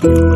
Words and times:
Bye. 0.00 0.29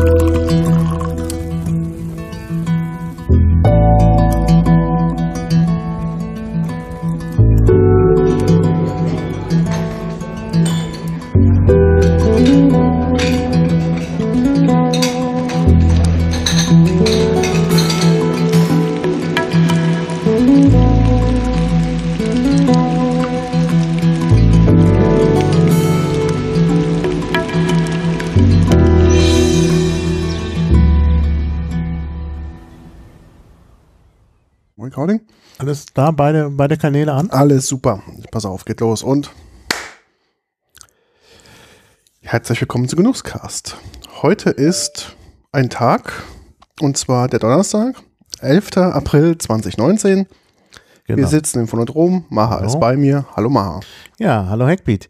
Da, 35.95 36.11
beide, 36.11 36.49
beide 36.49 36.77
Kanäle 36.77 37.13
an? 37.13 37.29
Alles 37.31 37.67
super. 37.67 38.03
Pass 38.29 38.45
auf, 38.45 38.65
geht 38.65 38.81
los. 38.81 39.01
Und 39.01 39.31
herzlich 42.21 42.59
willkommen 42.59 42.87
zu 42.89 42.97
Genusscast. 42.97 43.77
Heute 44.21 44.49
ist 44.49 45.15
ein 45.53 45.69
Tag, 45.69 46.23
und 46.81 46.97
zwar 46.97 47.29
der 47.29 47.39
Donnerstag, 47.39 47.95
11. 48.41 48.77
April 48.77 49.37
2019. 49.37 50.27
Genau. 51.07 51.17
Wir 51.17 51.27
sitzen 51.27 51.59
im 51.59 51.67
Phonodrom. 51.67 52.25
Maha 52.29 52.57
Hallo. 52.57 52.67
ist 52.67 52.79
bei 52.79 52.97
mir. 52.97 53.25
Hallo 53.35 53.49
Maha. 53.49 53.79
Ja, 54.19 54.47
hallo 54.49 54.67
Hackbeat. 54.67 55.07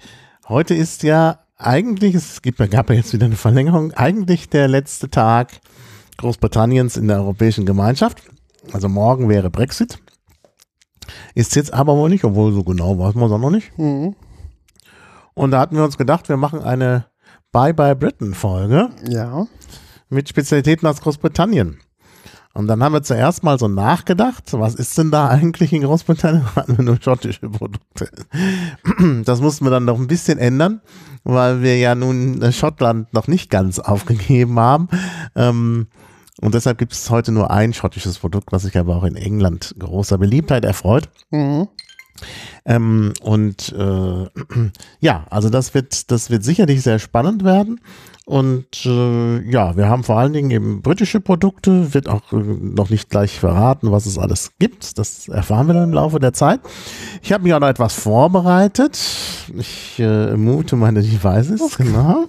Heute 0.47 0.75
ist 0.75 1.01
ja 1.01 1.39
eigentlich, 1.57 2.13
es 2.13 2.43
gibt, 2.43 2.59
gab 2.69 2.89
ja 2.91 2.95
jetzt 2.95 3.11
wieder 3.11 3.25
eine 3.25 3.37
Verlängerung, 3.37 3.91
eigentlich 3.93 4.49
der 4.49 4.67
letzte 4.67 5.09
Tag 5.09 5.51
Großbritanniens 6.17 6.95
in 6.95 7.07
der 7.07 7.17
Europäischen 7.17 7.65
Gemeinschaft. 7.65 8.21
Also 8.71 8.87
morgen 8.87 9.29
wäre 9.29 9.49
Brexit. 9.49 9.99
Ist 11.33 11.55
jetzt 11.55 11.73
aber 11.73 11.95
wohl 11.95 12.09
nicht, 12.09 12.23
obwohl 12.23 12.53
so 12.53 12.63
genau 12.63 12.97
weiß 12.97 13.15
man 13.15 13.25
es 13.25 13.31
auch 13.31 13.39
noch 13.39 13.51
nicht. 13.51 13.77
Mhm. 13.77 14.15
Und 15.33 15.51
da 15.51 15.59
hatten 15.59 15.75
wir 15.75 15.83
uns 15.83 15.97
gedacht, 15.97 16.29
wir 16.29 16.37
machen 16.37 16.61
eine 16.61 17.05
Bye-Bye 17.51 17.95
Britain-Folge 17.95 18.89
Ja. 19.07 19.47
mit 20.09 20.29
Spezialitäten 20.29 20.87
aus 20.87 21.01
Großbritannien. 21.01 21.79
Und 22.53 22.67
dann 22.67 22.81
haben 22.81 22.93
wir 22.93 23.03
zuerst 23.03 23.43
mal 23.43 23.59
so 23.59 23.67
nachgedacht, 23.67 24.43
was 24.53 24.75
ist 24.75 24.97
denn 24.97 25.11
da 25.11 25.27
eigentlich 25.27 25.73
in 25.73 25.81
Großbritannien? 25.83 26.45
Hatten 26.55 26.77
wir 26.77 26.85
nur 26.85 26.97
schottische 27.01 27.49
Produkte. 27.49 28.09
Das 29.25 29.41
mussten 29.41 29.65
wir 29.65 29.71
dann 29.71 29.83
noch 29.85 29.99
ein 29.99 30.07
bisschen 30.07 30.37
ändern, 30.37 30.79
weil 31.25 31.61
wir 31.61 31.77
ja 31.77 31.95
nun 31.95 32.41
äh, 32.41 32.51
Schottland 32.53 33.13
noch 33.13 33.27
nicht 33.27 33.49
ganz 33.49 33.79
aufgegeben 33.79 34.57
haben. 34.57 34.87
Ähm, 35.35 35.87
Und 36.41 36.53
deshalb 36.53 36.77
gibt 36.77 36.93
es 36.93 37.09
heute 37.09 37.31
nur 37.31 37.51
ein 37.51 37.73
schottisches 37.73 38.19
Produkt, 38.19 38.51
was 38.51 38.63
sich 38.63 38.77
aber 38.77 38.95
auch 38.97 39.03
in 39.03 39.15
England 39.15 39.75
großer 39.79 40.17
Beliebtheit 40.17 40.65
erfreut. 40.65 41.09
Mhm. 41.31 41.67
Ähm, 42.65 43.13
und 43.21 43.73
äh, 43.77 44.25
ja, 44.99 45.25
also 45.29 45.49
das 45.49 45.73
wird, 45.73 46.11
das 46.11 46.29
wird 46.29 46.43
sicherlich 46.43 46.81
sehr 46.81 46.99
spannend 46.99 47.43
werden. 47.43 47.79
Und 48.25 48.87
äh, 48.87 49.39
ja, 49.51 49.77
wir 49.77 49.87
haben 49.87 50.03
vor 50.03 50.17
allen 50.17 50.33
Dingen 50.33 50.49
eben 50.49 50.81
britische 50.81 51.21
Produkte, 51.21 51.93
wird 51.93 52.09
auch 52.09 52.33
äh, 52.33 52.37
noch 52.37 52.89
nicht 52.89 53.11
gleich 53.11 53.39
verraten, 53.39 53.91
was 53.91 54.07
es 54.07 54.17
alles 54.17 54.53
gibt. 54.57 54.97
Das 54.97 55.27
erfahren 55.27 55.67
wir 55.67 55.75
dann 55.75 55.83
im 55.83 55.93
Laufe 55.93 56.19
der 56.19 56.33
Zeit. 56.33 56.59
Ich 57.21 57.31
habe 57.31 57.43
mich 57.43 57.53
auch 57.53 57.59
noch 57.59 57.67
etwas 57.67 57.93
vorbereitet. 57.93 58.99
Ich 59.55 59.99
äh, 59.99 60.35
mute 60.35 60.75
meine 60.75 61.03
Devices, 61.03 61.77
genau. 61.77 62.25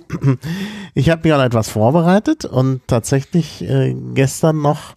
Ich 0.92 1.08
habe 1.08 1.22
mich 1.24 1.32
auch 1.32 1.38
noch 1.38 1.46
etwas 1.46 1.70
vorbereitet 1.70 2.44
und 2.44 2.82
tatsächlich 2.86 3.62
äh, 3.62 3.96
gestern 4.12 4.60
noch 4.60 4.96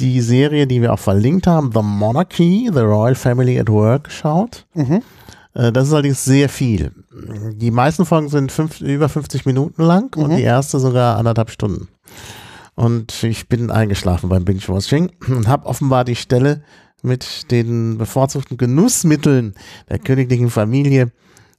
die 0.00 0.20
Serie, 0.20 0.66
die 0.66 0.80
wir 0.82 0.92
auch 0.92 0.98
verlinkt 0.98 1.46
haben, 1.46 1.70
The 1.72 1.82
Monarchy, 1.82 2.70
The 2.72 2.80
Royal 2.80 3.14
Family 3.14 3.58
at 3.58 3.68
Work, 3.68 4.04
geschaut. 4.04 4.66
Mhm. 4.74 5.02
Äh, 5.54 5.72
Das 5.72 5.88
ist 5.88 5.92
allerdings 5.92 6.24
sehr 6.24 6.48
viel. 6.48 6.92
Die 7.54 7.70
meisten 7.70 8.06
Folgen 8.06 8.28
sind 8.28 8.50
fünf, 8.52 8.80
über 8.80 9.08
50 9.08 9.44
Minuten 9.46 9.82
lang 9.82 10.14
und 10.16 10.32
Mhm. 10.32 10.36
die 10.36 10.42
erste 10.42 10.78
sogar 10.80 11.16
anderthalb 11.18 11.50
Stunden. 11.50 11.88
Und 12.74 13.22
ich 13.22 13.48
bin 13.48 13.70
eingeschlafen 13.70 14.30
beim 14.30 14.44
Binge-Watching 14.46 15.12
und 15.28 15.46
habe 15.46 15.66
offenbar 15.66 16.04
die 16.04 16.16
Stelle 16.16 16.62
mit 17.02 17.50
den 17.50 17.98
bevorzugten 17.98 18.56
Genussmitteln 18.56 19.54
der 19.90 19.98
königlichen 19.98 20.48
Familie 20.50 21.12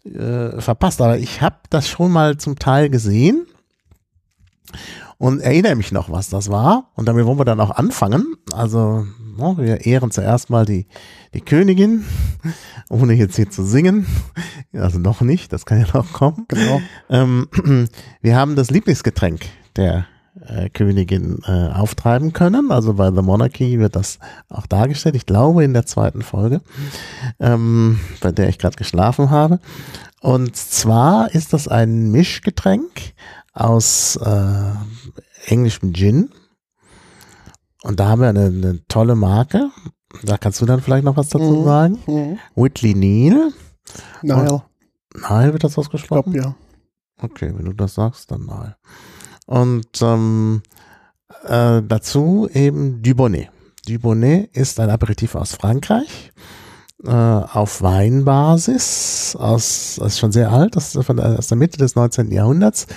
äh, 0.05 0.59
verpasst. 0.59 1.01
Aber 1.01 1.17
ich 1.19 1.41
habe 1.41 1.57
das 1.69 1.87
schon 1.87 2.11
mal 2.11 2.37
zum 2.37 2.57
Teil 2.57 2.89
gesehen 2.89 3.45
und 5.23 5.39
erinnere 5.39 5.75
mich 5.75 5.93
noch, 5.93 6.11
was 6.11 6.29
das 6.29 6.49
war. 6.49 6.91
Und 6.95 7.07
damit 7.07 7.25
wollen 7.25 7.39
wir 7.39 7.45
dann 7.45 7.61
auch 7.61 7.71
anfangen. 7.71 8.35
Also, 8.51 9.07
no, 9.37 9.57
wir 9.57 9.85
ehren 9.85 10.11
zuerst 10.11 10.49
mal 10.49 10.65
die, 10.65 10.85
die 11.33 11.39
Königin, 11.39 12.03
ohne 12.89 13.13
jetzt 13.13 13.37
hier 13.37 13.49
zu 13.49 13.63
singen. 13.63 14.05
Also 14.73 14.99
noch 14.99 15.21
nicht, 15.21 15.53
das 15.53 15.65
kann 15.65 15.79
ja 15.79 15.87
noch 15.93 16.11
kommen. 16.11 16.43
Genau. 16.49 16.81
Ähm, 17.09 17.47
wir 18.21 18.35
haben 18.35 18.57
das 18.57 18.69
Lieblingsgetränk 18.69 19.45
der 19.77 20.07
äh, 20.45 20.67
Königin 20.67 21.39
äh, 21.47 21.69
auftreiben 21.69 22.33
können. 22.33 22.69
Also 22.69 22.95
bei 22.95 23.09
The 23.09 23.21
Monarchy 23.21 23.79
wird 23.79 23.95
das 23.95 24.19
auch 24.49 24.67
dargestellt. 24.67 25.15
Ich 25.15 25.25
glaube 25.25 25.63
in 25.63 25.71
der 25.71 25.85
zweiten 25.85 26.21
Folge, 26.21 26.59
ähm, 27.39 27.97
bei 28.19 28.33
der 28.33 28.49
ich 28.49 28.59
gerade 28.59 28.75
geschlafen 28.75 29.29
habe. 29.29 29.61
Und 30.19 30.57
zwar 30.57 31.33
ist 31.33 31.53
das 31.53 31.69
ein 31.69 32.11
Mischgetränk 32.11 33.13
aus 33.53 34.15
äh, 34.17 34.71
englischem 35.47 35.93
Gin. 35.93 36.29
Und 37.83 37.99
da 37.99 38.07
haben 38.09 38.21
wir 38.21 38.29
eine, 38.29 38.45
eine 38.45 38.79
tolle 38.87 39.15
Marke. 39.15 39.69
Da 40.23 40.37
kannst 40.37 40.61
du 40.61 40.65
dann 40.65 40.81
vielleicht 40.81 41.03
noch 41.03 41.17
was 41.17 41.29
dazu 41.29 41.43
Mhm. 41.61 41.63
sagen. 41.65 41.99
Mhm. 42.07 42.39
Whitley 42.55 42.93
Neal. 42.95 43.51
Naja, 44.21 44.63
Nein, 45.15 45.51
wird 45.53 45.63
das 45.63 45.73
ich 45.73 45.77
ausgesprochen? 45.77 46.33
glaube 46.33 46.49
ja. 46.49 46.55
Okay, 47.21 47.53
wenn 47.55 47.65
du 47.65 47.73
das 47.73 47.95
sagst, 47.95 48.31
dann 48.31 48.45
nein. 48.45 48.73
Und 49.45 50.01
ähm, 50.01 50.61
äh, 51.45 51.81
dazu 51.87 52.49
eben 52.53 53.01
Dubonnet. 53.03 53.49
Dubonnet 53.87 54.55
ist 54.55 54.79
ein 54.79 54.89
Aperitif 54.89 55.35
aus 55.35 55.53
Frankreich 55.53 56.31
äh, 57.05 57.11
auf 57.11 57.81
Weinbasis, 57.81 59.35
aus, 59.39 59.95
das 59.99 60.07
ist 60.13 60.19
schon 60.19 60.31
sehr 60.31 60.51
alt, 60.51 60.75
das 60.75 60.95
ist 60.95 61.05
von 61.05 61.19
aus 61.19 61.47
der 61.47 61.57
Mitte 61.57 61.77
des 61.77 61.95
19. 61.95 62.31
Jahrhunderts. 62.31 62.87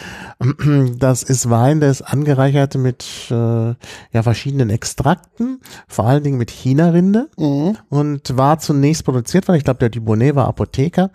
Das 0.98 1.22
ist 1.22 1.50
Wein, 1.50 1.80
der 1.80 1.90
ist 1.90 2.02
angereichert 2.02 2.74
mit 2.76 3.04
äh, 3.30 3.34
ja, 3.34 4.22
verschiedenen 4.22 4.70
Extrakten, 4.70 5.60
vor 5.88 6.06
allen 6.06 6.22
Dingen 6.22 6.38
mit 6.38 6.50
China-Rinde 6.50 7.28
Mhm. 7.38 7.76
und 7.88 8.36
war 8.36 8.58
zunächst 8.58 9.04
produziert 9.04 9.48
worden. 9.48 9.58
Ich 9.58 9.64
glaube, 9.64 9.78
der 9.80 9.88
Dubonnet 9.90 10.34
war 10.34 10.46
Apotheker, 10.48 11.10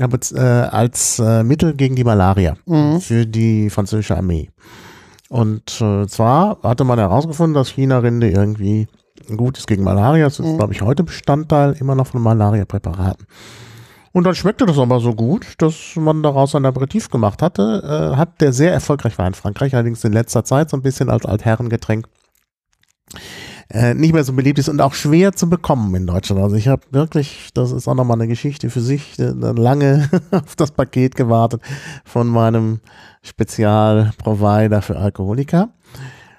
aber 0.00 0.18
äh, 0.34 0.40
als 0.40 1.18
äh, 1.18 1.42
Mittel 1.42 1.74
gegen 1.74 1.96
die 1.96 2.04
Malaria 2.04 2.56
Mhm. 2.66 3.00
für 3.00 3.26
die 3.26 3.70
französische 3.70 4.16
Armee. 4.16 4.50
Und 5.28 5.80
äh, 5.80 6.06
zwar 6.06 6.58
hatte 6.62 6.84
man 6.84 6.98
herausgefunden, 6.98 7.54
dass 7.54 7.70
China-Rinde 7.70 8.30
irgendwie 8.30 8.86
gut 9.36 9.58
ist 9.58 9.66
gegen 9.66 9.84
Malaria. 9.84 10.24
Das 10.24 10.38
ist, 10.38 10.46
Mhm. 10.46 10.56
glaube 10.58 10.72
ich, 10.72 10.82
heute 10.82 11.02
Bestandteil 11.04 11.72
immer 11.80 11.94
noch 11.94 12.06
von 12.08 12.22
Malaria-Präparaten. 12.22 13.26
Und 14.12 14.24
dann 14.24 14.34
schmeckte 14.34 14.64
das 14.64 14.78
aber 14.78 14.98
so 15.00 15.14
gut, 15.14 15.44
dass 15.58 15.74
man 15.96 16.22
daraus 16.22 16.54
ein 16.54 16.64
Aperitif 16.64 17.10
gemacht 17.10 17.42
hatte. 17.42 18.12
Äh, 18.14 18.16
hat 18.16 18.40
der 18.40 18.52
sehr 18.52 18.72
erfolgreich 18.72 19.18
war 19.18 19.26
in 19.26 19.34
Frankreich, 19.34 19.74
allerdings 19.74 20.02
in 20.04 20.12
letzter 20.12 20.42
Zeit 20.44 20.70
so 20.70 20.76
ein 20.78 20.82
bisschen 20.82 21.10
als 21.10 21.26
Altherrengetränk 21.26 22.06
äh, 23.68 23.94
nicht 23.94 24.12
mehr 24.14 24.24
so 24.24 24.32
beliebt 24.32 24.58
ist 24.58 24.68
und 24.68 24.80
auch 24.80 24.94
schwer 24.94 25.32
zu 25.32 25.50
bekommen 25.50 25.94
in 25.94 26.06
Deutschland. 26.06 26.40
Also 26.40 26.56
ich 26.56 26.68
habe 26.68 26.82
wirklich, 26.92 27.50
das 27.52 27.72
ist 27.72 27.88
auch 27.88 27.94
nochmal 27.94 28.16
eine 28.16 28.28
Geschichte 28.28 28.70
für 28.70 28.80
sich, 28.80 29.18
äh, 29.18 29.24
lange 29.32 30.08
auf 30.30 30.56
das 30.56 30.70
Paket 30.70 31.14
gewartet 31.16 31.60
von 32.04 32.26
meinem 32.28 32.80
Spezialprovider 33.22 34.82
für 34.82 34.96
Alkoholiker. 34.96 35.70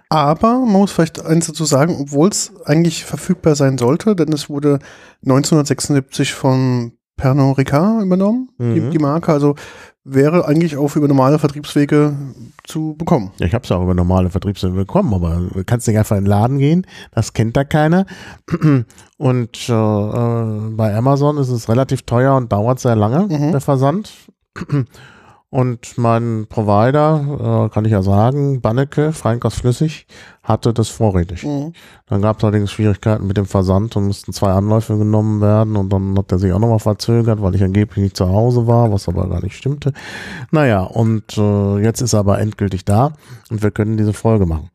Aber 0.09 0.59
man 0.59 0.71
muss 0.71 0.91
vielleicht 0.91 1.23
eins 1.25 1.47
dazu 1.47 1.65
sagen, 1.65 1.97
obwohl 1.99 2.29
es 2.29 2.51
eigentlich 2.65 3.03
verfügbar 3.05 3.55
sein 3.55 3.77
sollte, 3.77 4.15
denn 4.15 4.31
es 4.31 4.49
wurde 4.49 4.79
1976 5.25 6.33
von 6.33 6.93
Pernod 7.17 7.57
Ricard 7.57 8.03
übernommen, 8.03 8.49
die, 8.59 8.79
Mhm. 8.79 8.91
die 8.91 8.99
Marke. 8.99 9.33
Also 9.33 9.55
wäre 10.03 10.47
eigentlich 10.47 10.77
auch 10.77 10.95
über 10.95 11.07
normale 11.07 11.39
Vertriebswege 11.39 12.15
zu 12.63 12.95
bekommen. 12.97 13.31
Ja, 13.39 13.47
ich 13.47 13.53
habe 13.53 13.65
es 13.65 13.71
auch 13.71 13.83
über 13.83 13.93
normale 13.95 14.29
Vertriebswege 14.29 14.73
bekommen, 14.75 15.13
aber 15.13 15.41
du 15.53 15.63
kannst 15.65 15.87
nicht 15.87 15.97
einfach 15.97 16.15
in 16.15 16.23
den 16.23 16.29
Laden 16.29 16.59
gehen, 16.59 16.85
das 17.11 17.33
kennt 17.33 17.57
da 17.57 17.63
keiner. 17.65 18.05
Und 19.17 19.69
äh, 19.69 19.73
äh, 19.73 20.69
bei 20.71 20.95
Amazon 20.95 21.37
ist 21.37 21.49
es 21.49 21.67
relativ 21.67 22.03
teuer 22.03 22.35
und 22.35 22.51
dauert 22.51 22.79
sehr 22.79 22.95
lange, 22.95 23.27
Mhm. 23.27 23.51
der 23.51 23.61
Versand. 23.61 24.11
Und 25.49 25.97
mein 25.97 26.45
Provider, 26.49 27.67
äh, 27.67 27.73
kann 27.73 27.85
ich 27.85 27.91
ja 27.91 28.01
sagen, 28.01 28.59
Banneke, 28.59 29.13
Freinkos 29.13 29.55
Flüssig, 29.55 30.05
hatte 30.43 30.73
das 30.73 30.89
vorrätig. 30.89 31.43
Mhm. 31.43 31.71
Dann 32.07 32.21
gab 32.21 32.37
es 32.37 32.43
allerdings 32.43 32.71
Schwierigkeiten 32.71 33.27
mit 33.27 33.37
dem 33.37 33.45
Versand 33.45 33.95
und 33.95 34.07
mussten 34.07 34.33
zwei 34.33 34.51
Anläufe 34.51 34.97
genommen 34.97 35.39
werden 35.39 35.77
und 35.77 35.89
dann 35.89 36.17
hat 36.17 36.33
er 36.33 36.39
sich 36.39 36.51
auch 36.51 36.59
nochmal 36.59 36.79
verzögert, 36.79 37.41
weil 37.41 37.55
ich 37.55 37.63
angeblich 37.63 38.03
nicht 38.03 38.17
zu 38.17 38.27
Hause 38.27 38.67
war, 38.67 38.91
was 38.91 39.07
aber 39.07 39.29
gar 39.29 39.41
nicht 39.41 39.55
stimmte. 39.55 39.93
Naja, 40.51 40.83
und 40.83 41.37
äh, 41.37 41.77
jetzt 41.79 42.01
ist 42.01 42.11
er 42.11 42.19
aber 42.19 42.39
endgültig 42.39 42.83
da 42.83 43.13
und 43.49 43.63
wir 43.63 43.71
können 43.71 43.95
diese 43.95 44.13
Folge 44.13 44.45
machen. 44.45 44.69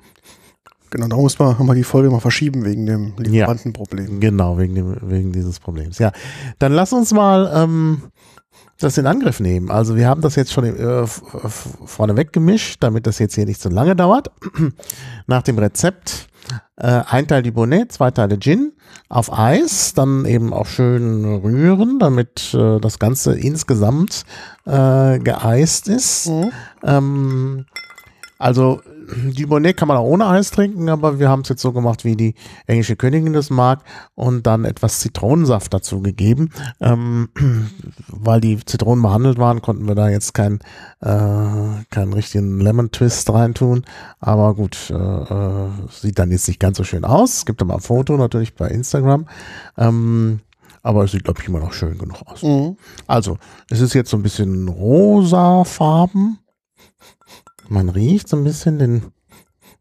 Genau, 0.88 1.08
da 1.08 1.16
muss 1.16 1.38
man, 1.38 1.58
haben 1.58 1.66
wir 1.66 1.74
die 1.74 1.84
Folge 1.84 2.10
mal 2.10 2.20
verschieben 2.20 2.64
wegen 2.64 2.86
dem 2.86 3.14
Lieferantenproblem. 3.18 4.20
Genau, 4.20 4.58
wegen, 4.58 4.74
dem, 4.74 4.96
wegen 5.02 5.32
dieses 5.32 5.58
Problems. 5.58 5.98
Ja, 5.98 6.12
dann 6.58 6.72
lass 6.72 6.92
uns 6.92 7.12
mal 7.12 7.50
ähm, 7.54 8.02
das 8.82 8.98
in 8.98 9.06
Angriff 9.06 9.40
nehmen. 9.40 9.70
Also 9.70 9.96
wir 9.96 10.08
haben 10.08 10.20
das 10.20 10.36
jetzt 10.36 10.52
schon 10.52 10.64
äh, 10.64 11.06
vorneweg 11.06 12.32
gemischt, 12.32 12.76
damit 12.80 13.06
das 13.06 13.18
jetzt 13.18 13.34
hier 13.34 13.46
nicht 13.46 13.60
so 13.60 13.68
lange 13.68 13.96
dauert. 13.96 14.30
Nach 15.26 15.42
dem 15.42 15.58
Rezept 15.58 16.28
äh, 16.76 17.02
ein 17.08 17.28
Teil 17.28 17.42
Dibonnet, 17.42 17.92
zwei 17.92 18.10
Teile 18.10 18.38
Gin 18.38 18.72
auf 19.08 19.32
Eis, 19.32 19.94
dann 19.94 20.24
eben 20.24 20.52
auch 20.52 20.66
schön 20.66 21.24
rühren, 21.24 21.98
damit 21.98 22.54
äh, 22.54 22.80
das 22.80 22.98
Ganze 22.98 23.38
insgesamt 23.38 24.24
äh, 24.64 25.18
geeist 25.18 25.88
ist. 25.88 26.28
Mhm. 26.28 26.52
Ähm, 26.82 27.66
also 28.42 28.80
die 29.14 29.46
Bonnet 29.46 29.76
kann 29.76 29.88
man 29.88 29.96
auch 29.96 30.04
ohne 30.04 30.26
Eis 30.26 30.50
trinken, 30.50 30.88
aber 30.88 31.18
wir 31.18 31.28
haben 31.28 31.42
es 31.42 31.48
jetzt 31.48 31.62
so 31.62 31.72
gemacht, 31.72 32.04
wie 32.04 32.16
die 32.16 32.34
englische 32.66 32.96
Königin 32.96 33.32
das 33.32 33.50
mag 33.50 33.80
und 34.14 34.46
dann 34.46 34.64
etwas 34.64 35.00
Zitronensaft 35.00 35.72
dazu 35.72 36.00
gegeben. 36.00 36.50
Ähm, 36.80 37.28
weil 38.08 38.40
die 38.40 38.58
Zitronen 38.64 39.02
behandelt 39.02 39.38
waren, 39.38 39.62
konnten 39.62 39.86
wir 39.86 39.94
da 39.94 40.08
jetzt 40.08 40.34
keinen 40.34 40.60
äh, 41.00 41.84
keinen 41.90 42.12
richtigen 42.12 42.60
Lemon 42.60 42.90
Twist 42.90 43.30
reintun. 43.30 43.84
Aber 44.18 44.54
gut, 44.54 44.90
äh, 44.90 44.94
äh, 44.94 45.68
sieht 45.90 46.18
dann 46.18 46.30
jetzt 46.30 46.48
nicht 46.48 46.60
ganz 46.60 46.78
so 46.78 46.84
schön 46.84 47.04
aus. 47.04 47.38
Es 47.38 47.46
gibt 47.46 47.62
aber 47.62 47.74
ein 47.74 47.80
Foto 47.80 48.16
natürlich 48.16 48.54
bei 48.54 48.68
Instagram. 48.68 49.26
Ähm, 49.78 50.40
aber 50.82 51.04
es 51.04 51.12
sieht, 51.12 51.24
glaube 51.24 51.40
ich, 51.40 51.48
immer 51.48 51.60
noch 51.60 51.72
schön 51.72 51.96
genug 51.96 52.22
aus. 52.26 52.42
Mhm. 52.42 52.76
Also, 53.06 53.38
es 53.70 53.80
ist 53.80 53.94
jetzt 53.94 54.10
so 54.10 54.16
ein 54.16 54.22
bisschen 54.22 54.66
rosafarben. 54.68 56.38
Man 57.72 57.88
riecht 57.88 58.28
so 58.28 58.36
ein 58.36 58.44
bisschen 58.44 58.78
den 58.78 59.12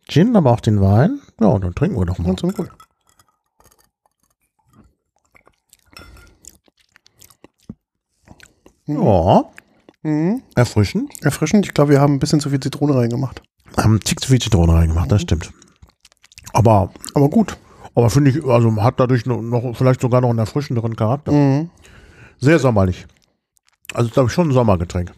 Gin, 0.07 0.37
aber 0.37 0.51
auch 0.51 0.61
den 0.61 0.79
Wein. 0.79 1.19
Ja, 1.41 1.47
und 1.47 1.61
dann 1.65 1.75
trinken 1.75 1.97
wir 1.99 2.05
doch 2.05 2.17
mal. 2.19 2.35
Ja. 8.87 8.93
Ja, 8.95 9.43
Mhm. 10.03 10.41
erfrischend. 10.55 11.11
Erfrischend. 11.21 11.65
Ich 11.65 11.73
glaube, 11.73 11.91
wir 11.91 12.01
haben 12.01 12.13
ein 12.13 12.19
bisschen 12.19 12.39
zu 12.39 12.49
viel 12.49 12.59
Zitrone 12.61 12.95
reingemacht. 12.95 13.41
Haben 13.77 13.91
einen 13.91 13.99
Tick 13.99 14.19
zu 14.21 14.29
viel 14.29 14.39
Zitrone 14.39 14.73
reingemacht, 14.73 15.11
das 15.11 15.21
stimmt. 15.21 15.51
Aber, 16.53 16.91
Aber 17.13 17.29
gut. 17.29 17.57
aber 17.93 18.09
finde 18.09 18.31
ich, 18.31 18.43
also 18.43 18.73
hat 18.81 18.99
dadurch 19.01 19.25
noch, 19.25 19.41
noch 19.41 19.75
vielleicht 19.75 20.01
sogar 20.01 20.21
noch 20.21 20.29
einen 20.29 20.39
erfrischenderen 20.39 20.95
Charakter. 20.95 21.31
Mhm. 21.31 21.69
Sehr 22.39 22.57
sommerlich. 22.57 23.05
Also, 23.93 24.09
glaube 24.09 24.27
ich, 24.29 24.33
schon 24.33 24.49
ein 24.49 24.53
Sommergetränk. 24.53 25.11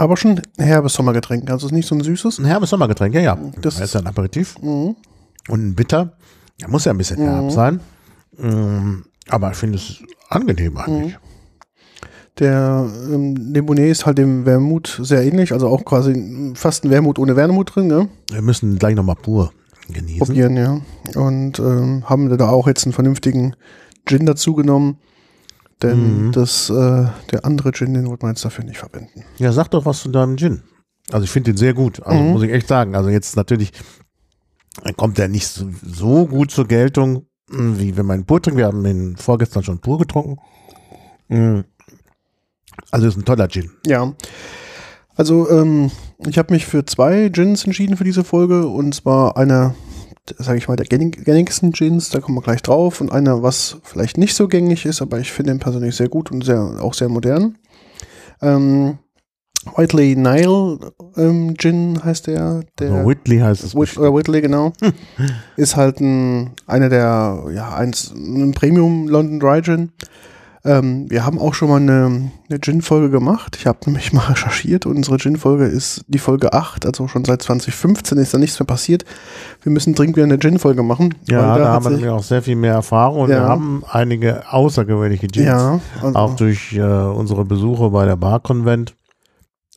Aber 0.00 0.16
schon 0.16 0.40
ein 0.56 0.64
herbes 0.64 0.94
Sommergetränk. 0.94 1.50
Also 1.50 1.66
es 1.66 1.72
ist 1.72 1.76
nicht 1.76 1.86
so 1.86 1.94
ein 1.94 2.00
süßes. 2.00 2.38
Ein 2.38 2.46
herbes 2.46 2.70
Sommergetränk, 2.70 3.14
ja, 3.14 3.20
ja. 3.20 3.38
Das 3.60 3.74
Das 3.74 3.80
ist 3.80 3.92
ja 3.92 4.00
ein 4.00 4.06
Aperitif. 4.06 4.58
Mhm. 4.62 4.96
Und 5.48 5.66
ein 5.66 5.74
Bitter. 5.74 6.14
Der 6.58 6.70
muss 6.70 6.86
ja 6.86 6.92
ein 6.92 6.96
bisschen 6.96 7.18
herb 7.18 7.50
sein. 7.50 7.80
Ähm, 8.38 9.04
aber 9.28 9.50
ich 9.50 9.58
finde 9.58 9.76
es 9.76 9.98
angenehm 10.30 10.78
eigentlich. 10.78 11.18
Der 12.38 12.90
ähm, 13.12 13.52
Debonet 13.52 13.90
ist 13.90 14.06
halt 14.06 14.16
dem 14.16 14.46
Wermut 14.46 15.00
sehr 15.02 15.22
ähnlich. 15.22 15.52
Also 15.52 15.68
auch 15.68 15.84
quasi 15.84 16.52
fast 16.54 16.84
ein 16.84 16.90
Wermut 16.90 17.18
ohne 17.18 17.36
Wermut 17.36 17.76
drin. 17.76 17.88
Ne? 17.88 18.08
Wir 18.30 18.40
müssen 18.40 18.78
gleich 18.78 18.94
nochmal 18.94 19.16
pur 19.16 19.52
genießen. 19.92 20.26
Probieren, 20.26 20.56
ja. 20.56 20.80
Und 21.14 21.58
ähm, 21.58 22.04
haben 22.08 22.34
da 22.38 22.48
auch 22.48 22.66
jetzt 22.66 22.86
einen 22.86 22.94
vernünftigen 22.94 23.54
Gin 24.06 24.24
dazu 24.24 24.54
genommen. 24.54 24.96
Denn 25.82 26.26
Mhm. 26.26 26.32
das, 26.32 26.68
äh, 26.70 27.06
der 27.32 27.44
andere 27.44 27.72
Gin, 27.72 27.94
den 27.94 28.06
wollte 28.06 28.24
man 28.26 28.34
jetzt 28.34 28.44
dafür 28.44 28.64
nicht 28.64 28.78
verwenden. 28.78 29.24
Ja, 29.38 29.52
sag 29.52 29.68
doch 29.70 29.84
was 29.86 30.00
zu 30.02 30.08
deinem 30.10 30.36
Gin. 30.36 30.62
Also 31.10 31.24
ich 31.24 31.30
finde 31.30 31.52
den 31.52 31.56
sehr 31.56 31.74
gut. 31.74 32.02
Also 32.02 32.22
Mhm. 32.22 32.30
muss 32.32 32.42
ich 32.42 32.52
echt 32.52 32.68
sagen. 32.68 32.94
Also 32.94 33.08
jetzt 33.10 33.36
natürlich 33.36 33.72
kommt 34.96 35.18
der 35.18 35.28
nicht 35.28 35.46
so, 35.48 35.68
so 35.82 36.26
gut 36.26 36.50
zur 36.50 36.66
Geltung, 36.68 37.26
mh, 37.50 37.78
wie 37.80 37.96
wenn 37.96 38.06
man 38.06 38.20
ihn 38.20 38.26
pur 38.26 38.40
trinkt. 38.42 38.58
Wir 38.58 38.66
haben 38.66 38.84
den 38.84 39.16
vorgestern 39.16 39.62
schon 39.62 39.78
pur 39.80 39.98
getrunken. 39.98 40.36
Mhm. 41.28 41.64
Also 42.90 43.06
ist 43.08 43.16
ein 43.16 43.24
toller 43.24 43.48
Gin. 43.48 43.70
Ja. 43.86 44.12
Also, 45.16 45.50
ähm, 45.50 45.90
ich 46.26 46.38
habe 46.38 46.52
mich 46.54 46.64
für 46.66 46.84
zwei 46.86 47.28
Gins 47.28 47.64
entschieden 47.64 47.96
für 47.96 48.04
diese 48.04 48.24
Folge. 48.24 48.66
Und 48.68 48.94
zwar 48.94 49.36
einer, 49.36 49.74
sage 50.38 50.58
ich 50.58 50.68
mal, 50.68 50.76
der 50.76 50.86
gängig- 50.86 51.24
gängigsten 51.24 51.72
Gins, 51.72 52.10
da 52.10 52.20
kommen 52.20 52.36
wir 52.38 52.42
gleich 52.42 52.62
drauf. 52.62 53.00
Und 53.00 53.10
einer, 53.12 53.42
was 53.42 53.76
vielleicht 53.82 54.18
nicht 54.18 54.34
so 54.34 54.48
gängig 54.48 54.86
ist, 54.86 55.02
aber 55.02 55.18
ich 55.18 55.32
finde 55.32 55.52
ihn 55.52 55.58
persönlich 55.58 55.96
sehr 55.96 56.08
gut 56.08 56.30
und 56.30 56.44
sehr, 56.44 56.60
auch 56.80 56.94
sehr 56.94 57.08
modern. 57.08 57.56
Ähm, 58.42 58.98
Whiteley 59.76 60.16
Nile 60.16 60.78
ähm, 61.16 61.54
Gin 61.58 62.00
heißt 62.02 62.28
der. 62.28 62.62
der 62.78 62.92
Also 62.92 63.08
Whitley 63.08 63.38
heißt 63.40 63.62
es. 63.64 63.74
Whit, 63.74 63.94
äh, 63.96 64.12
Whitley, 64.14 64.40
genau. 64.40 64.72
ist 65.56 65.76
halt 65.76 66.00
ein, 66.00 66.52
einer 66.66 66.88
der, 66.88 67.44
ja, 67.54 67.74
eins, 67.74 68.10
ein 68.14 68.52
Premium 68.52 69.06
London 69.08 69.38
Dry 69.40 69.60
Gin. 69.62 69.92
Ähm, 70.62 71.10
wir 71.10 71.24
haben 71.24 71.38
auch 71.38 71.54
schon 71.54 71.70
mal 71.70 71.76
eine, 71.80 72.30
eine 72.50 72.60
Gin-Folge 72.60 73.08
gemacht. 73.08 73.56
Ich 73.58 73.66
habe 73.66 73.78
nämlich 73.86 74.12
mal 74.12 74.26
recherchiert 74.26 74.84
und 74.84 74.96
unsere 74.96 75.16
Gin-Folge 75.16 75.64
ist 75.64 76.04
die 76.08 76.18
Folge 76.18 76.52
8, 76.52 76.84
also 76.84 77.08
schon 77.08 77.24
seit 77.24 77.40
2015 77.42 78.18
ist 78.18 78.34
da 78.34 78.38
nichts 78.38 78.58
mehr 78.60 78.66
passiert. 78.66 79.04
Wir 79.62 79.72
müssen 79.72 79.94
dringend 79.94 80.16
wieder 80.16 80.24
eine 80.24 80.38
Gin-Folge 80.38 80.82
machen. 80.82 81.14
ja, 81.28 81.56
da 81.56 81.64
hat 81.64 81.68
haben 81.72 81.84
wir 81.86 81.90
nämlich 81.92 82.08
auch 82.10 82.22
sehr 82.22 82.42
viel 82.42 82.56
mehr 82.56 82.74
Erfahrung 82.74 83.20
und 83.22 83.30
Ja. 83.30 83.36
wir 83.40 83.48
haben 83.48 83.84
einige 83.90 84.52
außergewöhnliche 84.52 85.28
Gins. 85.28 85.46
ja, 85.46 85.80
also, 86.02 86.18
Auch 86.18 86.36
durch 86.36 86.74
äh, 86.74 86.80
unsere 86.82 87.44
Besuche 87.46 87.88
bei 87.90 88.04
der 88.04 88.16
Bar-Konvent. 88.16 88.94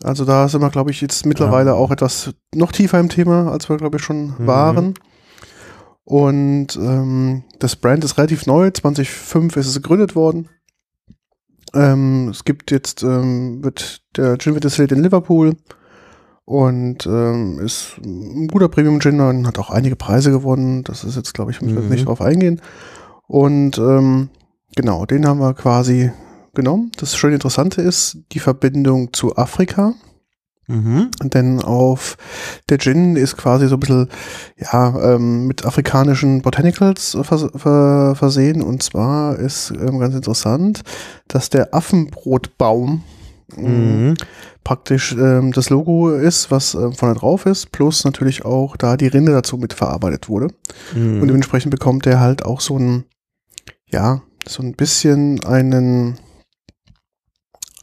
also 0.04 0.26
da 0.26 0.50
sind 0.50 0.60
wir, 0.62 0.70
glaube 0.70 0.92
ich, 0.92 1.00
jetzt 1.00 1.26
mittlerweile 1.26 1.76
auch 1.76 1.92
etwas 1.92 2.34
noch 2.54 2.74
tiefer 2.74 3.00
im 3.00 3.08
Thema, 3.08 3.50
als 3.52 3.70
wir, 3.70 3.78
glaube 3.78 3.98
ich, 3.98 4.04
schon 4.04 4.34
Mhm. 4.38 4.48
waren. 4.48 4.94
Und 6.06 6.76
ähm, 6.76 7.44
das 7.60 7.78
Brand 7.78 8.04
ist 8.04 8.18
relativ 8.18 8.46
neu, 8.46 8.70
2005 8.72 9.56
ist 9.56 9.68
es 9.68 9.76
gegründet 9.76 10.16
worden. 10.16 10.50
Ähm, 11.74 12.30
es 12.30 12.44
gibt 12.44 12.72
jetzt, 12.72 13.04
ähm, 13.04 13.64
wird, 13.64 14.02
der 14.16 14.38
Gin 14.38 14.54
wird 14.54 14.64
destilliert 14.64 14.92
in 14.92 15.02
Liverpool 15.04 15.56
und 16.46 17.06
ähm, 17.06 17.60
ist 17.60 17.98
ein 18.04 18.48
guter 18.48 18.68
Premium-Gin 18.70 19.20
und 19.22 19.48
hat 19.48 19.60
auch 19.60 19.70
einige 19.70 19.96
Preise 19.96 20.32
gewonnen. 20.32 20.84
Das 20.84 21.04
ist 21.04 21.16
jetzt, 21.16 21.34
glaube 21.34 21.52
ich, 21.52 21.62
müssen 21.62 21.76
wir 21.76 21.84
Mhm. 21.84 21.90
nicht 21.90 22.08
drauf 22.08 22.22
eingehen. 22.22 22.62
Und 23.28 23.78
ähm, 23.78 24.30
genau, 24.76 25.06
den 25.06 25.26
haben 25.26 25.40
wir 25.40 25.54
quasi 25.54 26.12
genommen. 26.54 26.92
Das 26.98 27.16
schön 27.16 27.34
Interessante 27.34 27.82
ist 27.82 28.18
die 28.34 28.40
Verbindung 28.40 29.14
zu 29.14 29.36
Afrika. 29.38 29.94
Mhm. 30.68 31.10
Denn 31.22 31.62
auf 31.62 32.16
der 32.70 32.78
Gin 32.80 33.16
ist 33.18 33.36
quasi 33.38 33.68
so 33.68 33.76
ein 33.76 33.80
bisschen 33.80 34.10
ja, 34.58 35.14
ähm, 35.16 35.46
mit 35.48 35.66
afrikanischen 35.66 36.42
Botanicals 36.42 37.18
vers 37.22 37.48
ver 37.56 38.16
versehen. 38.16 38.62
Und 38.62 38.82
zwar 38.82 39.38
ist 39.38 39.72
ähm, 39.72 40.00
ganz 40.00 40.16
interessant, 40.16 40.84
dass 41.28 41.50
der 41.50 41.74
Affenbrotbaum 41.74 43.04
ähm, 43.58 44.08
Mhm. 44.08 44.14
praktisch 44.64 45.12
ähm, 45.14 45.52
das 45.52 45.70
Logo 45.70 46.10
ist, 46.10 46.50
was 46.50 46.74
ähm, 46.74 46.94
vorne 46.94 47.14
drauf 47.16 47.46
ist, 47.46 47.72
plus 47.72 48.04
natürlich 48.06 48.46
auch 48.46 48.78
da 48.78 48.98
die 48.98 49.08
Rinde 49.08 49.32
dazu 49.32 49.58
mit 49.58 49.74
verarbeitet 49.74 50.28
wurde. 50.30 50.48
Und 50.96 51.20
Mhm. 51.20 51.28
dementsprechend 51.28 51.70
bekommt 51.72 52.06
der 52.06 52.20
halt 52.20 52.46
auch 52.46 52.62
so 52.62 52.80
ein, 52.80 53.04
ja, 53.92 54.22
so 54.48 54.64
ein 54.64 54.74
bisschen 54.74 55.44
einen, 55.44 56.18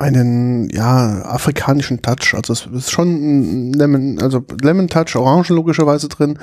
einen, 0.01 0.71
ja, 0.71 1.23
afrikanischen 1.27 2.01
Touch. 2.01 2.35
Also 2.35 2.53
es 2.55 2.67
ist 2.67 2.91
schon 2.91 3.09
ein 3.09 3.73
Lemon, 3.75 4.19
also 4.21 4.45
Lemon 4.63 4.89
Touch, 4.89 5.15
Orange 5.15 5.51
logischerweise 5.53 6.09
drin. 6.09 6.39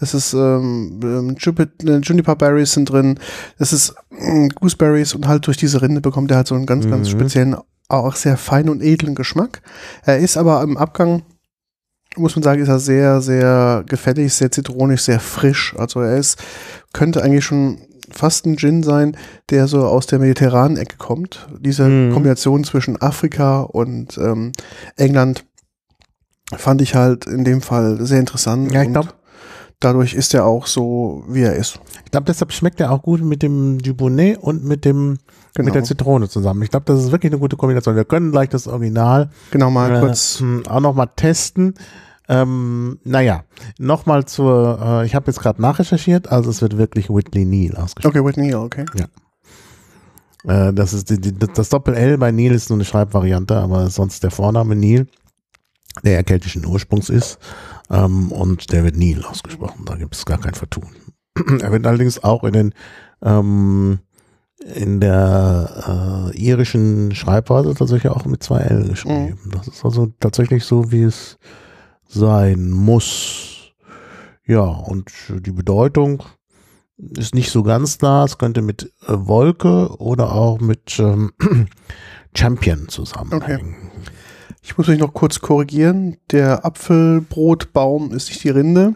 Es 0.00 0.12
ist 0.12 0.34
ähm, 0.34 1.00
ähm, 1.02 1.36
äh, 1.36 1.98
Juniper 1.98 2.34
Berries 2.36 2.72
sind 2.72 2.90
drin. 2.90 3.18
Es 3.58 3.72
ist 3.72 3.94
ähm, 4.18 4.48
Gooseberries 4.48 5.14
und 5.14 5.28
halt 5.28 5.46
durch 5.46 5.56
diese 5.56 5.80
Rinde 5.82 6.00
bekommt 6.00 6.30
er 6.32 6.38
halt 6.38 6.48
so 6.48 6.56
einen 6.56 6.66
ganz, 6.66 6.88
ganz 6.88 7.08
Mhm. 7.08 7.18
speziellen, 7.18 7.56
auch 7.88 8.16
sehr 8.16 8.36
feinen 8.36 8.70
und 8.70 8.82
edlen 8.82 9.14
Geschmack. 9.14 9.62
Er 10.04 10.18
ist 10.18 10.36
aber 10.36 10.62
im 10.62 10.76
Abgang 10.76 11.22
muss 12.18 12.34
man 12.34 12.42
sagen, 12.42 12.62
ist 12.62 12.68
er 12.68 12.78
sehr, 12.78 13.20
sehr 13.20 13.84
gefällig, 13.86 14.32
sehr 14.32 14.50
zitronisch, 14.50 15.02
sehr 15.02 15.20
frisch. 15.20 15.74
Also 15.76 16.00
er 16.00 16.16
ist, 16.16 16.38
könnte 16.96 17.22
eigentlich 17.22 17.44
schon 17.44 17.78
fast 18.10 18.46
ein 18.46 18.56
Gin 18.56 18.82
sein, 18.82 19.16
der 19.50 19.66
so 19.68 19.84
aus 19.84 20.06
der 20.06 20.18
mediterranen 20.18 20.76
Ecke 20.76 20.96
kommt. 20.96 21.48
Diese 21.60 21.84
Mhm. 21.84 22.12
Kombination 22.12 22.64
zwischen 22.64 23.00
Afrika 23.02 23.60
und 23.62 24.16
ähm, 24.18 24.52
England 24.96 25.44
fand 26.56 26.80
ich 26.82 26.94
halt 26.94 27.26
in 27.26 27.44
dem 27.44 27.60
Fall 27.60 27.98
sehr 28.06 28.20
interessant. 28.20 28.72
Ja, 28.72 28.82
ich 28.82 28.86
und 28.88 28.92
glaub- 28.94 29.14
dadurch 29.80 30.14
ist 30.14 30.32
er 30.34 30.46
auch 30.46 30.66
so, 30.66 31.24
wie 31.28 31.42
er 31.42 31.54
ist. 31.56 31.80
Ich 32.04 32.10
glaube, 32.12 32.26
deshalb 32.26 32.52
schmeckt 32.52 32.80
er 32.80 32.92
auch 32.92 33.02
gut 33.02 33.20
mit 33.22 33.42
dem 33.42 33.78
Dubonnet 33.78 34.38
und 34.38 34.64
mit 34.64 34.84
dem 34.84 35.18
Genau. 35.54 35.66
mit 35.66 35.74
der 35.74 35.84
Zitrone 35.84 36.28
zusammen. 36.28 36.62
Ich 36.62 36.70
glaube, 36.70 36.84
das 36.86 37.02
ist 37.02 37.12
wirklich 37.12 37.32
eine 37.32 37.40
gute 37.40 37.56
Kombination. 37.56 37.96
Wir 37.96 38.04
können 38.04 38.30
gleich 38.30 38.50
das 38.50 38.68
Original 38.68 39.30
Genau, 39.50 39.70
mal 39.70 39.96
äh, 39.96 40.00
kurz. 40.00 40.38
hm, 40.40 40.66
auch 40.68 40.80
noch 40.80 40.94
mal 40.94 41.06
testen. 41.16 41.74
Ähm, 42.28 42.98
naja, 43.04 43.44
nochmal 43.78 44.24
zur, 44.24 44.80
äh, 44.82 45.06
ich 45.06 45.14
habe 45.14 45.26
jetzt 45.26 45.40
gerade 45.40 45.62
nachrecherchiert, 45.62 46.30
also 46.30 46.50
es 46.50 46.60
wird 46.60 46.76
wirklich 46.76 47.08
Whitley 47.08 47.44
Neal 47.44 47.76
ausgesprochen. 47.76 48.18
Okay, 48.18 48.26
Whitney, 48.26 48.54
okay. 48.54 48.84
Äh, 50.46 50.72
das 50.72 50.92
ist 50.92 51.10
die, 51.10 51.20
die, 51.20 51.32
das 51.32 51.68
Doppel-L 51.68 52.18
bei 52.18 52.30
Neil 52.30 52.52
ist 52.52 52.70
nur 52.70 52.76
eine 52.76 52.84
Schreibvariante, 52.84 53.56
aber 53.56 53.90
sonst 53.90 54.22
der 54.22 54.30
Vorname 54.30 54.76
Neil, 54.76 55.06
der 56.04 56.12
ja 56.12 56.22
keltischen 56.22 56.64
Ursprungs 56.64 57.10
ist, 57.10 57.38
ähm, 57.90 58.32
und 58.32 58.72
der 58.72 58.84
wird 58.84 58.96
Neil 58.96 59.24
ausgesprochen. 59.24 59.84
Da 59.84 59.96
gibt 59.96 60.14
es 60.14 60.24
gar 60.24 60.38
kein 60.38 60.54
Vertun. 60.54 60.88
er 61.60 61.72
wird 61.72 61.86
allerdings 61.86 62.22
auch 62.22 62.44
in 62.44 62.52
den 62.52 62.74
ähm, 63.22 63.98
in 64.74 65.00
der 65.00 66.32
äh, 66.32 66.36
irischen 66.38 67.14
Schreibweise 67.14 67.74
tatsächlich 67.74 68.10
auch 68.10 68.24
mit 68.24 68.42
zwei 68.42 68.60
L 68.60 68.88
geschrieben. 68.88 69.38
Das 69.52 69.68
ist 69.68 69.84
also 69.84 70.12
tatsächlich 70.18 70.64
so, 70.64 70.90
wie 70.90 71.02
es 71.02 71.38
sein 72.08 72.70
muss. 72.70 73.72
Ja, 74.46 74.60
und 74.62 75.10
die 75.28 75.50
Bedeutung 75.52 76.22
ist 76.98 77.34
nicht 77.34 77.50
so 77.50 77.62
ganz 77.62 77.98
klar. 77.98 78.24
Es 78.24 78.38
könnte 78.38 78.62
mit 78.62 78.92
äh, 79.06 79.12
Wolke 79.12 79.96
oder 79.98 80.32
auch 80.32 80.60
mit 80.60 80.98
ähm, 80.98 81.32
Champion 82.36 82.88
zusammenhängen. 82.88 83.74
Ich 84.62 84.76
muss 84.78 84.88
mich 84.88 84.98
noch 84.98 85.12
kurz 85.14 85.40
korrigieren. 85.40 86.16
Der 86.32 86.64
Apfelbrotbaum 86.64 88.12
ist 88.12 88.28
nicht 88.28 88.42
die 88.44 88.50
Rinde, 88.50 88.94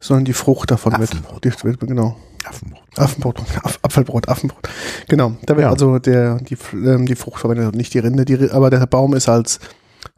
sondern 0.00 0.24
die 0.24 0.32
Frucht 0.32 0.70
davon 0.70 0.94
Affenbrot. 0.94 1.44
mit. 1.44 1.80
Die, 1.80 1.86
genau. 1.86 2.16
Affenbrot. 2.44 2.80
Affenbrot, 2.96 3.40
Aff, 3.62 3.78
Apfelbrot, 3.82 4.28
Affenbrot. 4.28 4.68
Genau. 5.08 5.32
Da 5.46 5.56
wird 5.56 5.64
Ja. 5.64 5.70
also 5.70 5.98
der, 5.98 6.36
die, 6.38 6.56
ähm, 6.74 7.06
die 7.06 7.16
Frucht 7.16 7.40
verwendet 7.40 7.66
und 7.66 7.76
nicht 7.76 7.92
die 7.94 7.98
Rinde. 7.98 8.24
Die, 8.24 8.50
aber 8.50 8.70
der 8.70 8.86
Baum 8.86 9.14
ist 9.14 9.28
als, 9.28 9.60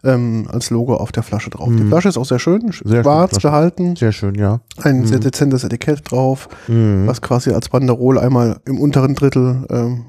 ähm, 0.04 0.46
als 0.50 0.70
Logo 0.70 0.94
auf 0.96 1.12
der 1.12 1.22
Flasche 1.22 1.50
drauf. 1.50 1.68
Die 1.68 1.82
Mhm. 1.82 1.88
Flasche 1.88 2.08
ist 2.08 2.16
auch 2.18 2.24
sehr 2.24 2.38
schön, 2.38 2.70
sch- 2.70 2.86
Sehr 2.86 2.96
schön, 2.96 3.02
schwarz 3.04 3.30
Flasche. 3.30 3.48
gehalten, 3.48 3.96
Sehr 3.96 4.12
schön, 4.12 4.34
ja. 4.34 4.60
ein 4.82 5.06
sehr 5.06 5.18
Mhm. 5.18 5.22
dezentes 5.22 5.64
Etikett 5.64 6.10
drauf, 6.10 6.48
Mhm. 6.68 7.06
was 7.06 7.20
quasi 7.22 7.50
als 7.50 7.68
Banderol 7.68 8.18
einmal 8.18 8.60
im 8.64 8.78
unteren 8.80 9.14
Drittel 9.14 9.66
ähm, 9.70 10.04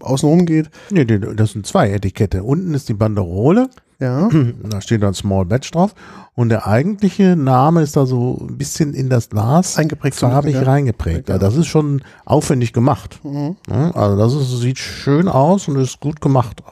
außenrum 0.00 0.46
geht. 0.46 0.70
Nee, 0.90 1.04
nee, 1.04 1.18
das 1.34 1.52
sind 1.52 1.66
zwei 1.66 1.90
Etikette. 1.90 2.42
Unten 2.42 2.74
ist 2.74 2.88
die 2.88 2.94
Banderole, 2.94 3.68
Ja. 4.00 4.28
da 4.70 4.80
steht 4.80 5.02
dann 5.02 5.14
Small 5.14 5.44
Batch 5.46 5.70
drauf. 5.70 5.94
Und 6.34 6.50
der 6.50 6.66
eigentliche 6.66 7.34
Name 7.36 7.80
ist 7.80 7.96
da 7.96 8.04
so 8.04 8.36
ein 8.46 8.58
bisschen 8.58 8.92
in 8.92 9.08
das 9.08 9.30
Glas 9.30 9.78
Eingeprägt. 9.78 10.16
farbig 10.16 10.54
ja. 10.54 10.62
reingeprägt. 10.64 11.28
Ja, 11.30 11.38
das 11.38 11.56
ist 11.56 11.66
schon 11.66 12.02
aufwendig 12.26 12.74
gemacht. 12.74 13.20
Mhm. 13.24 13.56
Also 13.94 14.18
das 14.18 14.34
ist, 14.34 14.60
sieht 14.60 14.78
schön 14.78 15.28
aus 15.28 15.66
und 15.68 15.76
ist 15.76 15.98
gut 16.00 16.20
gemacht. 16.20 16.62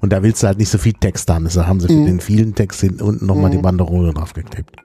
Und 0.00 0.12
da 0.12 0.22
willst 0.22 0.42
du 0.42 0.46
halt 0.46 0.58
nicht 0.58 0.68
so 0.70 0.78
viel 0.78 0.92
Text 0.94 1.28
haben. 1.30 1.44
Deshalb 1.44 1.66
haben 1.66 1.80
sie 1.80 1.86
für 1.88 1.92
Mhm. 1.94 2.06
den 2.06 2.20
vielen 2.20 2.54
Text 2.54 2.80
hinten 2.80 3.02
unten 3.02 3.26
nochmal 3.26 3.50
Mhm. 3.50 3.56
die 3.56 3.62
Banderole 3.62 4.12
draufgeklebt. 4.12 4.76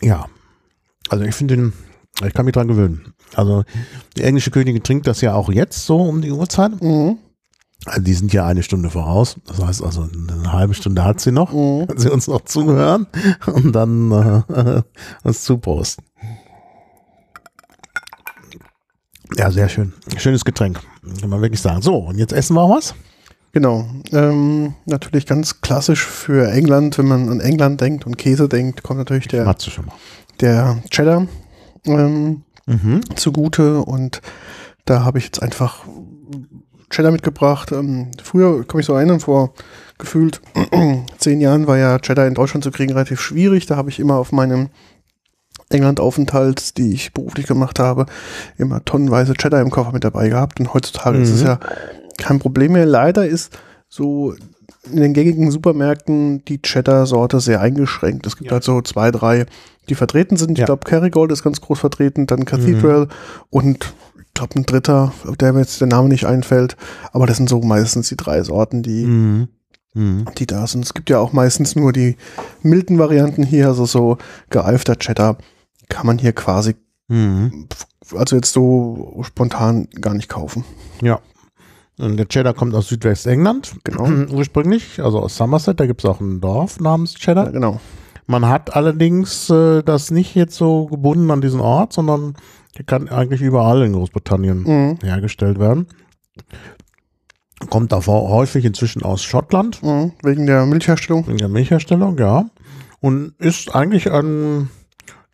Ja. 0.00 0.26
Also 1.08 1.24
ich 1.24 1.34
finde 1.34 1.56
den, 1.56 1.72
ich 2.26 2.34
kann 2.34 2.44
mich 2.44 2.54
dran 2.54 2.68
gewöhnen. 2.68 3.14
Also 3.34 3.64
die 4.16 4.22
englische 4.22 4.50
Königin 4.50 4.82
trinkt 4.82 5.06
das 5.06 5.20
ja 5.20 5.34
auch 5.34 5.50
jetzt 5.50 5.86
so 5.86 5.98
um 6.02 6.22
die 6.22 6.30
Uhrzeit. 6.32 6.82
Mhm. 6.82 7.18
Also 7.84 8.00
die 8.00 8.14
sind 8.14 8.32
ja 8.32 8.46
eine 8.46 8.62
Stunde 8.62 8.90
voraus. 8.90 9.36
Das 9.46 9.60
heißt 9.62 9.82
also 9.82 10.02
eine 10.28 10.52
halbe 10.52 10.74
Stunde 10.74 11.04
hat 11.04 11.20
sie 11.20 11.32
noch. 11.32 11.52
Mhm. 11.52 11.86
Kann 11.88 11.98
sie 11.98 12.10
uns 12.10 12.28
noch 12.28 12.42
zuhören 12.44 13.06
und 13.46 13.72
dann 13.72 14.12
äh, 14.12 14.82
uns 15.24 15.42
zuposten. 15.42 16.04
Ja, 19.36 19.50
sehr 19.50 19.68
schön. 19.68 19.92
Schönes 20.16 20.44
Getränk. 20.44 20.80
Kann 21.20 21.30
man 21.30 21.40
wirklich 21.40 21.60
sagen. 21.60 21.82
So, 21.82 21.96
und 21.96 22.18
jetzt 22.18 22.32
essen 22.32 22.54
wir 22.54 22.62
auch 22.62 22.76
was? 22.76 22.94
Genau. 23.52 23.86
Ähm, 24.12 24.74
natürlich 24.86 25.26
ganz 25.26 25.60
klassisch 25.60 26.04
für 26.04 26.50
England, 26.50 26.96
wenn 26.98 27.06
man 27.06 27.28
an 27.28 27.40
England 27.40 27.80
denkt 27.80 28.06
und 28.06 28.16
Käse 28.16 28.48
denkt, 28.48 28.82
kommt 28.82 28.98
natürlich 28.98 29.28
der, 29.28 29.44
Matze 29.44 29.70
schon 29.70 29.86
mal. 29.86 29.94
der 30.40 30.82
Cheddar 30.90 31.26
ähm, 31.84 32.42
Mhm. 32.66 33.00
zugute 33.16 33.80
und 33.80 34.22
da 34.84 35.04
habe 35.04 35.18
ich 35.18 35.24
jetzt 35.24 35.42
einfach 35.42 35.80
Cheddar 36.90 37.10
mitgebracht. 37.10 37.72
Ähm, 37.72 38.12
früher, 38.22 38.64
kann 38.64 38.76
mich 38.76 38.86
so 38.86 38.94
erinnern, 38.94 39.18
vor 39.20 39.52
gefühlt 39.98 40.40
zehn 41.18 41.40
Jahren 41.40 41.66
war 41.66 41.76
ja 41.76 41.98
Cheddar 41.98 42.26
in 42.28 42.34
Deutschland 42.34 42.62
zu 42.64 42.70
kriegen 42.70 42.92
relativ 42.92 43.20
schwierig. 43.20 43.66
Da 43.66 43.76
habe 43.76 43.90
ich 43.90 43.98
immer 43.98 44.14
auf 44.14 44.30
meinem 44.32 44.68
England-Aufenthalt, 45.72 46.76
die 46.78 46.92
ich 46.92 47.12
beruflich 47.12 47.46
gemacht 47.46 47.78
habe, 47.78 48.06
immer 48.58 48.84
tonnenweise 48.84 49.34
Cheddar 49.34 49.60
im 49.60 49.70
Koffer 49.70 49.92
mit 49.92 50.04
dabei 50.04 50.28
gehabt. 50.28 50.60
Und 50.60 50.72
heutzutage 50.74 51.18
ist 51.18 51.30
es 51.30 51.40
Mhm. 51.42 51.46
ja 51.46 51.58
kein 52.18 52.38
Problem 52.38 52.72
mehr. 52.72 52.86
Leider 52.86 53.26
ist 53.26 53.56
so 53.88 54.34
in 54.90 55.00
den 55.00 55.12
gängigen 55.12 55.50
Supermärkten 55.50 56.44
die 56.46 56.60
Cheddar-Sorte 56.62 57.40
sehr 57.40 57.60
eingeschränkt. 57.60 58.26
Es 58.26 58.36
gibt 58.36 58.50
Ja. 58.50 58.54
halt 58.54 58.64
so 58.64 58.80
zwei, 58.82 59.10
drei, 59.10 59.46
die 59.88 59.94
vertreten 59.94 60.36
sind. 60.36 60.52
Ich 60.52 60.58
Ja. 60.58 60.66
glaube, 60.66 60.84
Kerrygold 60.88 61.30
ist 61.32 61.42
ganz 61.44 61.60
groß 61.60 61.78
vertreten, 61.78 62.26
dann 62.26 62.44
Cathedral 62.44 63.08
und 63.50 63.94
ich 64.26 64.34
glaube 64.34 64.56
ein 64.58 64.64
dritter, 64.64 65.12
auf 65.28 65.36
der 65.36 65.52
mir 65.52 65.60
jetzt 65.60 65.80
der 65.80 65.88
Name 65.88 66.08
nicht 66.08 66.24
einfällt. 66.26 66.76
Aber 67.12 67.26
das 67.26 67.36
sind 67.36 67.48
so 67.50 67.60
meistens 67.60 68.08
die 68.08 68.16
drei 68.16 68.42
Sorten, 68.42 68.82
die, 68.82 69.04
Mhm. 69.04 69.48
Mhm. 69.94 70.24
die 70.38 70.46
da 70.46 70.66
sind. 70.66 70.84
Es 70.84 70.94
gibt 70.94 71.10
ja 71.10 71.18
auch 71.18 71.32
meistens 71.34 71.76
nur 71.76 71.92
die 71.92 72.16
milden 72.62 72.98
Varianten 72.98 73.42
hier, 73.42 73.68
also 73.68 73.84
so 73.84 74.16
gereifter 74.48 74.96
Cheddar 74.96 75.36
kann 75.88 76.06
man 76.06 76.18
hier 76.18 76.32
quasi, 76.32 76.74
Mhm. 77.08 77.68
also 78.16 78.36
jetzt 78.36 78.52
so 78.52 79.20
spontan 79.22 79.88
gar 80.00 80.14
nicht 80.14 80.28
kaufen. 80.28 80.64
Ja. 81.02 81.20
Und 81.98 82.16
der 82.16 82.26
Cheddar 82.26 82.54
kommt 82.54 82.74
aus 82.74 82.88
Südwestengland. 82.88 83.74
Genau. 83.84 84.04
Ursprünglich, 84.32 85.00
also 85.02 85.20
aus 85.20 85.36
Somerset. 85.36 85.78
Da 85.78 85.86
gibt 85.86 86.02
es 86.02 86.08
auch 86.10 86.20
ein 86.20 86.40
Dorf 86.40 86.80
namens 86.80 87.12
Ja, 87.14 87.18
Cheddar. 87.20 87.50
genau. 87.52 87.80
Man 88.26 88.48
hat 88.48 88.74
allerdings 88.74 89.50
äh, 89.50 89.82
das 89.82 90.10
nicht 90.10 90.34
jetzt 90.34 90.54
so 90.56 90.86
gebunden 90.86 91.30
an 91.30 91.40
diesen 91.40 91.60
Ort, 91.60 91.92
sondern 91.92 92.34
der 92.78 92.84
kann 92.84 93.08
eigentlich 93.08 93.42
überall 93.42 93.82
in 93.82 93.92
Großbritannien 93.92 94.62
Mhm. 94.62 94.98
hergestellt 95.02 95.58
werden. 95.58 95.86
Kommt 97.70 97.92
davor 97.92 98.28
häufig 98.30 98.64
inzwischen 98.64 99.02
aus 99.02 99.22
Schottland, 99.22 99.82
Mhm. 99.82 100.12
Wegen 100.22 100.46
der 100.46 100.66
Milchherstellung. 100.66 101.26
in 101.28 101.36
der 101.36 101.48
Milchherstellung, 101.48 102.18
ja. 102.18 102.46
Und 103.00 103.34
ist 103.38 103.74
eigentlich 103.74 104.10
ein 104.10 104.70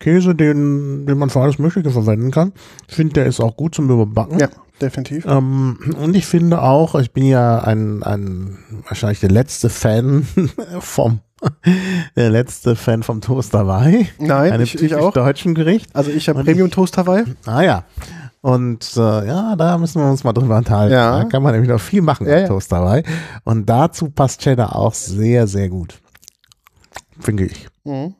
Käse, 0.01 0.35
den, 0.35 1.07
den 1.07 1.19
man 1.19 1.31
für 1.31 1.41
alles 1.41 1.59
Mögliche 1.59 1.91
verwenden 1.91 2.31
kann. 2.31 2.53
Ich 2.89 2.95
finde, 2.95 3.15
der 3.15 3.27
ist 3.27 3.41
auch 3.41 3.57
gut 3.57 3.75
zum 3.75 3.91
Überbacken. 3.91 4.39
Ja, 4.39 4.49
definitiv. 4.81 5.27
Ähm, 5.27 5.79
und 6.01 6.15
ich 6.15 6.27
finde 6.27 6.63
auch, 6.63 6.95
ich 6.95 7.13
bin 7.13 7.27
ja 7.27 7.59
ein, 7.59 8.03
ein 8.03 8.59
wahrscheinlich 8.87 9.21
der 9.21 9.31
letzte 9.31 9.69
Fan 9.69 10.27
vom 10.81 11.21
der 12.17 12.31
letzte 12.31 12.75
Fan 12.75 13.05
vom 13.05 13.21
Toast 13.21 13.55
Hawaii. 13.55 14.09
Nein, 14.19 14.53
Einem 14.53 14.65
ich, 14.65 14.83
ich 14.83 14.95
auch. 14.97 15.13
deutschen 15.13 15.55
Gericht. 15.55 15.95
Also 15.95 16.11
ich 16.11 16.29
habe 16.29 16.43
Premium 16.43 16.69
Toast 16.69 16.99
Hawaii. 16.99 17.25
Ah 17.47 17.63
ja. 17.63 17.85
Und 18.41 18.93
äh, 18.97 19.27
ja, 19.27 19.55
da 19.57 19.79
müssen 19.79 20.01
wir 20.01 20.11
uns 20.11 20.25
mal 20.25 20.33
drüber 20.33 20.57
unterhalten. 20.59 20.95
Ja. 20.95 21.19
Da 21.23 21.25
kann 21.29 21.43
man 21.43 21.53
nämlich 21.53 21.71
noch 21.71 21.81
viel 21.81 22.03
machen 22.03 22.27
Ja, 22.27 22.35
mit 22.35 22.43
ja. 22.43 22.49
Toast 22.49 22.73
Hawaii. 22.73 23.03
Und 23.45 23.67
dazu 23.69 24.11
passt 24.11 24.41
Cheddar 24.41 24.75
auch 24.75 24.95
sehr, 24.95 25.47
sehr 25.47 25.69
gut. 25.69 26.01
Finde 27.21 27.45
ich. 27.47 27.69
Mhm. 27.85 28.15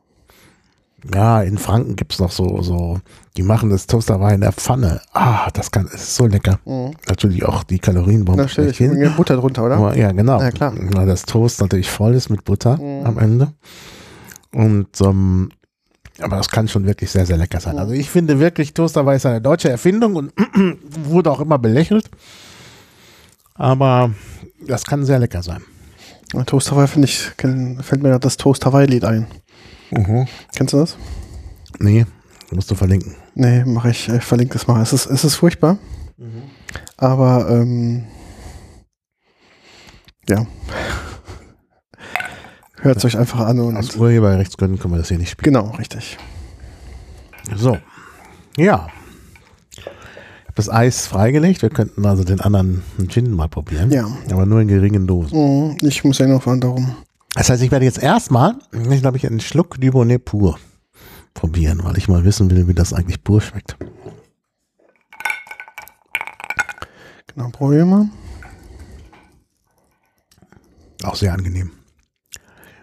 Ja, 1.13 1.41
in 1.41 1.57
Franken 1.57 1.95
gibt's 1.95 2.19
noch 2.19 2.31
so, 2.31 2.61
so, 2.61 2.99
die 3.37 3.43
machen 3.43 3.69
das 3.69 3.87
Toast 3.87 4.09
Hawaii 4.09 4.35
in 4.35 4.41
der 4.41 4.51
Pfanne. 4.51 5.01
Ah, 5.13 5.49
das 5.53 5.71
kann, 5.71 5.85
es 5.87 5.93
ist 6.01 6.15
so 6.15 6.27
lecker. 6.27 6.59
Mhm. 6.65 6.91
Natürlich 7.07 7.43
auch 7.45 7.63
die 7.63 7.79
Kalorienbombe 7.79 8.41
Da 8.43 8.47
stelle 8.49 8.69
ich 8.71 8.77
schlechthin. 8.77 8.99
mir 8.99 9.09
Butter 9.11 9.37
drunter, 9.37 9.63
oder? 9.65 9.77
Aber, 9.77 9.97
ja, 9.97 10.11
genau. 10.11 10.41
Ja, 10.41 10.51
klar. 10.51 10.73
Weil 10.75 11.05
das 11.07 11.23
Toast 11.23 11.61
natürlich 11.61 11.89
voll 11.89 12.13
ist 12.15 12.29
mit 12.29 12.43
Butter 12.43 12.77
Mhm. 12.77 13.05
am 13.05 13.17
Ende. 13.17 13.53
Und 14.53 14.87
ähm, 15.01 15.49
aber 16.21 16.35
das 16.35 16.49
kann 16.49 16.67
schon 16.67 16.85
wirklich 16.85 17.09
sehr, 17.11 17.25
sehr 17.25 17.37
lecker 17.37 17.61
sein. 17.61 17.75
Mhm. 17.75 17.79
Also 17.79 17.93
ich 17.93 18.09
finde 18.09 18.39
wirklich, 18.39 18.73
Toast 18.73 18.97
Hawaii 18.97 19.15
ist 19.15 19.25
eine 19.25 19.39
deutsche 19.41 19.69
Erfindung 19.69 20.15
und 20.15 20.33
wurde 21.05 21.31
auch 21.31 21.39
immer 21.39 21.57
belächelt. 21.59 22.09
Aber 23.55 24.11
das 24.67 24.85
kann 24.85 25.05
sehr 25.05 25.19
lecker 25.19 25.43
sein. 25.43 25.61
Ja, 26.33 26.43
Toast 26.43 26.71
Hawaii 26.71 26.87
finde 26.87 27.07
ich, 27.07 27.19
fällt 27.81 28.03
mir 28.03 28.19
das 28.19 28.37
Toast 28.37 28.65
Hawaii 28.65 28.85
Lied 28.85 29.03
ein. 29.05 29.27
Kennst 30.55 30.73
du 30.73 30.77
das? 30.77 30.97
Nee, 31.79 32.05
musst 32.51 32.69
du 32.71 32.75
verlinken. 32.75 33.15
Nee, 33.35 33.63
mache 33.65 33.89
ich, 33.91 34.09
ich 34.09 34.23
verlinke 34.23 34.53
das 34.53 34.67
mal. 34.67 34.81
Es 34.81 34.93
ist, 34.93 35.05
es 35.07 35.23
ist 35.23 35.35
furchtbar, 35.35 35.77
aber 36.97 37.47
ähm, 37.49 38.05
ja. 40.27 40.45
Hört 42.81 42.97
es 42.97 43.05
euch 43.05 43.17
einfach 43.17 43.39
an 43.41 43.59
und 43.59 43.75
Aus 43.75 43.95
Urheberrechtsgründen 43.95 44.79
können 44.79 44.93
wir 44.93 44.99
das 44.99 45.09
hier 45.09 45.17
nicht 45.17 45.31
spielen. 45.31 45.53
genau, 45.53 45.71
richtig. 45.75 46.17
So. 47.55 47.77
Ja. 48.57 48.87
Ich 49.75 49.85
habe 49.85 50.55
das 50.55 50.69
Eis 50.69 51.05
freigelegt. 51.07 51.61
Wir 51.61 51.69
könnten 51.69 52.05
also 52.05 52.23
den 52.23 52.39
anderen 52.41 52.83
Gin 53.09 53.31
mal 53.31 53.49
probieren. 53.49 53.91
Ja. 53.91 54.07
Aber 54.31 54.45
nur 54.45 54.61
in 54.61 54.67
geringen 54.69 55.07
Dosen. 55.07 55.69
Mhm, 55.71 55.77
Ich 55.81 56.03
muss 56.05 56.19
ja 56.19 56.27
noch 56.27 56.43
fahren 56.43 56.61
darum. 56.61 56.95
Das 57.35 57.49
heißt, 57.49 57.61
ich 57.63 57.71
werde 57.71 57.85
jetzt 57.85 58.01
erstmal, 58.01 58.55
ich 58.71 59.01
glaube, 59.01 59.17
ich 59.17 59.25
einen 59.27 59.39
Schluck 59.39 59.79
Dubonnet 59.79 60.25
pur 60.25 60.59
probieren, 61.33 61.83
weil 61.83 61.97
ich 61.97 62.07
mal 62.07 62.23
wissen 62.25 62.49
will, 62.49 62.67
wie 62.67 62.73
das 62.73 62.91
eigentlich 62.93 63.23
pur 63.23 63.39
schmeckt. 63.41 63.77
Genau, 67.33 67.49
probieren 67.49 67.89
wir. 67.89 68.09
Auch 71.07 71.15
sehr 71.15 71.33
angenehm. 71.33 71.71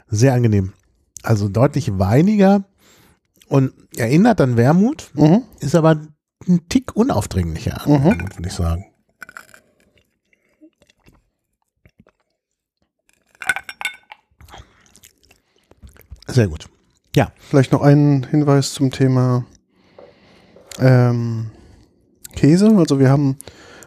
Sehr 0.09 0.33
angenehm. 0.33 0.73
Also 1.23 1.49
deutlich 1.49 1.99
weiniger 1.99 2.65
und 3.49 3.73
erinnert 3.97 4.41
an 4.41 4.57
Wermut, 4.57 5.11
Mhm. 5.15 5.43
ist 5.61 5.75
aber 5.75 6.01
ein 6.47 6.69
Tick 6.69 6.95
unaufdringlicher, 6.97 7.83
Mhm. 7.87 8.05
würde 8.37 8.47
ich 8.49 8.53
sagen. 8.55 8.87
Sehr 16.37 16.49
gut. 16.49 16.69
Ja, 17.15 17.33
Vielleicht 17.49 17.73
noch 17.73 17.81
einen 17.81 18.25
Hinweis 18.25 18.75
zum 18.75 18.91
Thema 18.91 19.47
ähm, 20.79 21.47
Käse. 22.35 22.71
Also 22.77 22.99
wir 23.01 23.09
haben 23.09 23.37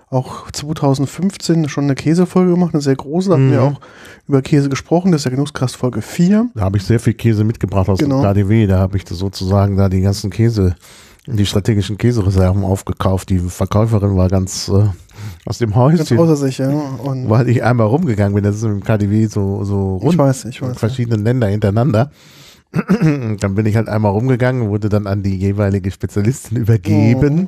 auch 0.10 0.50
2015 0.50 1.70
schon 1.70 1.84
eine 1.84 1.94
Käsefolge 1.94 2.53
gemacht, 2.53 2.74
eine 2.74 2.82
sehr 2.82 2.96
große. 2.96 3.29
Da 3.29 3.38
Mhm. 3.38 3.51
wir 3.51 3.62
auch 3.62 3.79
über 4.27 4.41
Käse 4.41 4.68
gesprochen. 4.70 5.12
Das 5.12 5.20
ist 5.20 5.25
der 5.25 5.34
Genusskast 5.34 5.75
Folge 5.75 6.01
4. 6.01 6.50
da 6.56 6.62
habe 6.62 6.77
ich 6.77 6.84
sehr 6.86 7.00
viel 7.00 7.13
Käse 7.13 7.44
mitgebracht 7.44 7.88
aus 7.88 8.00
Genau. 8.00 8.22
dem 8.22 8.24
KDW. 8.24 8.65
Da 8.65 8.79
habe 8.79 8.98
ich 8.98 9.03
sozusagen 9.08 9.77
da 9.77 9.88
die 9.89 10.01
ganzen 10.01 10.32
Käse, 10.32 10.75
die 11.28 11.46
strategischen 11.46 11.98
Käsereserven 11.98 12.64
aufgekauft. 12.64 13.30
Die 13.30 13.40
Verkäuferin 13.40 14.16
war 14.16 14.30
ganz 14.30 14.70
äh, 14.70 14.90
aus 15.46 15.58
dem 15.58 15.72
Ganz 15.72 16.00
Häuschen, 16.00 16.20
außer 16.20 16.36
sich, 16.36 16.58
ja. 16.58 16.70
Und 16.70 17.30
weil 17.30 17.50
ich 17.50 17.64
einmal 17.64 17.88
rumgegangen 17.88 18.34
bin. 18.36 18.44
Das 18.44 18.56
ist 18.56 18.64
im 18.64 18.84
KDW 18.84 19.28
so, 19.28 19.64
so 19.64 19.98
rund. 19.98 20.14
ich 20.14 20.18
weiß, 20.18 20.46
ich 20.46 20.62
weiß. 20.62 20.70
Ja. 20.70 20.76
verschiedenen 20.76 21.24
Länder 21.24 21.48
hintereinander. 21.48 22.12
dann 22.72 23.56
bin 23.56 23.66
ich 23.66 23.76
halt 23.76 23.90
einmal 23.90 24.12
rumgegangen, 24.12 24.70
wurde 24.70 24.90
dann 24.90 25.08
an 25.08 25.24
die 25.24 25.36
jeweilige 25.36 25.90
Spezialistin 25.92 26.58
übergeben. 26.58 27.48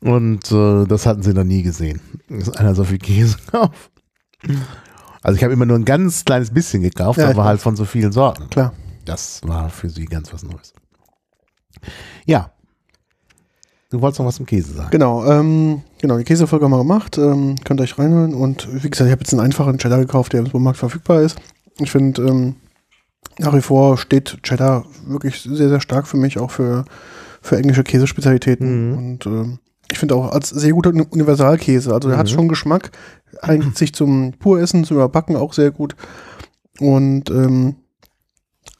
Und 0.00 0.50
äh, 0.50 0.84
das 0.86 1.06
hatten 1.06 1.22
sie 1.22 1.32
noch 1.32 1.44
nie 1.44 1.62
gesehen. 1.62 2.00
Dass 2.28 2.50
einer 2.50 2.74
so 2.74 2.84
viel 2.84 2.98
Käse 2.98 3.36
kauft. 3.50 3.90
Also 5.22 5.36
ich 5.36 5.44
habe 5.44 5.52
immer 5.52 5.66
nur 5.66 5.78
ein 5.78 5.84
ganz 5.84 6.24
kleines 6.24 6.50
bisschen 6.50 6.82
gekauft, 6.82 7.18
Ja, 7.18 7.30
aber 7.30 7.44
halt 7.44 7.60
von 7.60 7.76
so 7.76 7.84
vielen 7.84 8.12
Sorten. 8.12 8.48
Klar. 8.50 8.72
Das 9.04 9.40
war 9.44 9.70
für 9.70 9.88
sie 9.88 10.04
ganz 10.04 10.32
was 10.32 10.42
Neues. 10.42 10.72
Ja. 12.26 12.52
Du 13.90 14.00
wolltest 14.00 14.18
noch 14.18 14.26
was 14.26 14.36
zum 14.36 14.46
Käse 14.46 14.72
sagen. 14.72 14.90
Genau, 14.90 15.24
ähm, 15.26 15.82
genau, 16.00 16.18
die 16.18 16.24
Käsefolge 16.24 16.64
haben 16.64 16.72
wir 16.72 16.78
gemacht. 16.78 17.18
Ähm, 17.18 17.54
könnt 17.64 17.80
ihr 17.80 17.84
euch 17.84 17.98
reinhören. 17.98 18.34
Und 18.34 18.68
wie 18.72 18.90
gesagt, 18.90 19.06
ich 19.08 19.12
habe 19.12 19.20
jetzt 19.22 19.32
einen 19.32 19.40
einfachen 19.42 19.78
Cheddar 19.78 20.00
gekauft, 20.00 20.32
der 20.32 20.40
im 20.40 20.46
Supermarkt 20.46 20.78
verfügbar 20.78 21.20
ist. 21.22 21.38
Ich 21.78 21.90
finde, 21.90 22.22
ähm, 22.22 22.56
nach 23.38 23.54
wie 23.54 23.60
vor 23.60 23.96
steht 23.96 24.38
Cheddar 24.42 24.84
wirklich 25.06 25.40
sehr, 25.42 25.68
sehr 25.68 25.80
stark 25.80 26.08
für 26.08 26.16
mich, 26.16 26.38
auch 26.38 26.50
für, 26.50 26.84
für 27.42 27.56
englische 27.58 27.84
Käsespezialitäten. 27.84 28.90
Mhm. 28.90 28.98
Und 28.98 29.26
ähm, 29.26 29.58
ich 29.92 29.98
finde 29.98 30.16
auch 30.16 30.32
als 30.32 30.48
sehr 30.50 30.72
guter 30.72 30.90
Uni- 30.90 31.06
Universalkäse. 31.08 31.94
Also 31.94 32.08
der 32.08 32.18
hat 32.18 32.26
Mhm. 32.26 32.34
schon 32.34 32.48
Geschmack, 32.48 32.90
eignet 33.40 33.78
sich 33.78 33.92
zum 33.94 34.32
Puressen, 34.32 34.82
zum 34.84 34.96
Überbacken 34.96 35.36
auch 35.36 35.52
sehr 35.52 35.70
gut. 35.70 35.94
Und 36.80 37.30
ähm, 37.30 37.76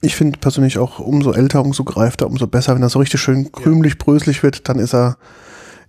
ich 0.00 0.14
finde 0.16 0.38
persönlich 0.38 0.78
auch, 0.78 0.98
umso 0.98 1.32
älter, 1.32 1.62
umso 1.64 1.84
greifter, 1.84 2.26
umso 2.26 2.46
besser. 2.46 2.74
Wenn 2.74 2.82
er 2.82 2.88
so 2.90 2.98
richtig 2.98 3.20
schön 3.20 3.50
krümelig, 3.52 3.98
bröselig 3.98 4.42
wird, 4.42 4.68
dann 4.68 4.78
ist 4.78 4.94
er 4.94 5.16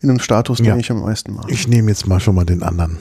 in 0.02 0.10
einem 0.10 0.20
Status, 0.20 0.58
den 0.58 0.66
Ja. 0.68 0.78
ich 0.78 0.92
am 0.92 1.02
meisten 1.02 1.34
mag. 1.34 1.46
Ich 1.50 1.68
nehme 1.68 1.90
jetzt 1.90 2.08
mal 2.08 2.20
schon 2.20 2.36
mal 2.36 2.46
den 2.46 2.64
anderen 2.64 2.98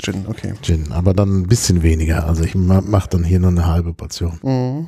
Gin, 0.00 0.26
okay. 0.28 0.54
Gin, 0.62 0.92
aber 0.92 1.12
dann 1.12 1.40
ein 1.40 1.46
bisschen 1.48 1.82
weniger. 1.82 2.26
Also 2.26 2.44
ich 2.44 2.54
mache 2.54 3.08
dann 3.10 3.24
hier 3.24 3.40
nur 3.40 3.50
eine 3.50 3.66
halbe 3.66 3.92
Portion. 3.92 4.38
Mhm. 4.42 4.86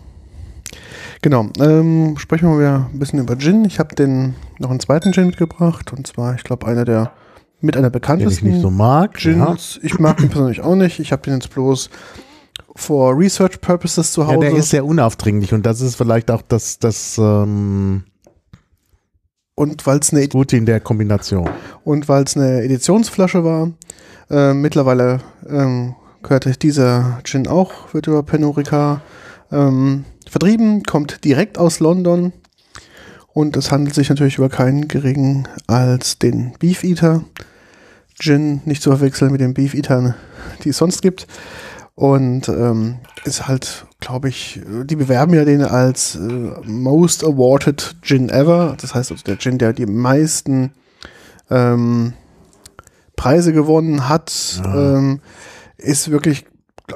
Genau, 1.22 1.48
ähm, 1.58 2.16
sprechen 2.16 2.48
wir 2.48 2.54
mal 2.54 2.60
wieder 2.60 2.88
ein 2.92 2.98
bisschen 2.98 3.18
über 3.18 3.36
Gin. 3.36 3.64
Ich 3.64 3.78
habe 3.78 3.94
den 3.94 4.34
noch 4.58 4.70
einen 4.70 4.80
zweiten 4.80 5.12
Gin 5.12 5.26
mitgebracht 5.26 5.92
und 5.92 6.06
zwar, 6.06 6.34
ich 6.36 6.44
glaube, 6.44 6.66
einer 6.66 6.84
der 6.84 7.12
mit 7.60 7.76
einer 7.76 7.90
Den 7.90 7.96
ich 7.96 8.00
bekanntesten 8.00 8.48
nicht 8.50 8.60
so 8.62 8.70
mag. 8.70 9.22
Ja. 9.24 9.46
Gins. 9.46 9.78
Ich 9.82 9.98
mag 9.98 10.20
ihn 10.22 10.30
persönlich 10.30 10.60
auch 10.62 10.76
nicht. 10.76 10.98
Ich 11.00 11.12
habe 11.12 11.22
den 11.22 11.34
jetzt 11.34 11.50
bloß 11.50 11.90
for 12.76 13.16
Research 13.18 13.60
Purposes 13.60 14.12
zu 14.12 14.22
Ja, 14.22 14.28
Hause. 14.28 14.40
der 14.40 14.54
ist 14.56 14.70
sehr 14.70 14.84
unaufdringlich 14.84 15.52
und 15.52 15.66
das 15.66 15.80
ist 15.80 15.96
vielleicht 15.96 16.30
auch 16.30 16.42
das, 16.42 16.78
das 16.78 17.18
ähm, 17.18 18.04
und 19.54 19.86
weil 19.86 19.98
es 19.98 20.12
eine 20.12 20.26
Gute 20.28 20.56
in 20.56 20.66
der 20.66 20.80
Kombination. 20.80 21.48
und 21.84 22.08
weil 22.08 22.24
es 22.24 22.36
eine 22.36 22.62
Editionsflasche 22.62 23.44
war. 23.44 23.70
Äh, 24.30 24.54
mittlerweile 24.54 25.20
ähm, 25.48 25.94
gehört 26.22 26.62
dieser 26.62 27.18
Gin 27.24 27.46
auch, 27.48 27.92
wird 27.92 28.06
über 28.06 28.22
Penorica 28.22 29.02
ähm, 29.50 30.04
vertrieben, 30.28 30.82
kommt 30.84 31.24
direkt 31.24 31.58
aus 31.58 31.80
London 31.80 32.32
und 33.32 33.56
es 33.56 33.70
handelt 33.72 33.94
sich 33.94 34.08
natürlich 34.08 34.38
über 34.38 34.48
keinen 34.48 34.86
geringen 34.88 35.48
als 35.66 36.18
den 36.18 36.52
Beef 36.58 36.84
Eater 36.84 37.24
Gin, 38.18 38.60
nicht 38.64 38.82
zu 38.82 38.90
verwechseln 38.90 39.32
mit 39.32 39.40
den 39.40 39.54
Beef 39.54 39.74
Eatern, 39.74 40.14
die 40.62 40.68
es 40.70 40.78
sonst 40.78 41.00
gibt. 41.02 41.26
Und 42.00 42.48
ähm, 42.48 42.96
ist 43.24 43.46
halt, 43.46 43.84
glaube 44.00 44.30
ich, 44.30 44.56
äh, 44.58 44.84
die 44.86 44.96
bewerben 44.96 45.34
ja 45.34 45.44
den 45.44 45.60
als 45.62 46.16
äh, 46.16 46.20
Most 46.64 47.22
Awarded 47.22 47.96
Gin 48.00 48.30
Ever. 48.30 48.74
Das 48.80 48.94
heißt 48.94 49.10
also 49.12 49.22
der 49.22 49.36
Gin, 49.38 49.58
der 49.58 49.74
die 49.74 49.84
meisten 49.84 50.72
ähm, 51.50 52.14
Preise 53.16 53.52
gewonnen 53.52 54.08
hat, 54.08 54.62
Ja. 54.64 54.96
ähm, 54.96 55.20
ist 55.76 56.10
wirklich 56.10 56.46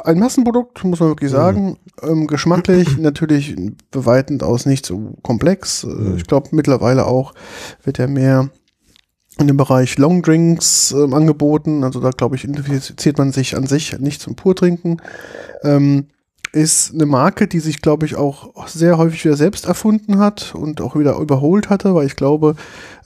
ein 0.04 0.18
Massenprodukt, 0.18 0.82
muss 0.84 1.00
man 1.00 1.10
wirklich 1.10 1.30
sagen. 1.30 1.76
Ähm, 2.02 2.26
geschmacklich 2.26 2.96
natürlich 2.98 3.54
beweitend 3.90 4.42
aus 4.42 4.64
nicht 4.64 4.86
so 4.86 5.18
komplex. 5.22 5.84
Äh, 5.84 5.88
Mhm. 5.88 6.16
Ich 6.16 6.24
glaube, 6.26 6.48
mittlerweile 6.52 7.04
auch 7.04 7.34
wird 7.82 7.98
er 7.98 8.08
mehr 8.08 8.48
in 9.38 9.48
dem 9.48 9.56
Bereich 9.56 9.98
Long 9.98 10.22
Drinks 10.22 10.92
ähm, 10.92 11.14
angeboten. 11.14 11.84
Also 11.84 12.00
da, 12.00 12.10
glaube 12.10 12.36
ich, 12.36 12.44
identifiziert 12.44 13.18
man 13.18 13.32
sich 13.32 13.56
an 13.56 13.66
sich 13.66 13.98
nicht 13.98 14.20
zum 14.20 14.36
Purtrinken. 14.36 14.98
Ähm, 15.62 16.06
ist 16.52 16.94
eine 16.94 17.06
Marke, 17.06 17.48
die 17.48 17.58
sich, 17.58 17.82
glaube 17.82 18.06
ich, 18.06 18.14
auch 18.14 18.68
sehr 18.68 18.96
häufig 18.96 19.24
wieder 19.24 19.36
selbst 19.36 19.66
erfunden 19.66 20.18
hat 20.18 20.54
und 20.54 20.80
auch 20.80 20.94
wieder 20.94 21.16
überholt 21.18 21.68
hatte, 21.68 21.96
weil 21.96 22.06
ich 22.06 22.14
glaube, 22.14 22.54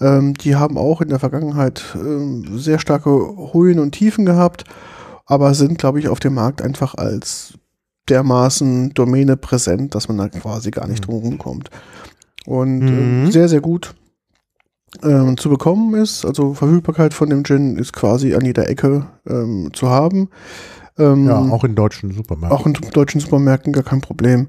ähm, 0.01 0.35
die 0.35 0.55
haben 0.55 0.77
auch 0.77 1.01
in 1.01 1.09
der 1.09 1.19
Vergangenheit 1.19 1.83
ähm, 1.95 2.59
sehr 2.59 2.79
starke 2.79 3.11
Höhen 3.53 3.79
und 3.79 3.93
Tiefen 3.93 4.27
gehabt, 4.27 4.65
aber 5.25 5.55
sind, 5.55 5.79
glaube 5.79 5.99
ich, 5.99 6.09
auf 6.09 6.21
dem 6.21 6.35
Markt 6.35 6.61
einfach 6.61 6.95
als 6.95 7.55
dermaßen 8.11 8.93
Domäne 8.93 9.39
präsent, 9.39 9.95
dass 9.95 10.09
man 10.09 10.19
da 10.19 10.29
quasi 10.29 10.71
gar 10.71 10.87
nicht 10.87 11.07
drum 11.07 11.17
rumkommt. 11.17 11.71
Und 12.45 12.81
Mhm. 12.81 13.31
sehr, 13.31 13.49
sehr 13.49 13.63
gut 13.63 13.95
ähm, 15.03 15.37
zu 15.37 15.49
bekommen 15.51 15.95
ist. 15.95 16.25
Also 16.25 16.55
Verfügbarkeit 16.55 17.15
von 17.15 17.31
dem 17.31 17.45
Gin 17.45 17.77
ist 17.77 17.93
quasi 17.93 18.35
an 18.35 18.45
jeder 18.45 18.69
Ecke 18.69 19.07
ähm, 19.29 19.71
zu 19.73 19.89
haben. 19.89 20.29
Ähm, 20.99 21.27
Ja, 21.29 21.39
auch 21.39 21.65
in 21.65 21.75
deutschen 21.75 22.13
Supermärkten. 22.13 22.59
auch 22.59 22.67
in 22.67 22.73
deutschen 22.93 23.21
Supermärkten 23.21 23.73
gar 23.73 23.85
kein 23.85 24.01
Problem. 24.01 24.49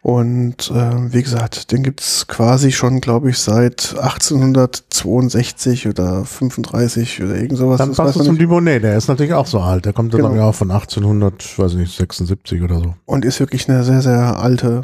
Und 0.00 0.72
ähm, 0.74 1.12
wie 1.12 1.22
gesagt, 1.22 1.72
den 1.72 1.82
gibt's 1.82 2.26
quasi 2.28 2.70
schon, 2.72 3.00
glaube 3.00 3.30
ich, 3.30 3.38
seit 3.38 3.96
1862 3.98 5.88
oder 5.88 6.24
35 6.24 7.22
oder 7.22 7.34
irgend 7.36 7.58
sowas. 7.58 7.78
Dann 7.78 7.94
passt 7.94 8.16
es 8.16 8.24
zum. 8.26 8.38
Dubonnet, 8.38 8.84
der 8.84 8.96
ist 8.96 9.08
natürlich 9.08 9.32
auch 9.34 9.46
so 9.46 9.60
alt. 9.60 9.84
Der 9.84 9.92
kommt 9.92 10.14
dann 10.14 10.22
Genau. 10.22 10.34
ja 10.34 10.44
auch 10.44 10.54
von 10.54 10.70
1800, 10.70 11.58
weiß 11.58 11.74
nicht, 11.74 11.96
76 11.96 12.62
oder 12.62 12.78
so. 12.78 12.94
Und 13.06 13.24
ist 13.24 13.40
wirklich 13.40 13.68
eine 13.68 13.82
sehr, 13.84 14.00
sehr 14.02 14.38
alte, 14.38 14.82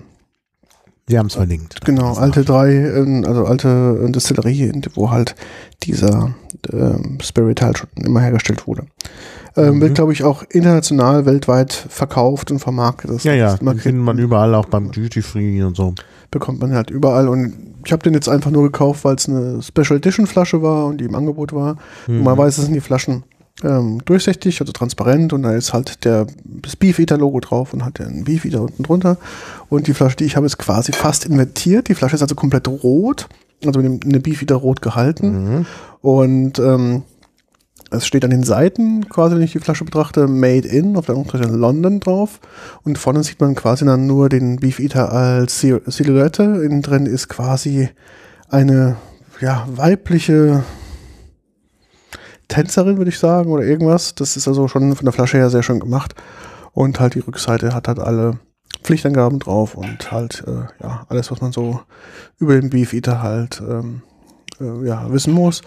Die 1.08 1.18
haben 1.18 1.26
es 1.26 1.34
verlinkt. 1.34 1.84
genau, 1.84 2.14
alte 2.14 2.44
drei, 2.44 2.72
ähm, 2.74 3.24
also 3.26 3.44
alte 3.44 4.04
äh, 4.06 4.10
Distillerie, 4.10 4.72
wo 4.94 5.10
halt 5.10 5.34
dieser 5.82 6.34
ähm, 6.72 7.18
Spirit 7.22 7.60
halt 7.60 7.78
schon 7.78 7.90
immer 7.96 8.20
hergestellt 8.20 8.66
wurde. 8.66 8.86
Ähm, 9.56 9.76
Mhm. 9.76 9.80
Wird, 9.82 9.94
glaube 9.96 10.12
ich, 10.12 10.24
auch 10.24 10.42
international, 10.50 11.26
weltweit 11.26 11.72
verkauft 11.72 12.50
und 12.50 12.58
vermarktet. 12.58 13.10
Das 13.10 13.24
Ja, 13.24 13.34
ja, 13.34 13.56
den 13.56 13.78
findet 13.78 14.02
man 14.02 14.18
überall, 14.18 14.54
auch 14.54 14.64
beim 14.66 14.90
Duty 14.90 15.22
Free 15.22 15.62
und 15.62 15.76
so. 15.76 15.94
bekommt 16.30 16.60
man 16.60 16.72
halt 16.72 16.90
überall. 16.90 17.28
Und 17.28 17.52
ich 17.84 17.92
habe 17.92 18.02
den 18.02 18.14
jetzt 18.14 18.28
einfach 18.28 18.50
nur 18.50 18.62
gekauft, 18.64 19.04
weil 19.04 19.14
es 19.14 19.28
eine 19.28 19.62
Special 19.62 19.98
Edition 19.98 20.26
Flasche 20.26 20.62
war 20.62 20.86
und 20.86 20.98
die 21.00 21.04
im 21.04 21.14
Angebot 21.14 21.52
war. 21.52 21.76
Mhm. 22.08 22.16
Normalerweise 22.18 22.62
sind 22.62 22.72
die 22.74 22.80
Flaschen 22.80 23.22
ähm, 23.62 24.02
durchsichtig, 24.04 24.60
also 24.60 24.72
transparent 24.72 25.32
und 25.32 25.42
da 25.42 25.52
ist 25.52 25.72
halt 25.72 26.04
der 26.04 26.26
das 26.44 26.76
Beef 26.76 26.98
Eater 26.98 27.18
Logo 27.18 27.40
drauf 27.40 27.72
und 27.72 27.84
hat 27.84 27.98
den 27.98 28.24
Beef 28.24 28.44
Eater 28.44 28.62
unten 28.62 28.82
drunter. 28.82 29.16
Und 29.68 29.86
die 29.86 29.94
Flasche, 29.94 30.16
die 30.16 30.24
ich 30.24 30.36
habe, 30.36 30.46
ist 30.46 30.58
quasi 30.58 30.92
fast 30.92 31.24
invertiert. 31.24 31.88
Die 31.88 31.94
Flasche 31.94 32.16
ist 32.16 32.22
also 32.22 32.34
komplett 32.34 32.66
rot, 32.66 33.28
also 33.64 33.80
mit 33.80 34.02
dem 34.02 34.08
eine 34.08 34.20
Beef 34.20 34.42
Eater 34.42 34.56
rot 34.56 34.82
gehalten. 34.82 35.28
Mhm. 35.58 35.66
Und 36.02 36.58
ähm, 36.58 37.02
es 37.90 38.06
steht 38.06 38.24
an 38.24 38.30
den 38.30 38.42
Seiten, 38.42 39.08
quasi, 39.08 39.36
wenn 39.36 39.42
ich 39.42 39.52
die 39.52 39.60
Flasche 39.60 39.84
betrachte, 39.84 40.26
Made 40.26 40.66
in, 40.66 40.96
auf 40.96 41.06
der 41.06 41.14
anderen 41.14 41.42
Seite 41.44 41.56
London 41.56 42.00
drauf. 42.00 42.40
Und 42.82 42.98
vorne 42.98 43.22
sieht 43.22 43.40
man 43.40 43.54
quasi 43.54 43.84
dann 43.84 44.08
nur 44.08 44.28
den 44.28 44.56
Beef 44.56 44.80
Eater 44.80 45.12
als 45.12 45.60
Sil- 45.62 45.84
Silhouette. 45.86 46.42
Innen 46.42 46.82
drin 46.82 47.06
ist 47.06 47.28
quasi 47.28 47.88
eine 48.48 48.96
ja, 49.40 49.64
weibliche 49.68 50.64
Tänzerin, 52.48 52.98
würde 52.98 53.10
ich 53.10 53.18
sagen, 53.18 53.50
oder 53.50 53.64
irgendwas. 53.64 54.14
Das 54.14 54.36
ist 54.36 54.48
also 54.48 54.68
schon 54.68 54.94
von 54.94 55.04
der 55.04 55.12
Flasche 55.12 55.38
her 55.38 55.50
sehr 55.50 55.62
schön 55.62 55.80
gemacht. 55.80 56.14
Und 56.72 57.00
halt 57.00 57.14
die 57.14 57.20
Rückseite 57.20 57.74
hat 57.74 57.88
halt 57.88 58.00
alle 58.00 58.38
Pflichtangaben 58.82 59.38
drauf 59.38 59.74
und 59.74 60.10
halt 60.10 60.44
äh, 60.46 60.66
ja 60.82 61.06
alles, 61.08 61.30
was 61.30 61.40
man 61.40 61.52
so 61.52 61.80
über 62.38 62.60
den 62.60 62.70
Beefeater 62.70 63.22
halt 63.22 63.62
ähm, 63.66 64.02
äh, 64.60 64.86
ja, 64.86 65.10
wissen 65.12 65.32
muss. 65.32 65.62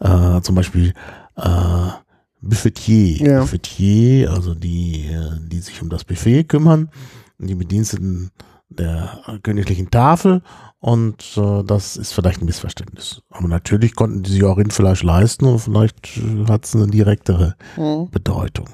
äh, 0.00 0.40
zum 0.42 0.54
Beispiel 0.54 0.92
äh, 1.36 1.88
Buffetier. 2.40 3.16
Ja. 3.26 3.40
Buffetier, 3.40 4.30
also 4.32 4.54
die, 4.54 5.06
äh, 5.06 5.30
die 5.48 5.58
sich 5.60 5.80
um 5.82 5.88
das 5.88 6.04
Buffet 6.04 6.44
kümmern, 6.44 6.90
die 7.38 7.54
Bediensteten 7.54 8.30
der 8.68 9.20
königlichen 9.42 9.90
Tafel 9.90 10.42
und 10.80 11.22
äh, 11.36 11.62
das 11.64 11.96
ist 11.96 12.12
vielleicht 12.12 12.40
ein 12.42 12.46
Missverständnis. 12.46 13.22
Aber 13.30 13.46
natürlich 13.48 13.94
konnten 13.94 14.22
die 14.22 14.32
sich 14.32 14.44
auch 14.44 14.56
Rindfleisch 14.58 15.02
leisten 15.02 15.44
und 15.46 15.60
vielleicht 15.60 16.16
äh, 16.18 16.46
hat 16.48 16.64
es 16.64 16.74
eine 16.74 16.88
direktere 16.88 17.54
Mhm. 17.76 18.10
Bedeutung. 18.10 18.68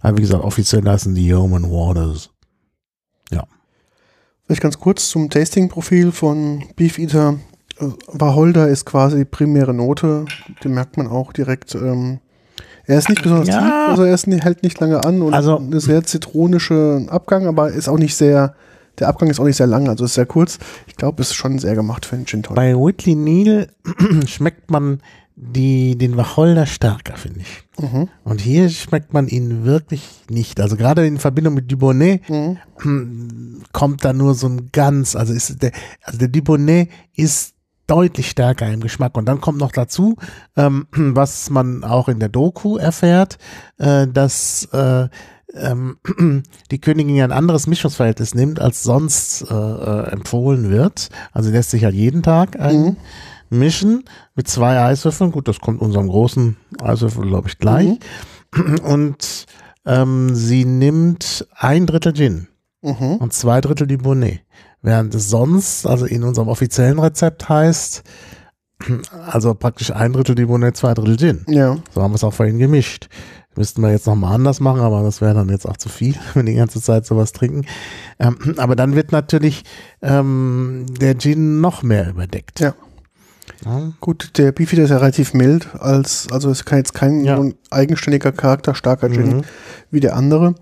Aber 0.00 0.16
wie 0.18 0.22
gesagt, 0.22 0.42
offiziell 0.44 0.86
heißen 0.86 1.14
die 1.14 1.26
Yeoman 1.28 1.70
Warders. 1.70 2.30
Vielleicht 4.46 4.62
ganz 4.62 4.78
kurz 4.78 5.08
zum 5.08 5.30
Tasting-Profil 5.30 6.12
von 6.12 6.64
Beefeater. 6.76 7.38
Äh, 7.80 7.86
Wacholder 8.08 8.68
ist 8.68 8.84
quasi 8.84 9.18
die 9.18 9.24
primäre 9.24 9.72
Note. 9.72 10.26
Den 10.62 10.74
merkt 10.74 10.96
man 10.96 11.06
auch 11.08 11.32
direkt. 11.32 11.74
Ähm, 11.74 12.18
er 12.86 12.98
ist 12.98 13.08
nicht 13.08 13.22
besonders 13.22 13.48
Ja. 13.48 13.60
tief, 13.60 13.88
also 13.90 14.02
er 14.04 14.14
ist, 14.14 14.26
hält 14.26 14.62
nicht 14.62 14.78
lange 14.80 15.02
an 15.04 15.22
und 15.22 15.32
Also- 15.32 15.58
eine 15.58 15.80
sehr 15.80 16.04
zitronische 16.04 17.06
Abgang, 17.08 17.46
aber 17.46 17.70
ist 17.70 17.88
auch 17.88 17.96
nicht 17.98 18.14
sehr, 18.14 18.54
der 18.98 19.08
Abgang 19.08 19.30
ist 19.30 19.40
auch 19.40 19.44
nicht 19.44 19.56
sehr 19.56 19.66
lang, 19.66 19.88
also 19.88 20.04
ist 20.04 20.14
sehr 20.14 20.26
kurz. 20.26 20.58
Ich 20.86 20.96
glaube, 20.96 21.22
ist 21.22 21.34
schon 21.34 21.58
sehr 21.58 21.74
gemacht 21.74 22.04
für 22.04 22.16
einen 22.16 22.26
Gin 22.26 22.42
Tonic. 22.42 22.56
Bei 22.56 22.74
Whitley 22.74 23.14
Neal 23.14 23.68
schmeckt 24.26 24.70
man 24.70 25.00
die, 25.36 25.98
den 25.98 26.16
Wacholder 26.16 26.66
stärker, 26.66 27.16
finde 27.16 27.40
ich. 27.40 27.82
Mhm. 27.82 28.08
Und 28.22 28.40
hier 28.40 28.68
schmeckt 28.70 29.12
man 29.12 29.26
ihn 29.26 29.64
wirklich 29.64 30.02
nicht. 30.30 30.60
Also 30.60 30.76
gerade 30.76 31.06
in 31.06 31.18
Verbindung 31.18 31.54
mit 31.54 31.70
Dubonnet 31.70 32.22
Mhm. 32.28 33.62
kommt 33.72 34.04
da 34.04 34.12
nur 34.12 34.34
so 34.34 34.46
ein 34.46 34.68
ganz, 34.72 35.16
also 35.16 35.32
ist 35.32 35.60
der, 35.62 35.72
also 36.02 36.18
der 36.18 36.28
Dubonnet 36.28 36.88
ist 37.16 37.54
deutlich 37.86 38.30
stärker 38.30 38.70
im 38.72 38.80
Geschmack. 38.80 39.16
Und 39.16 39.26
dann 39.26 39.40
kommt 39.40 39.58
noch 39.58 39.72
dazu, 39.72 40.16
ähm, 40.56 40.86
was 40.92 41.50
man 41.50 41.84
auch 41.84 42.08
in 42.08 42.20
der 42.20 42.28
Doku 42.28 42.76
erfährt, 42.76 43.38
äh, 43.78 44.06
dass 44.06 44.68
äh, 44.72 45.08
ähm, 45.54 45.96
die 46.70 46.80
Königin 46.80 47.16
ja 47.16 47.24
ein 47.24 47.32
anderes 47.32 47.66
Mischungsverhältnis 47.66 48.34
nimmt, 48.34 48.60
als 48.60 48.82
sonst 48.84 49.42
äh, 49.50 49.54
äh, 49.54 50.10
empfohlen 50.12 50.70
wird. 50.70 51.10
Also 51.32 51.50
lässt 51.50 51.70
sich 51.70 51.84
halt 51.84 51.94
jeden 51.94 52.22
Tag 52.22 52.58
ein 52.58 52.96
mischen 53.54 54.04
mit 54.34 54.48
zwei 54.48 54.80
Eiswürfeln. 54.80 55.32
Gut, 55.32 55.48
das 55.48 55.60
kommt 55.60 55.80
unserem 55.80 56.08
großen 56.08 56.56
Eiswürfel, 56.82 57.26
glaube 57.26 57.48
ich, 57.48 57.58
gleich. 57.58 57.98
Und 58.84 59.46
ähm, 59.86 60.34
sie 60.34 60.64
nimmt 60.64 61.46
ein 61.56 61.86
Drittel 61.86 62.12
Gin 62.14 62.48
Mhm. 62.82 63.16
und 63.16 63.32
zwei 63.32 63.60
Drittel 63.62 63.86
Dubonnet. 63.86 64.40
Während 64.82 65.14
es 65.14 65.30
sonst, 65.30 65.86
also 65.86 66.04
in 66.04 66.22
unserem 66.22 66.48
offiziellen 66.48 66.98
Rezept 66.98 67.48
heißt, 67.48 68.02
also 69.26 69.54
praktisch 69.54 69.90
ein 69.92 70.12
Drittel 70.12 70.34
Dubonnet, 70.34 70.76
zwei 70.76 70.92
Drittel 70.92 71.16
Gin. 71.16 71.44
Ja. 71.48 71.78
So 71.94 72.02
haben 72.02 72.12
wir 72.12 72.16
es 72.16 72.24
auch 72.24 72.34
vorhin 72.34 72.58
gemischt. 72.58 73.08
Müssten 73.56 73.82
wir 73.82 73.90
jetzt 73.92 74.06
nochmal 74.06 74.34
anders 74.34 74.58
machen, 74.60 74.80
aber 74.80 75.02
das 75.02 75.20
wäre 75.20 75.32
dann 75.32 75.48
jetzt 75.48 75.64
auch 75.66 75.76
zu 75.76 75.88
viel, 75.88 76.14
wenn 76.34 76.44
die 76.46 76.54
ganze 76.54 76.82
Zeit 76.82 77.06
sowas 77.06 77.32
trinken. 77.32 77.64
Ähm, 78.18 78.36
aber 78.58 78.76
dann 78.76 78.94
wird 78.96 79.12
natürlich 79.12 79.64
ähm, 80.02 80.84
der 81.00 81.16
Gin 81.16 81.60
noch 81.62 81.82
mehr 81.82 82.10
überdeckt. 82.10 82.60
Ja. 82.60 82.74
Ja. 83.64 83.92
Gut, 84.00 84.32
der 84.36 84.52
Beefeater 84.52 84.84
ist 84.84 84.90
ja 84.90 84.98
relativ 84.98 85.32
mild, 85.34 85.68
als, 85.78 86.26
also 86.30 86.50
ist 86.50 86.64
kein- 86.66 86.78
jetzt 86.78 86.94
kein 86.94 87.24
Ja. 87.24 87.36
so 87.36 87.52
eigenständiger 87.70 88.32
Charakter, 88.32 88.74
starker 88.74 89.08
Gin 89.10 89.36
Mhm. 89.38 89.42
wie 89.90 90.00
der 90.00 90.16
andere. 90.16 90.54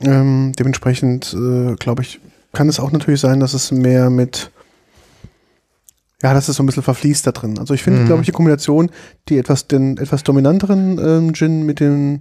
Ähm, 0.00 0.52
dementsprechend, 0.58 1.34
äh, 1.34 1.74
glaube 1.76 2.02
ich, 2.02 2.20
kann 2.52 2.68
es 2.68 2.80
auch 2.80 2.90
natürlich 2.92 3.20
sein, 3.20 3.40
dass 3.40 3.54
es 3.54 3.70
mehr 3.72 4.10
mit, 4.10 4.50
ja, 6.22 6.34
das 6.34 6.48
ist 6.48 6.56
so 6.56 6.62
ein 6.62 6.66
bisschen 6.66 6.82
verfließt 6.82 7.26
da 7.26 7.32
drin. 7.32 7.58
Also 7.58 7.74
ich 7.74 7.82
finde, 7.82 8.00
Mhm. 8.00 8.06
glaube 8.06 8.22
ich, 8.22 8.26
die 8.26 8.32
Kombination, 8.32 8.90
die 9.28 9.38
etwas, 9.38 9.66
den 9.68 9.96
etwas 9.98 10.22
dominanteren 10.24 10.98
ähm, 10.98 11.32
Gin 11.34 11.64
mit 11.64 11.80
dem 11.80 12.20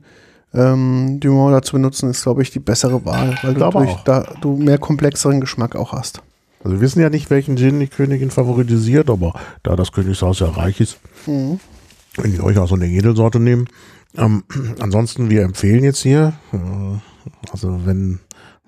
ähm, 0.54 1.20
Dumont 1.20 1.54
da 1.54 1.62
zu 1.62 1.74
benutzen, 1.74 2.10
ist, 2.10 2.24
glaube 2.24 2.42
ich, 2.42 2.52
die 2.52 2.60
bessere 2.60 3.04
Wahl, 3.06 3.38
weil 3.44 3.54
du 3.54 3.60
natürlich 3.60 3.90
auch. 3.92 4.04
da 4.06 4.22
du 4.42 4.56
mehr 4.56 4.78
komplexeren 4.78 5.42
Geschmack 5.42 5.76
auch 5.76 5.92
hast. 5.92 6.22
Also 6.60 6.72
wir 6.78 6.82
wissen 6.82 7.02
ja 7.02 7.10
nicht, 7.10 7.30
welchen 7.30 7.56
Gin 7.58 7.80
die 7.80 7.88
Königin 7.88 8.32
favoritisiert, 8.32 9.10
aber 9.10 9.34
da 9.64 9.76
das 9.76 9.92
Königshaus 9.92 10.40
ja 10.40 10.48
reich 10.50 10.80
ist, 10.82 10.98
Mhm. 11.26 11.60
wenn 12.18 12.32
die 12.32 12.42
euch 12.42 12.58
auch 12.58 12.68
so 12.68 12.76
eine 12.76 12.88
Edelsorte 12.88 13.40
nehmen. 13.40 13.68
Ähm, 14.16 14.44
ansonsten, 14.80 15.30
wir 15.30 15.44
empfehlen 15.44 15.84
jetzt 15.84 16.02
hier, 16.02 16.34
äh, 16.54 17.48
also 17.52 17.86
wenn 17.86 18.20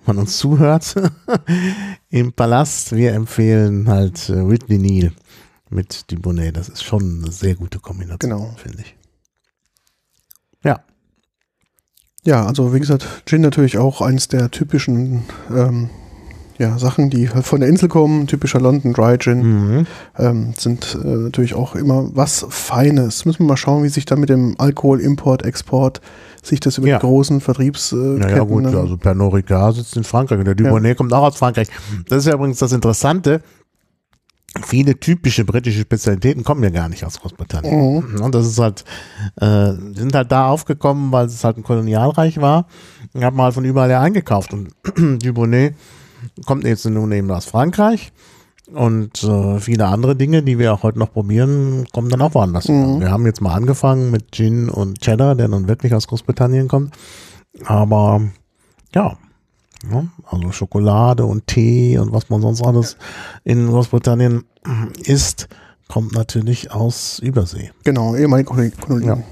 man 0.05 0.17
uns 0.17 0.37
zuhört 0.37 0.95
im 2.09 2.33
Palast, 2.33 2.95
wir 2.95 3.13
empfehlen 3.13 3.87
halt 3.89 4.29
äh, 4.29 4.47
Whitney 4.47 4.77
Neal 4.77 5.11
mit 5.69 6.11
Dubonnet. 6.11 6.57
Das 6.57 6.69
ist 6.69 6.83
schon 6.83 7.21
eine 7.23 7.31
sehr 7.31 7.55
gute 7.55 7.79
Kombination, 7.79 8.19
Genau. 8.31 8.53
finde 8.57 8.79
ich. 8.81 8.95
Ja, 10.63 10.79
Ja, 12.25 12.45
also 12.45 12.73
wie 12.73 12.79
gesagt, 12.79 13.05
Gin 13.25 13.41
natürlich 13.41 13.77
auch 13.77 14.01
eins 14.01 14.27
der 14.27 14.51
typischen 14.51 15.23
ähm, 15.49 15.89
ja, 16.59 16.77
Sachen, 16.77 17.09
die 17.09 17.29
halt 17.29 17.45
von 17.45 17.61
der 17.61 17.69
Insel 17.69 17.87
kommen, 17.87 18.27
typischer 18.27 18.59
London 18.59 18.91
Dry 18.91 19.17
Gin, 19.17 19.39
mhm. 19.77 19.87
ähm, 20.17 20.53
sind 20.57 20.97
äh, 21.01 21.07
natürlich 21.07 21.53
auch 21.55 21.73
immer 21.73 22.09
was 22.13 22.45
Feines. 22.49 23.23
Müssen 23.23 23.39
wir 23.39 23.47
mal 23.47 23.57
schauen, 23.57 23.83
wie 23.83 23.89
sich 23.89 24.03
da 24.05 24.17
mit 24.17 24.27
dem 24.27 24.55
Alkohol, 24.57 24.99
Import, 24.99 25.45
Export, 25.45 26.01
sich 26.43 26.59
das 26.59 26.77
über 26.77 26.87
Ja. 26.89 26.97
die 26.97 27.05
großen 27.05 27.39
Vertriebsketten... 27.39 28.19
Naja 28.19 28.43
gut, 28.43 28.65
dann- 28.65 28.75
also 28.75 28.97
Pernod 28.97 29.35
Ricard 29.35 29.77
sitzt 29.77 29.95
in 29.95 30.03
Frankreich 30.03 30.37
und 30.37 30.45
der 30.45 30.55
Dubonnet 30.55 30.97
kommt 30.97 31.13
auch 31.13 31.23
aus 31.23 31.37
Frankreich. 31.37 31.69
Das 32.09 32.19
ist 32.19 32.25
ja 32.25 32.33
übrigens 32.33 32.59
das 32.59 32.73
Interessante. 32.73 33.41
Viele 34.65 34.99
typische 34.99 35.45
britische 35.45 35.79
Spezialitäten 35.79 36.43
kommen 36.43 36.63
ja 36.63 36.71
gar 36.71 36.89
nicht 36.89 37.05
aus 37.05 37.21
Großbritannien. 37.21 38.03
Mhm. 38.15 38.21
Und 38.21 38.35
das 38.35 38.47
ist 38.47 38.59
halt, 38.59 38.83
äh, 39.39 39.73
sind 39.93 40.13
halt 40.13 40.29
da 40.31 40.49
aufgekommen, 40.49 41.11
weil 41.13 41.27
es 41.27 41.43
halt 41.43 41.57
ein 41.57 41.63
Kolonialreich 41.63 42.41
war. 42.41 42.67
Und 43.13 43.23
haben 43.23 43.41
halt 43.41 43.53
von 43.53 43.63
überall 43.63 43.89
her 43.89 44.01
eingekauft. 44.01 44.51
Und 44.53 44.71
Dubonnet 45.23 45.75
kommt 46.45 46.65
jetzt 46.65 46.85
nun 46.85 47.11
eben 47.11 47.29
aus 47.31 47.45
Frankreich. 47.45 48.11
Und 48.73 49.23
äh, 49.23 49.59
viele 49.59 49.87
andere 49.87 50.15
Dinge, 50.15 50.43
die 50.43 50.59
wir 50.59 50.73
auch 50.73 50.83
heute 50.83 50.99
noch 50.99 51.11
probieren, 51.11 51.87
kommen 51.91 52.09
dann 52.09 52.21
auch 52.21 52.35
woanders. 52.35 52.67
Mhm. 52.67 52.99
Wir 52.99 53.09
haben 53.09 53.25
jetzt 53.25 53.41
mal 53.41 53.55
angefangen 53.55 54.11
mit 54.11 54.31
Gin 54.31 54.69
und 54.69 55.01
Cheddar, 55.01 55.35
der 55.35 55.47
nun 55.47 55.67
wirklich 55.67 55.93
aus 55.95 56.07
Großbritannien 56.07 56.67
kommt. 56.67 56.93
Aber 57.65 58.21
ja, 58.93 59.17
ja, 59.91 60.05
also 60.25 60.51
Schokolade 60.51 61.25
und 61.25 61.47
Tee 61.47 61.97
und 61.97 62.11
was 62.11 62.29
man 62.29 62.41
sonst 62.41 62.61
alles 62.61 62.97
in 63.43 63.67
Großbritannien 63.67 64.43
isst, 65.03 65.47
kommt 65.87 66.13
natürlich 66.13 66.71
aus 66.71 67.19
Übersee. 67.19 67.71
Genau, 67.83 68.15
ehemalige 68.15 68.49
Kolonien. 68.49 68.73
Kolonien. 68.79 69.23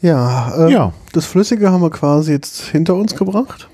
Ja, 0.00 0.66
äh, 0.66 0.72
Ja, 0.72 0.92
das 1.12 1.26
Flüssige 1.26 1.70
haben 1.70 1.82
wir 1.82 1.90
quasi 1.90 2.32
jetzt 2.32 2.62
hinter 2.62 2.94
uns 2.94 3.16
gebracht. 3.16 3.68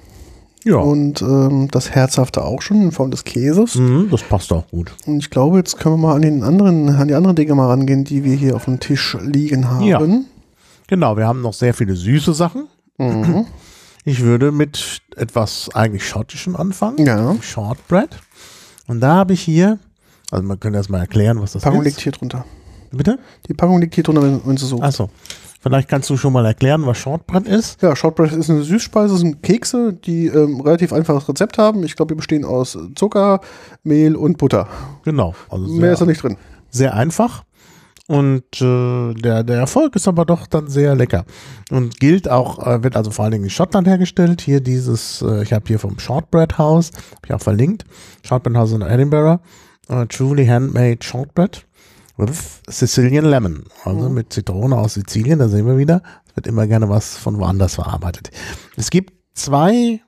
Ja. 0.64 0.76
Und 0.76 1.22
ähm, 1.22 1.68
das 1.70 1.90
Herzhafte 1.90 2.44
auch 2.44 2.62
schon 2.62 2.82
in 2.82 2.92
Form 2.92 3.10
des 3.10 3.24
Käses. 3.24 3.76
Mhm, 3.76 4.08
das 4.10 4.22
passt 4.22 4.52
auch 4.52 4.66
gut. 4.68 4.92
Und 5.06 5.18
ich 5.18 5.30
glaube, 5.30 5.58
jetzt 5.58 5.78
können 5.78 5.94
wir 5.94 6.08
mal 6.08 6.16
an 6.16 6.22
den 6.22 6.42
anderen, 6.42 6.88
an 6.88 7.08
die 7.08 7.14
anderen 7.14 7.36
Dinge 7.36 7.54
mal 7.54 7.68
rangehen, 7.68 8.04
die 8.04 8.24
wir 8.24 8.34
hier 8.34 8.56
auf 8.56 8.64
dem 8.64 8.80
Tisch 8.80 9.16
liegen 9.20 9.70
haben. 9.70 9.84
Ja. 9.84 10.00
Genau, 10.86 11.16
wir 11.16 11.26
haben 11.26 11.40
noch 11.42 11.54
sehr 11.54 11.74
viele 11.74 11.94
süße 11.94 12.34
Sachen. 12.34 12.68
Mhm. 12.98 13.46
Ich 14.04 14.20
würde 14.20 14.52
mit 14.52 15.00
etwas 15.16 15.70
eigentlich 15.74 16.06
Schottischem 16.06 16.56
anfangen. 16.56 17.04
Ja. 17.04 17.34
Shortbread. 17.40 18.10
Und 18.86 19.00
da 19.00 19.14
habe 19.14 19.32
ich 19.32 19.40
hier, 19.40 19.78
also 20.30 20.44
man 20.44 20.60
könnte 20.60 20.78
erst 20.78 20.90
mal 20.90 21.00
erklären, 21.00 21.40
was 21.40 21.52
das 21.52 21.62
Packung 21.62 21.80
ist. 21.80 21.86
liegt 21.86 22.00
hier 22.00 22.12
drunter. 22.12 22.44
Bitte? 22.92 23.18
Die 23.48 23.54
Packung 23.54 23.80
liegt 23.80 23.94
hier 23.94 24.04
drunter, 24.04 24.22
wenn, 24.22 24.40
wenn 24.44 24.56
sie 24.56 24.66
so. 24.66 24.80
Achso. 24.80 25.10
Vielleicht 25.64 25.88
kannst 25.88 26.10
du 26.10 26.18
schon 26.18 26.34
mal 26.34 26.44
erklären, 26.44 26.84
was 26.84 26.98
Shortbread 26.98 27.48
ist. 27.48 27.80
Ja, 27.80 27.96
Shortbread 27.96 28.32
ist 28.32 28.50
eine 28.50 28.62
Süßspeise, 28.62 29.16
sind 29.16 29.42
Kekse, 29.42 29.94
die 29.94 30.26
ähm, 30.26 30.60
relativ 30.60 30.92
einfaches 30.92 31.26
Rezept 31.26 31.56
haben. 31.56 31.82
Ich 31.84 31.96
glaube, 31.96 32.12
die 32.12 32.16
bestehen 32.16 32.44
aus 32.44 32.76
Zucker, 32.94 33.40
Mehl 33.82 34.14
und 34.14 34.36
Butter. 34.36 34.68
Genau. 35.04 35.34
Also 35.48 35.66
Mehr 35.66 35.94
ist 35.94 36.02
da 36.02 36.04
nicht 36.04 36.22
drin. 36.22 36.36
sehr 36.68 36.92
einfach. 36.92 37.44
Und 38.06 38.44
äh, 38.60 39.14
der, 39.14 39.42
der 39.42 39.56
Erfolg 39.56 39.96
ist 39.96 40.06
aber 40.06 40.26
doch 40.26 40.46
dann 40.46 40.68
sehr 40.68 40.94
lecker. 40.94 41.24
Und 41.70 41.98
gilt 41.98 42.28
auch, 42.28 42.58
äh, 42.66 42.82
wird 42.82 42.94
also 42.94 43.10
vor 43.10 43.24
allen 43.24 43.32
Dingen 43.32 43.44
in 43.44 43.50
Schottland 43.50 43.88
hergestellt. 43.88 44.42
Hier 44.42 44.60
dieses, 44.60 45.22
äh, 45.22 45.44
ich 45.44 45.54
habe 45.54 45.64
hier 45.66 45.78
vom 45.78 45.98
Shortbread 45.98 46.58
House, 46.58 46.90
habe 46.92 47.22
ich 47.24 47.32
auch 47.32 47.40
verlinkt. 47.40 47.86
Shortbread 48.22 48.54
House 48.54 48.72
in 48.72 48.82
Edinburgh. 48.82 49.40
Äh, 49.88 50.04
truly 50.08 50.46
handmade 50.46 50.98
Shortbread 51.00 51.64
Sicilian 52.68 53.24
Lemon. 53.24 53.64
Also 53.84 54.08
mit 54.08 54.32
Zitrone 54.32 54.76
aus 54.76 54.94
Sizilien, 54.94 55.38
da 55.38 55.48
sehen 55.48 55.66
wir 55.66 55.76
wieder. 55.78 56.02
Es 56.28 56.36
wird 56.36 56.46
immer 56.46 56.66
gerne 56.66 56.88
was 56.88 57.16
von 57.16 57.38
woanders 57.38 57.74
verarbeitet. 57.74 58.30
Es 58.76 58.90
gibt 58.90 59.12
zwei, 59.34 60.00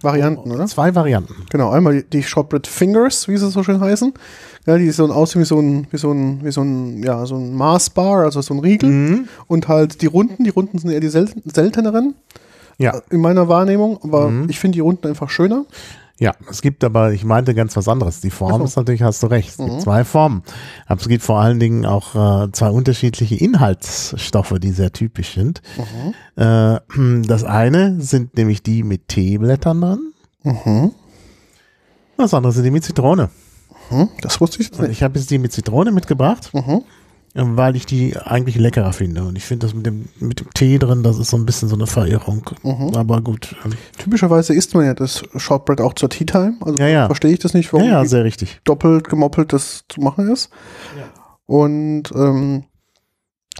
Varianten, 0.00 0.50
oder? 0.50 0.66
zwei 0.66 0.94
Varianten. 0.96 1.34
Genau, 1.50 1.70
einmal 1.70 2.02
die- 2.02 2.24
Shortbread 2.24 2.66
Fingers, 2.66 3.28
wie 3.28 3.36
sie 3.36 3.48
so 3.50 3.62
schön 3.62 3.80
heißen. 3.80 4.12
Ja, 4.66 4.76
die 4.78 4.90
so 4.90 5.04
aussehen 5.12 5.42
wie 5.42 5.46
so 5.46 5.60
ein, 5.60 5.86
wie 5.92 5.96
so 5.96 6.10
ein, 6.10 6.44
wie 6.44 6.50
so 6.50 6.62
ein, 6.62 7.02
ja, 7.04 7.24
so 7.24 7.36
ein 7.36 7.54
Maßbar, 7.54 8.24
also 8.24 8.40
so 8.42 8.54
ein 8.54 8.60
Riegel. 8.60 8.90
Mhm. 8.90 9.28
Und 9.46 9.68
halt 9.68 10.02
die 10.02 10.06
Runden, 10.06 10.42
die 10.42 10.50
Runden 10.50 10.78
sind 10.78 10.90
eher 10.90 11.00
die 11.00 11.08
sel 11.08 11.28
selteneren 11.44 12.14
Ja. 12.78 13.00
in 13.10 13.20
meiner 13.20 13.46
Wahrnehmung, 13.48 13.98
aber 14.02 14.28
Mhm. 14.28 14.48
ich 14.50 14.58
finde 14.58 14.74
die 14.76 14.80
Runden 14.80 15.06
einfach 15.06 15.30
schöner. 15.30 15.66
Ja, 16.22 16.34
es 16.48 16.62
gibt 16.62 16.84
aber, 16.84 17.12
ich 17.12 17.24
meinte 17.24 17.52
ganz 17.52 17.74
was 17.76 17.88
anderes. 17.88 18.20
Die 18.20 18.30
Form 18.30 18.58
so. 18.58 18.64
ist 18.64 18.76
natürlich, 18.76 19.02
hast 19.02 19.22
du 19.24 19.26
recht, 19.26 19.48
es 19.50 19.58
Mhm. 19.58 19.66
gibt 19.66 19.82
zwei 19.82 20.04
Formen. 20.04 20.42
Aber 20.86 21.00
es 21.00 21.08
gibt 21.08 21.24
vor 21.24 21.40
allen 21.40 21.58
Dingen 21.58 21.84
auch 21.84 22.14
äh, 22.44 22.52
zwei 22.52 22.70
unterschiedliche 22.70 23.34
Inhaltsstoffe, 23.34 24.54
die 24.60 24.70
sehr 24.70 24.92
typisch 24.92 25.34
sind. 25.34 25.62
Äh, 26.36 26.78
das 27.26 27.42
eine 27.42 28.00
sind 28.00 28.36
nämlich 28.36 28.62
die 28.62 28.84
mit 28.84 29.08
Teeblättern 29.08 29.80
drin. 29.80 30.12
Mhm. 30.44 30.92
Das 32.16 32.32
andere 32.34 32.52
sind 32.52 32.62
die 32.64 32.70
mit 32.70 32.84
Zitrone. 32.84 33.28
Mhm. 33.90 34.08
Das 34.20 34.40
wusste 34.40 34.62
ich 34.62 34.70
nicht. 34.70 34.90
ich 34.90 35.02
habe 35.02 35.18
jetzt 35.18 35.28
die 35.30 35.38
mit 35.38 35.52
Zitrone 35.52 35.90
mitgebracht, 35.90 36.50
Mhm. 36.54 36.82
Weil 37.34 37.76
ich 37.76 37.86
die 37.86 38.16
eigentlich 38.16 38.56
leckerer 38.56 38.92
finde. 38.92 39.22
Und 39.24 39.36
ich 39.36 39.44
finde 39.44 39.66
das 39.66 39.74
mit 39.74 39.86
dem, 39.86 40.08
mit 40.18 40.40
dem 40.40 40.50
Tee 40.54 40.78
drin, 40.78 41.02
das 41.02 41.18
ist 41.18 41.30
so 41.30 41.36
ein 41.36 41.46
bisschen 41.46 41.68
so 41.68 41.74
eine 41.76 41.86
Verirrung. 41.86 42.48
Mhm. 42.62 42.94
Aber 42.94 43.20
gut. 43.22 43.56
Typischerweise 43.98 44.54
isst 44.54 44.74
man 44.74 44.84
ja 44.84 44.94
das 44.94 45.22
Shortbread 45.36 45.80
auch 45.80 45.94
zur 45.94 46.10
Tea 46.10 46.26
Time. 46.26 46.56
Also 46.60 46.76
Ja, 46.78 46.88
ja. 46.88 47.06
verstehe 47.06 47.32
ich 47.32 47.38
das 47.38 47.54
nicht, 47.54 47.72
warum 47.72 47.88
ja, 47.88 48.04
sehr 48.04 48.24
richtig. 48.24 48.60
doppelt 48.64 49.08
gemoppelt 49.08 49.52
das 49.52 49.84
zu 49.88 50.00
machen 50.00 50.30
ist. 50.30 50.50
Und 51.46 52.04
ähm, 52.14 52.64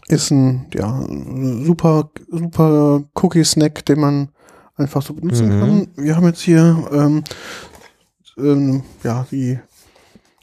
ist 0.08 0.30
ein 0.30 0.66
ja, 0.74 1.04
super, 1.64 2.10
super 2.30 3.02
Cookie-Snack, 3.14 3.84
den 3.86 4.00
man 4.00 4.28
einfach 4.76 5.02
so 5.02 5.14
benutzen 5.14 5.48
Mhm. 5.56 5.60
kann. 5.60 5.88
Wir 5.96 6.16
haben 6.16 6.26
jetzt 6.26 6.40
hier 6.40 6.88
ähm, 6.92 7.24
ähm, 8.38 8.82
ja, 9.04 9.26
die, 9.30 9.58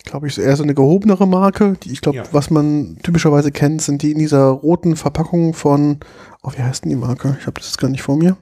glaube 0.10 0.28
ich, 0.28 0.38
eher 0.38 0.56
so 0.56 0.63
eine 0.63 0.74
gehobenere 0.74 1.28
Marke, 1.28 1.78
die 1.84 1.91
ich 1.91 2.02
glaube, 2.02 2.17
Ja. 2.19 2.24
was 2.32 2.50
man 2.50 2.98
typischerweise 3.04 3.52
kennt, 3.52 3.82
sind 3.82 4.02
die 4.02 4.12
in 4.12 4.19
dieser 4.19 4.45
roten 4.48 4.95
Verpackung 4.95 5.54
von, 5.54 6.00
oh, 6.43 6.52
wie 6.56 6.62
heißt 6.63 6.84
denn 6.84 6.89
die 6.89 6.95
Marke? 6.95 7.38
Ich 7.39 7.45
habe 7.48 7.60
das 7.60 7.67
jetzt 7.67 7.78
gar 7.78 7.89
nicht 7.89 8.02
vor 8.02 8.17
mir. 8.17 8.38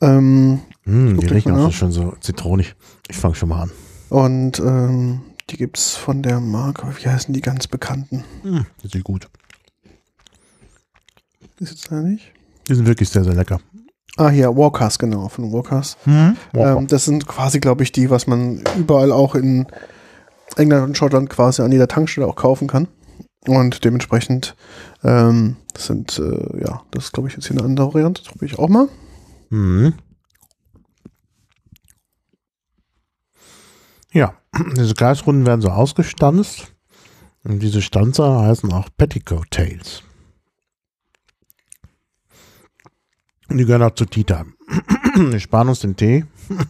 Ähm, 0.00 0.60
Mm, 0.86 1.18
die 1.20 1.26
riechen 1.26 1.52
auch 1.52 1.64
so 1.66 1.70
schön 1.72 1.92
so 1.92 2.14
zitronig. 2.20 2.74
Ich 3.08 3.16
fange 3.18 3.34
schon 3.34 3.50
mal 3.50 3.62
an. 3.64 3.70
und 4.08 4.58
ähm, 4.60 5.20
die 5.50 5.56
gibt's 5.58 5.94
von 5.94 6.22
der 6.22 6.40
Marke, 6.40 6.86
wie 6.98 7.06
heißen 7.08 7.34
die 7.34 7.42
ganz 7.42 7.66
bekannten? 7.66 8.24
Mm, 8.42 8.60
das 8.82 8.92
sieht 8.92 9.04
gut. 9.04 9.28
Ist 11.58 11.70
jetzt 11.72 11.90
da 11.92 12.00
nicht? 12.00 12.32
Die 12.68 12.74
sind 12.74 12.86
wirklich 12.86 13.10
sehr, 13.10 13.24
sehr 13.24 13.34
lecker. 13.34 13.60
Ah, 14.20 14.28
hier, 14.28 14.54
Walkers, 14.54 14.98
genau, 14.98 15.30
von 15.30 15.50
Walkers. 15.50 15.96
Mhm. 16.04 16.36
Ähm, 16.52 16.86
das 16.86 17.06
sind 17.06 17.26
quasi, 17.26 17.58
glaube 17.58 17.82
ich, 17.82 17.90
die, 17.90 18.10
was 18.10 18.26
man 18.26 18.62
überall 18.76 19.12
auch 19.12 19.34
in 19.34 19.66
England 20.56 20.88
und 20.88 20.98
Schottland 20.98 21.30
quasi 21.30 21.62
an 21.62 21.72
jeder 21.72 21.88
Tankstelle 21.88 22.26
auch 22.26 22.36
kaufen 22.36 22.68
kann. 22.68 22.86
Und 23.46 23.82
dementsprechend 23.82 24.56
ähm, 25.02 25.56
sind, 25.74 26.18
äh, 26.18 26.60
ja, 26.62 26.82
das 26.90 27.04
ist, 27.04 27.12
glaube 27.14 27.30
ich, 27.30 27.34
jetzt 27.34 27.48
hier 27.48 27.56
eine 27.56 27.64
andere 27.64 27.94
Variante. 27.94 28.20
Das 28.20 28.30
probiere 28.30 28.52
ich 28.52 28.58
auch 28.58 28.68
mal. 28.68 28.88
Mhm. 29.48 29.94
Ja, 34.12 34.34
diese 34.76 34.92
Kreisrunden 34.92 35.46
werden 35.46 35.62
so 35.62 35.70
ausgestanzt. 35.70 36.74
Und 37.42 37.60
diese 37.60 37.80
Stanzer 37.80 38.42
heißen 38.42 38.70
auch 38.70 38.90
Petticoat 38.98 39.50
Tails. 39.50 40.02
Und 43.39 43.39
die 43.58 43.64
gehören 43.64 43.82
auch 43.82 43.94
zu 43.94 44.04
Tea 44.04 44.24
Time. 44.24 44.46
Wir 45.30 45.40
sparen 45.40 45.68
uns 45.68 45.80
den 45.80 45.96
Tee. 45.96 46.24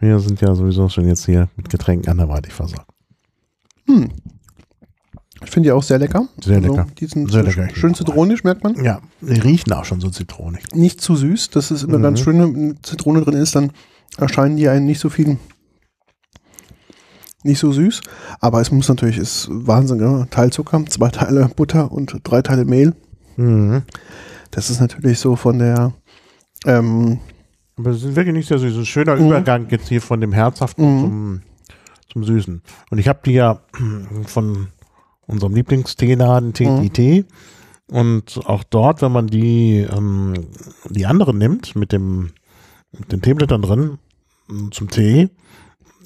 Wir 0.00 0.18
sind 0.18 0.40
ja 0.40 0.54
sowieso 0.54 0.88
schon 0.88 1.06
jetzt 1.06 1.26
hier 1.26 1.48
mit 1.56 1.68
Getränken 1.68 2.10
anderweitig 2.10 2.52
versorgt. 2.54 2.88
Hm. 3.86 4.08
Ich 5.42 5.50
finde 5.50 5.68
die 5.68 5.72
auch 5.72 5.82
sehr 5.82 5.98
lecker. 5.98 6.26
Sehr 6.42 6.60
lecker. 6.60 6.86
die 6.98 7.06
sind 7.06 7.30
Sehr 7.30 7.42
lecker. 7.42 7.68
schön 7.74 7.94
zitronisch, 7.94 8.44
merkt 8.44 8.62
man. 8.64 8.82
Ja, 8.84 9.00
die 9.20 9.40
riechen 9.40 9.72
auch 9.72 9.84
schon 9.84 10.00
so 10.00 10.08
zitronig. 10.10 10.62
Nicht 10.74 11.00
zu 11.00 11.16
süß. 11.16 11.50
Das 11.50 11.70
ist 11.70 11.82
immer 11.82 11.98
Mhm. 11.98 12.02
ganz 12.02 12.20
schön, 12.20 12.38
wenn 12.40 12.78
Zitrone 12.82 13.22
drin 13.22 13.34
ist, 13.34 13.54
dann 13.56 13.72
erscheinen 14.18 14.56
die 14.56 14.68
einen 14.68 14.84
nicht 14.86 15.00
so 15.00 15.08
viel, 15.08 15.38
nicht 17.42 17.58
so 17.58 17.72
süß. 17.72 18.00
Aber 18.40 18.60
es 18.60 18.70
muss 18.70 18.88
natürlich, 18.88 19.16
ist 19.18 19.48
Wahnsinn, 19.50 20.00
ja? 20.00 20.26
Teil 20.26 20.50
Zucker, 20.52 20.84
zwei 20.86 21.08
Teile 21.08 21.50
Butter 21.54 21.90
und 21.90 22.20
drei 22.22 22.42
Teile 22.42 22.64
Mehl. 22.64 22.94
Mhm. 23.36 23.82
Das 24.50 24.70
ist 24.70 24.80
natürlich 24.80 25.18
so 25.18 25.36
von 25.36 25.58
der, 25.58 25.92
ähm, 26.66 27.18
Aber 27.76 27.90
es 27.90 28.02
ist 28.02 28.16
wirklich 28.16 28.34
nicht 28.34 28.48
sehr 28.48 28.58
süß. 28.58 28.76
Ein 28.76 28.86
schöner 28.86 29.16
Mhm. 29.16 29.26
Übergang 29.26 29.68
jetzt 29.70 29.88
hier 29.88 30.02
von 30.02 30.20
dem 30.20 30.32
Herzhaften 30.32 30.84
Mhm. 30.84 31.00
zum, 31.00 31.42
zum 32.12 32.24
Süßen. 32.24 32.62
Und 32.90 32.98
ich 32.98 33.08
habe 33.08 33.20
die 33.24 33.32
ja 33.32 33.60
von 34.26 34.68
unserem 35.26 35.54
Lieblingsteeladen 35.54 36.52
TTT. 36.52 37.24
Und 37.90 38.40
auch 38.44 38.62
dort, 38.64 39.02
wenn 39.02 39.12
man 39.12 39.26
die, 39.28 39.78
ähm, 39.90 40.34
die 40.88 41.06
anderen 41.06 41.38
nimmt, 41.38 41.74
mit, 41.74 41.92
dem, 41.92 42.32
mit 42.92 43.10
den 43.12 43.22
Teeblättern 43.22 43.62
drin, 43.62 43.98
m, 44.48 44.70
zum 44.72 44.88
Tee, 44.90 45.28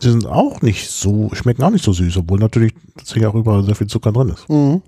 die 0.03 0.11
sind 0.11 0.27
auch 0.27 0.63
nicht 0.63 0.91
so, 0.91 1.31
schmecken 1.35 1.63
auch 1.63 1.71
nicht 1.71 1.85
so 1.85 1.93
süß, 1.93 2.17
obwohl 2.19 2.39
natürlich 2.39 2.75
tatsächlich 2.97 3.27
auch 3.27 3.35
überall 3.35 3.65
sehr 3.65 3.75
viel 3.75 3.87
Zucker 3.87 4.13
drin 4.13 4.29
ist. 4.29 4.49
Mhm. 4.49 4.83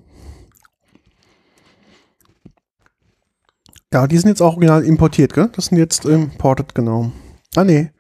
Ja, 3.97 4.07
die 4.07 4.19
sind 4.19 4.29
jetzt 4.29 4.43
auch 4.43 4.57
original 4.57 4.85
importiert, 4.85 5.33
gell? 5.33 5.49
Das 5.57 5.67
sind 5.67 5.79
jetzt 5.79 6.05
imported, 6.05 6.75
genau. 6.75 7.13
Ah, 7.55 7.65
nee. 7.65 7.93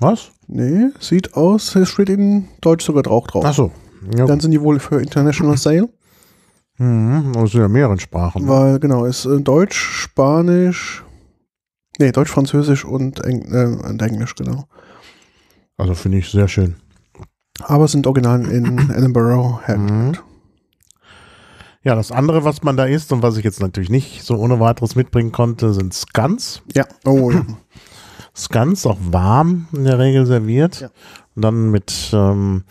Was? 0.00 0.32
Nee, 0.48 0.88
sieht 0.98 1.34
aus, 1.34 1.76
es 1.76 1.88
steht 1.88 2.08
in 2.08 2.48
Deutsch 2.60 2.84
sogar 2.84 3.04
drauf 3.04 3.28
drauf. 3.28 3.44
Achso. 3.44 3.70
Ja, 4.12 4.26
Dann 4.26 4.40
sind 4.40 4.50
die 4.50 4.60
wohl 4.60 4.80
für 4.80 5.00
International 5.00 5.56
Sale, 5.56 5.88
mhm, 6.78 7.32
das 7.32 7.52
sind 7.52 7.60
ja 7.60 7.68
mehreren 7.68 8.00
Sprachen. 8.00 8.48
weil 8.48 8.80
genau, 8.80 9.04
ist 9.04 9.24
äh, 9.24 9.40
Deutsch, 9.40 9.78
Spanisch, 9.78 11.04
nee, 12.00 12.10
Deutsch, 12.10 12.30
Französisch 12.32 12.84
und, 12.84 13.24
Eng 13.24 13.42
äh, 13.52 13.88
und 13.88 14.02
Englisch, 14.02 14.34
genau. 14.34 14.64
Also 15.76 15.94
finde 15.94 16.18
ich 16.18 16.28
sehr 16.28 16.48
schön. 16.48 16.74
Aber 17.60 17.86
sind 17.86 18.08
original 18.08 18.50
in 18.50 18.90
Edinburgh 18.96 19.60
hergestellt. 19.64 20.24
Ja, 21.86 21.94
das 21.94 22.10
andere, 22.10 22.42
was 22.42 22.64
man 22.64 22.76
da 22.76 22.84
isst 22.84 23.12
und 23.12 23.22
was 23.22 23.36
ich 23.36 23.44
jetzt 23.44 23.60
natürlich 23.60 23.90
nicht 23.90 24.24
so 24.24 24.34
ohne 24.34 24.58
weiteres 24.58 24.96
mitbringen 24.96 25.30
konnte, 25.30 25.72
sind 25.72 25.94
Scuns. 25.94 26.60
Ja, 26.74 26.84
oh 27.04 27.30
ja. 27.30 27.46
Scuns 28.34 28.84
auch 28.86 28.98
warm 29.00 29.68
in 29.72 29.84
der 29.84 30.00
Regel 30.00 30.26
serviert. 30.26 30.80
Ja. 30.80 30.90
Und 31.36 31.42
dann 31.42 31.70
mit 31.70 32.10
ähm, 32.12 32.64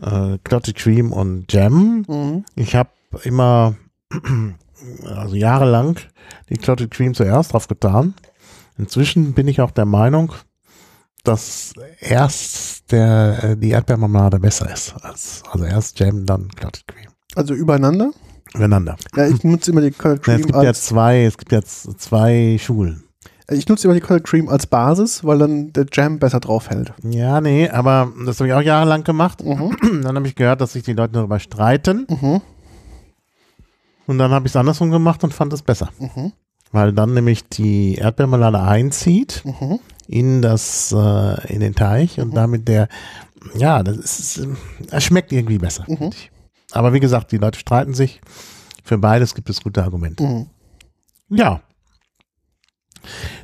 äh, 0.00 0.38
Clotted 0.44 0.76
Cream 0.76 1.12
und 1.12 1.52
Jam. 1.52 2.06
Mhm. 2.08 2.46
Ich 2.54 2.74
habe 2.74 2.88
immer, 3.24 3.74
also 5.14 5.36
jahrelang, 5.36 5.98
die 6.48 6.56
Clotted 6.56 6.90
Cream 6.90 7.12
zuerst 7.12 7.52
drauf 7.52 7.68
getan. 7.68 8.14
Inzwischen 8.78 9.34
bin 9.34 9.46
ich 9.46 9.60
auch 9.60 9.72
der 9.72 9.84
Meinung, 9.84 10.32
dass 11.22 11.74
erst 12.00 12.90
der, 12.92 13.44
äh, 13.44 13.56
die 13.58 13.72
Erdbeermarmelade 13.72 14.40
besser 14.40 14.72
ist. 14.72 14.94
Als, 15.02 15.42
also 15.50 15.66
erst 15.66 16.00
Jam, 16.00 16.24
dann 16.24 16.48
Clotted 16.48 16.88
Cream. 16.88 17.10
Also 17.34 17.52
übereinander. 17.52 18.10
Übereinander. 18.54 18.96
Ja, 19.16 19.26
ich 19.26 19.42
nutze 19.44 19.70
immer 19.72 19.80
die 19.80 19.90
Colored 19.90 20.26
Ja, 20.26 20.34
es 20.34 20.40
Cream 20.40 20.46
gibt 20.46 20.62
ja 20.62 20.68
als 20.68 20.82
zwei, 20.84 21.24
es 21.24 21.36
gibt 21.38 21.52
jetzt 21.52 22.00
zwei 22.00 22.56
Schulen. 22.60 23.02
ich 23.50 23.68
nutze 23.68 23.86
immer 23.86 23.94
die 23.94 24.00
Colored 24.00 24.24
Cream 24.24 24.48
als 24.48 24.66
Basis, 24.66 25.24
weil 25.24 25.38
dann 25.38 25.72
der 25.72 25.86
Jam 25.92 26.18
besser 26.18 26.40
drauf 26.40 26.70
hält. 26.70 26.92
Ja, 27.02 27.40
nee, 27.40 27.68
aber 27.68 28.12
das 28.24 28.38
habe 28.38 28.48
ich 28.48 28.54
auch 28.54 28.62
jahrelang 28.62 29.02
gemacht. 29.04 29.44
Mhm. 29.44 29.76
Dann 30.02 30.16
habe 30.16 30.26
ich 30.28 30.34
gehört, 30.36 30.60
dass 30.60 30.72
sich 30.74 30.82
die 30.84 30.92
Leute 30.92 31.14
darüber 31.14 31.38
streiten. 31.40 32.06
Mhm. 32.08 32.40
Und 34.06 34.18
dann 34.18 34.32
habe 34.32 34.46
ich 34.46 34.52
es 34.52 34.56
andersrum 34.56 34.90
gemacht 34.90 35.24
und 35.24 35.32
fand 35.32 35.52
es 35.54 35.62
besser. 35.62 35.88
Mhm. 35.98 36.32
Weil 36.72 36.92
dann 36.92 37.14
nämlich 37.14 37.48
die 37.48 37.94
Erdbeermarmelade 37.94 38.60
einzieht 38.60 39.42
Mhm. 39.44 39.78
in 40.06 40.42
das, 40.42 40.92
äh, 40.92 41.52
in 41.52 41.60
den 41.60 41.74
Teich 41.74 42.20
und 42.20 42.36
damit 42.36 42.68
der, 42.68 42.88
ja, 43.56 43.82
das 43.82 43.96
ist, 43.96 44.46
es 44.90 45.04
schmeckt 45.04 45.32
irgendwie 45.32 45.58
besser. 45.58 45.84
Mhm. 45.88 46.10
ich. 46.12 46.30
Aber 46.74 46.92
wie 46.92 47.00
gesagt, 47.00 47.32
die 47.32 47.38
Leute 47.38 47.58
streiten 47.58 47.94
sich. 47.94 48.20
Für 48.82 48.98
beides 48.98 49.34
gibt 49.34 49.48
es 49.48 49.62
gute 49.62 49.82
Argumente. 49.82 50.22
Mhm. 50.22 50.46
Ja. 51.30 51.60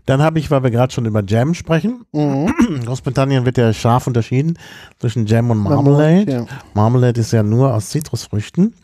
Dann 0.06 0.22
habe 0.22 0.38
ich, 0.38 0.50
weil 0.50 0.62
wir 0.62 0.70
gerade 0.70 0.92
schon 0.92 1.04
über 1.06 1.22
Jam 1.24 1.54
sprechen, 1.54 2.04
Mhm. 2.12 2.52
in 2.68 2.84
Großbritannien 2.84 3.44
wird 3.44 3.58
ja 3.58 3.72
scharf 3.72 4.06
unterschieden 4.06 4.58
zwischen 4.98 5.26
Jam 5.26 5.50
und 5.50 5.58
Marmalade. 5.58 6.32
Ja. 6.32 6.46
Marmalade 6.74 7.20
ist 7.20 7.32
ja 7.32 7.42
nur 7.42 7.74
aus 7.74 7.90
Zitrusfrüchten. 7.90 8.74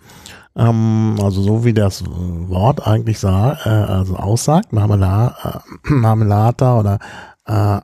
Ähm, 0.55 1.17
also 1.23 1.43
so 1.43 1.65
wie 1.65 1.75
das 1.75 2.01
äh, 2.03 2.07
Wort 2.07 2.87
eigentlich 2.87 3.19
sah, 3.19 3.59
äh, 3.65 3.69
also 3.69 4.17
aussagt, 4.17 4.73
Marmela, 4.73 5.63
äh, 5.87 5.91
Marmelata 5.93 6.79
oder 6.79 6.99
äh, 7.47 7.81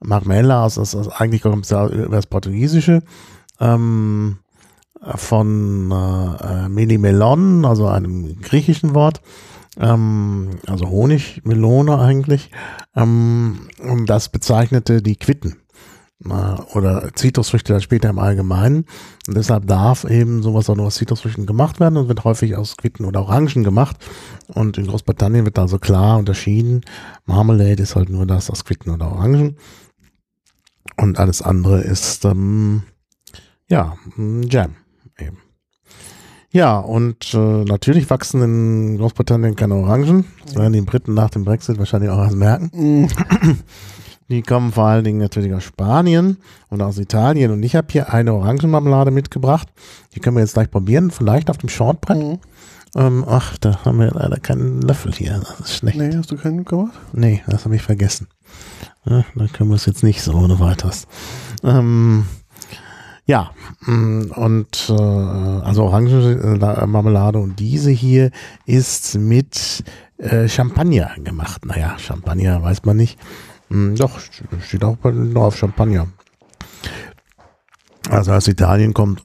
Marmella, 0.00 0.64
also 0.64 0.82
ist, 0.82 0.96
eigentlich 1.20 1.42
kommt 1.42 1.64
es 1.64 1.70
ja 1.70 1.86
über 1.86 2.16
das 2.16 2.26
Portugiesische. 2.26 3.02
Ähm, 3.60 4.38
von 5.16 5.90
äh, 5.90 6.68
Melimelon, 6.68 7.64
also 7.64 7.86
einem 7.86 8.40
griechischen 8.40 8.94
Wort, 8.94 9.20
ähm, 9.78 10.50
also 10.66 10.88
Honigmelone 10.88 11.98
eigentlich, 11.98 12.50
ähm, 12.94 13.68
und 13.78 14.06
das 14.06 14.28
bezeichnete 14.28 15.02
die 15.02 15.16
Quitten 15.16 15.56
oder 16.74 17.10
Zitrusfrüchte 17.14 17.72
dann 17.72 17.82
später 17.82 18.08
im 18.08 18.18
Allgemeinen. 18.18 18.86
Und 19.26 19.36
deshalb 19.36 19.66
darf 19.66 20.04
eben 20.04 20.42
sowas 20.42 20.70
auch 20.70 20.76
nur 20.76 20.86
aus 20.86 20.94
Zitrusfrüchten 20.94 21.44
gemacht 21.44 21.80
werden 21.80 21.96
und 21.96 22.08
wird 22.08 22.24
häufig 22.24 22.56
aus 22.56 22.76
Quitten 22.76 23.04
oder 23.04 23.22
Orangen 23.22 23.62
gemacht. 23.62 23.96
Und 24.48 24.78
in 24.78 24.86
Großbritannien 24.86 25.44
wird 25.44 25.58
also 25.58 25.78
klar 25.78 26.18
unterschieden, 26.18 26.82
Marmalade 27.26 27.82
ist 27.82 27.96
halt 27.96 28.08
nur 28.08 28.26
das 28.26 28.50
aus 28.50 28.64
Quitten 28.64 28.90
oder 28.90 29.12
Orangen. 29.12 29.56
Und 30.96 31.18
alles 31.18 31.42
andere 31.42 31.82
ist, 31.82 32.24
ähm, 32.24 32.84
ja, 33.68 33.96
Jam. 34.16 34.76
Ja, 36.54 36.78
und 36.78 37.34
äh, 37.34 37.64
natürlich 37.64 38.08
wachsen 38.10 38.40
in 38.40 38.98
Großbritannien 38.98 39.56
keine 39.56 39.74
Orangen. 39.74 40.24
Das 40.44 40.54
werden 40.54 40.72
die 40.72 40.82
Briten 40.82 41.12
nach 41.12 41.30
dem 41.30 41.44
Brexit 41.44 41.78
wahrscheinlich 41.78 42.10
auch 42.10 42.22
erst 42.22 42.36
merken. 42.36 42.70
Mhm. 42.72 43.08
Die 44.28 44.40
kommen 44.40 44.70
vor 44.70 44.84
allen 44.84 45.02
Dingen 45.02 45.18
natürlich 45.18 45.52
aus 45.52 45.64
Spanien 45.64 46.36
und 46.68 46.80
aus 46.80 46.98
Italien. 46.98 47.50
Und 47.50 47.64
ich 47.64 47.74
habe 47.74 47.88
hier 47.90 48.14
eine 48.14 48.34
Orangenmarmelade 48.34 49.10
mitgebracht. 49.10 49.66
Die 50.14 50.20
können 50.20 50.36
wir 50.36 50.42
jetzt 50.42 50.54
gleich 50.54 50.70
probieren, 50.70 51.10
vielleicht 51.10 51.50
auf 51.50 51.58
dem 51.58 51.68
Shortbrett. 51.68 52.18
Mhm. 52.18 52.38
Ähm, 52.94 53.24
ach, 53.26 53.58
da 53.58 53.84
haben 53.84 53.98
wir 53.98 54.12
leider 54.12 54.38
keinen 54.38 54.80
Löffel 54.80 55.12
hier. 55.12 55.40
Das 55.40 55.58
ist 55.58 55.74
schlecht. 55.74 55.98
Nee, 55.98 56.16
hast 56.16 56.30
du 56.30 56.36
keinen 56.36 56.64
gemacht? 56.64 56.94
Nee, 57.12 57.42
das 57.48 57.64
habe 57.64 57.74
ich 57.74 57.82
vergessen. 57.82 58.28
Ja, 59.04 59.24
dann 59.34 59.50
können 59.52 59.70
wir 59.70 59.76
es 59.76 59.86
jetzt 59.86 60.04
nicht 60.04 60.22
so 60.22 60.32
ohne 60.34 60.60
weiteres. 60.60 61.08
Ähm, 61.64 62.26
ja, 63.26 63.50
mm, 63.86 64.30
und 64.34 64.90
äh, 64.90 64.92
also 64.92 65.84
Orangenmarmelade 65.84 67.38
und 67.38 67.58
diese 67.58 67.90
hier 67.90 68.30
ist 68.66 69.16
mit 69.16 69.82
äh, 70.18 70.48
Champagner 70.48 71.10
gemacht. 71.22 71.64
Naja, 71.64 71.98
Champagner 71.98 72.62
weiß 72.62 72.84
man 72.84 72.96
nicht. 72.96 73.18
Hm, 73.68 73.96
doch, 73.96 74.18
steht 74.20 74.84
auch 74.84 74.96
bei- 74.96 75.10
drauf 75.12 75.56
Champagner. 75.56 76.08
Also 78.10 78.32
aus 78.32 78.46
Italien 78.48 78.92
kommt, 78.92 79.24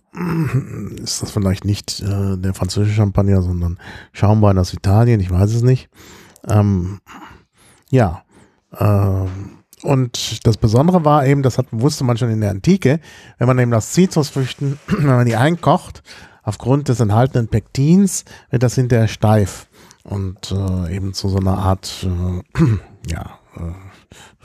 ist 1.04 1.22
das 1.22 1.32
vielleicht 1.32 1.66
nicht 1.66 2.00
äh, 2.00 2.38
der 2.38 2.54
französische 2.54 2.96
Champagner, 2.96 3.42
sondern 3.42 3.78
Schaumwein 4.14 4.58
aus 4.58 4.74
Italien, 4.74 5.20
ich 5.20 5.30
weiß 5.30 5.54
es 5.54 5.64
nicht. 5.64 5.90
Ähm, 6.48 7.02
ja, 7.90 8.24
ähm, 8.78 9.59
und 9.84 10.46
das 10.46 10.58
Besondere 10.58 11.06
war 11.06 11.26
eben, 11.26 11.44
das 11.44 11.58
hat, 11.58 11.68
wusste 11.72 12.04
man 12.04 12.18
schon 12.18 12.30
in 12.30 12.42
der 12.42 12.52
Antike, 12.52 13.00
wenn 13.38 13.48
man 13.48 13.60
eben 13.60 13.74
aus 13.74 13.92
Zitrusfrüchten, 13.92 14.80
wenn 14.88 15.06
man 15.06 15.26
die 15.26 15.36
einkocht, 15.36 16.04
aufgrund 16.44 16.90
des 16.90 17.00
enthaltenen 17.00 17.48
Pektins 17.48 18.26
wird 18.50 18.64
das 18.64 18.76
hinterher 18.76 19.08
steif 19.08 19.68
und 20.04 20.52
äh, 20.52 20.96
eben 20.96 21.14
zu 21.14 21.30
so 21.30 21.38
einer 21.38 21.58
Art, 21.58 22.06
äh, 22.06 22.64
ja, 23.10 23.40
äh, 23.56 23.74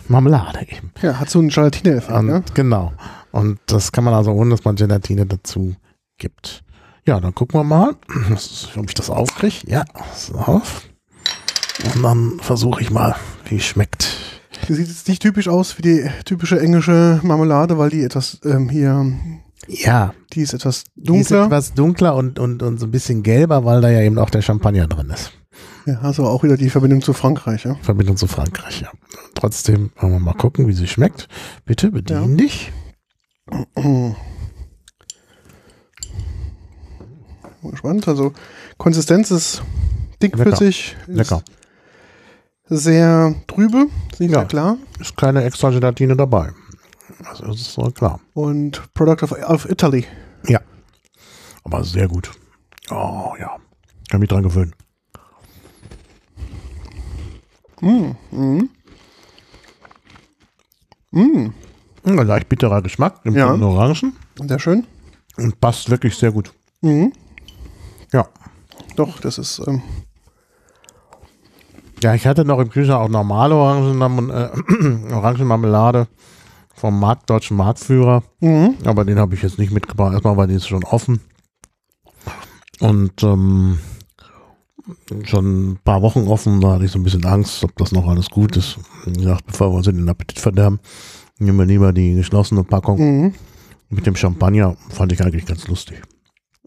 Marmelade 0.08 0.66
eben. 0.68 0.92
Ja, 1.00 1.18
hat 1.18 1.30
so 1.30 1.38
einen 1.38 1.48
Gelatine-Effekt, 1.48 2.22
ne? 2.22 2.44
Genau. 2.52 2.92
Und 3.32 3.58
das 3.66 3.90
kann 3.90 4.04
man 4.04 4.12
also 4.12 4.32
ohne, 4.32 4.50
dass 4.50 4.64
man 4.64 4.76
Gelatine 4.76 5.24
dazu 5.26 5.74
gibt. 6.18 6.62
Ja, 7.06 7.20
dann 7.20 7.34
gucken 7.34 7.60
wir 7.60 7.64
mal, 7.64 7.96
ob 8.76 8.88
ich 8.88 8.94
das 8.94 9.10
aufkriege. 9.10 9.66
Ja, 9.66 9.84
ist 10.14 10.34
auf. 10.34 10.82
Und 11.94 12.02
dann 12.02 12.38
versuche 12.40 12.82
ich 12.82 12.90
mal, 12.90 13.16
wie 13.46 13.56
es 13.56 13.64
schmeckt. 13.64 14.13
Die 14.68 14.74
sieht 14.74 14.88
jetzt 14.88 15.08
nicht 15.08 15.22
typisch 15.22 15.48
aus 15.48 15.76
wie 15.78 15.82
die 15.82 16.10
typische 16.24 16.60
englische 16.60 17.20
Marmelade, 17.22 17.76
weil 17.78 17.90
die 17.90 18.02
etwas 18.02 18.40
ähm, 18.44 18.68
hier, 18.68 19.12
Ja, 19.68 20.14
die 20.32 20.40
ist 20.42 20.54
etwas 20.54 20.84
die 20.94 21.18
ist 21.18 21.30
dunkler. 21.30 21.44
etwas 21.46 21.74
dunkler 21.74 22.14
und, 22.16 22.38
und, 22.38 22.62
und 22.62 22.78
so 22.78 22.86
ein 22.86 22.90
bisschen 22.90 23.22
gelber, 23.22 23.64
weil 23.64 23.80
da 23.80 23.90
ja 23.90 24.00
eben 24.00 24.18
auch 24.18 24.30
der 24.30 24.42
Champagner 24.42 24.86
drin 24.86 25.10
ist. 25.10 25.32
Ja, 25.86 26.00
aber 26.00 26.30
auch 26.30 26.42
wieder 26.42 26.56
die 26.56 26.70
Verbindung 26.70 27.02
zu 27.02 27.12
Frankreich, 27.12 27.64
ja. 27.64 27.76
Verbindung 27.82 28.16
zu 28.16 28.26
Frankreich, 28.26 28.80
ja. 28.80 28.90
Trotzdem 29.34 29.90
wollen 29.96 30.12
wir 30.14 30.20
mal 30.20 30.32
gucken, 30.34 30.66
wie 30.66 30.72
sie 30.72 30.86
schmeckt. 30.86 31.28
Bitte 31.66 31.90
bedien 31.90 32.36
dich. 32.38 32.72
Bin 37.62 37.70
gespannt. 37.70 38.08
Also 38.08 38.32
Konsistenz 38.78 39.30
ist 39.30 39.62
dickflüssig, 40.22 40.96
ist 41.06 41.14
Lecker. 41.14 41.42
Sehr 42.66 43.34
trübe, 43.46 43.86
nicht 44.18 44.30
Ja. 44.32 44.40
sehr 44.40 44.44
klar. 44.46 44.76
Ist 45.00 45.16
keine 45.16 45.44
extra 45.44 45.70
Gelatine 45.70 46.16
dabei. 46.16 46.52
Also 47.24 47.46
das 47.46 47.56
ist 47.56 47.72
so 47.74 47.82
klar. 47.90 48.20
Und 48.34 48.82
Product 48.94 49.22
of, 49.22 49.32
of 49.32 49.68
Italy. 49.70 50.06
Ja. 50.46 50.60
Aber 51.62 51.84
sehr 51.84 52.08
gut. 52.08 52.30
Oh 52.90 53.34
ja. 53.38 53.56
Kann 54.10 54.20
mich 54.20 54.28
dran 54.28 54.42
gewöhnen. 54.42 54.74
Mm, 57.80 58.12
mm. 58.30 58.68
Mm, 61.10 61.52
Ein 62.04 62.26
leicht 62.26 62.48
bitterer 62.48 62.82
Geschmack 62.82 63.20
im 63.24 63.34
Ja. 63.36 63.54
ja. 63.54 63.62
Orangen 63.66 64.14
sehr 64.48 64.58
schön. 64.58 64.86
und 65.36 65.60
passt 65.60 65.90
wirklich 65.90 66.16
sehr 66.16 66.32
gut. 66.32 66.52
Mhm. 66.80 67.12
Ja. 68.12 68.26
Doch, 68.96 69.20
das 69.20 69.38
ist 69.38 69.60
ähm, 69.66 69.82
Ja, 72.04 72.14
ich 72.14 72.26
hatte 72.26 72.44
noch 72.44 72.58
im 72.58 72.68
Kühlschrank 72.68 73.00
auch 73.00 73.08
normale 73.08 73.54
Orangen, 73.54 74.28
äh, 74.28 74.50
Orangenmarmelade 75.14 76.06
vom 76.74 77.00
Markt, 77.00 77.30
deutschen 77.30 77.56
Marktführer. 77.56 78.22
mhm. 78.40 78.74
Aber 78.84 79.06
den 79.06 79.18
habe 79.18 79.34
ich 79.34 79.40
jetzt 79.40 79.58
nicht 79.58 79.72
mitgebracht. 79.72 80.12
Erstmal 80.12 80.36
war 80.36 80.46
die 80.46 80.52
jetzt 80.52 80.68
schon 80.68 80.84
offen. 80.84 81.20
Und 82.80 83.22
ähm, 83.22 83.78
schon 85.22 85.70
ein 85.70 85.78
paar 85.82 86.02
Wochen 86.02 86.28
offen, 86.28 86.60
da 86.60 86.72
hatte 86.72 86.84
ich 86.84 86.90
so 86.90 86.98
ein 86.98 87.04
bisschen 87.04 87.24
Angst, 87.24 87.64
ob 87.64 87.74
das 87.76 87.90
noch 87.90 88.06
alles 88.06 88.28
gut 88.28 88.54
ist. 88.58 88.76
Wie 89.06 89.14
gesagt, 89.14 89.46
bevor 89.46 89.72
wir 89.72 89.76
uns 89.78 89.86
in 89.86 89.96
den 89.96 90.08
Appetit 90.10 90.38
verderben, 90.38 90.80
nehmen 91.38 91.58
wir 91.58 91.64
lieber 91.64 91.94
die 91.94 92.16
geschlossene 92.16 92.64
Packung. 92.64 92.98
Mhm. 92.98 93.34
Mit 93.88 94.04
dem 94.04 94.14
Champagner 94.14 94.76
fand 94.90 95.10
ich 95.12 95.22
eigentlich 95.22 95.46
ganz 95.46 95.66
lustig. 95.68 96.02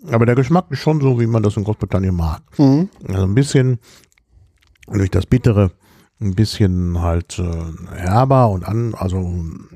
Aber 0.09 0.25
der 0.25 0.33
Geschmack 0.33 0.65
ist 0.71 0.79
schon 0.79 0.99
so, 0.99 1.19
wie 1.19 1.27
man 1.27 1.43
das 1.43 1.57
in 1.57 1.63
Großbritannien 1.63 2.15
mag. 2.15 2.41
Mhm. 2.57 2.89
Also 3.07 3.21
ein 3.21 3.35
bisschen 3.35 3.77
durch 4.87 5.11
das 5.11 5.25
Bittere, 5.25 5.71
ein 6.19 6.33
bisschen 6.35 6.99
halt 7.01 7.37
äh, 7.39 7.95
herber 7.95 8.49
und 8.49 8.63
an, 8.65 8.95
also 8.95 9.19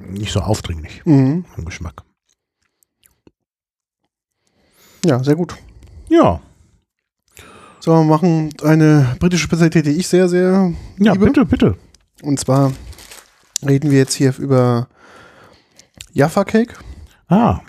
nicht 0.10 0.32
so 0.32 0.40
aufdringlich 0.42 1.02
Mhm. 1.06 1.46
im 1.58 1.66
Geschmack. 1.66 2.04
Ja, 5.06 5.24
sehr 5.24 5.36
gut. 5.36 5.56
Ja, 6.10 6.40
So, 7.80 7.94
wir 7.94 8.04
machen 8.04 8.54
eine 8.64 9.16
britische 9.20 9.44
Spezialität, 9.44 9.86
die 9.88 9.92
ich 9.98 10.08
sehr, 10.08 10.30
sehr 10.30 10.72
ja, 11.00 11.14
liebe. 11.14 11.26
bitte, 11.26 11.46
bitte. 11.46 11.76
Und 12.22 12.40
zwar 12.40 12.72
reden 13.68 13.90
wir 13.90 13.98
jetzt 13.98 14.14
hier 14.14 14.38
über 14.38 14.88
Jaffa 16.14 16.44
Cake. 16.44 16.76
Ah. 17.28 17.60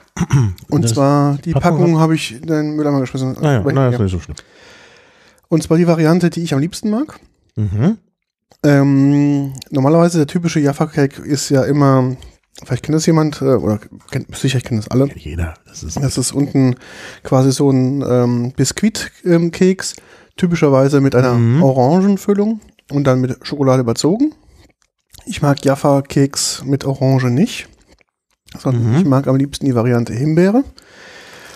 Und 0.68 0.82
Das- 0.84 0.92
zwar 0.92 1.36
die 1.38 1.52
Packung 1.52 1.78
Packung 1.78 1.98
habe 1.98 2.14
ich 2.14 2.32
in 2.34 2.46
den 2.46 2.76
Mülleimer 2.76 3.00
geschmissen. 3.00 3.32
Naja, 3.40 3.60
Aber- 3.60 3.72
naja, 3.72 3.88
ist 3.88 3.92
ja. 3.98 4.02
nicht 4.02 4.12
so 4.12 4.20
schlimm. 4.20 4.36
Und 5.48 5.62
zwar 5.62 5.78
die 5.78 5.86
Variante, 5.86 6.28
die 6.28 6.42
ich 6.42 6.52
am 6.52 6.60
liebsten 6.60 6.90
mag. 6.90 7.18
Mhm. 7.56 7.98
Ähm, 8.64 9.52
normalerweise 9.70 10.18
der 10.18 10.26
typische 10.26 10.60
Jaffa 10.60 10.86
Cake 10.86 11.20
ist 11.22 11.48
ja 11.48 11.64
immer, 11.64 12.16
vielleicht 12.64 12.84
kennt 12.84 12.94
das 12.94 13.06
jemand, 13.06 13.40
äh, 13.42 13.46
oder 13.46 13.80
kennt, 14.10 14.34
sicher 14.36 14.60
kennen 14.60 14.80
das 14.80 14.88
alle. 14.90 15.08
Jeder. 15.16 15.54
Das 15.66 15.82
ist 15.82 15.96
Das 16.00 16.16
ist 16.18 16.32
unten 16.32 16.76
quasi 17.24 17.50
so 17.50 17.70
ein 17.70 18.02
ähm, 18.08 18.52
Biskuitkeks, 18.52 19.96
typischerweise 20.36 21.00
mit 21.00 21.14
einer 21.14 21.34
Mhm. 21.34 21.62
Orangenfüllung 21.62 22.60
und 22.90 23.04
dann 23.04 23.20
mit 23.20 23.36
Schokolade 23.46 23.82
überzogen. 23.82 24.32
Ich 25.26 25.42
mag 25.42 25.64
Jaffa-Keks 25.64 26.62
mit 26.64 26.84
Orange 26.84 27.30
nicht, 27.30 27.68
sondern 28.58 28.92
Mhm. 28.92 28.98
ich 28.98 29.04
mag 29.04 29.26
am 29.26 29.36
liebsten 29.36 29.66
die 29.66 29.74
Variante 29.74 30.12
Himbeere. 30.14 30.64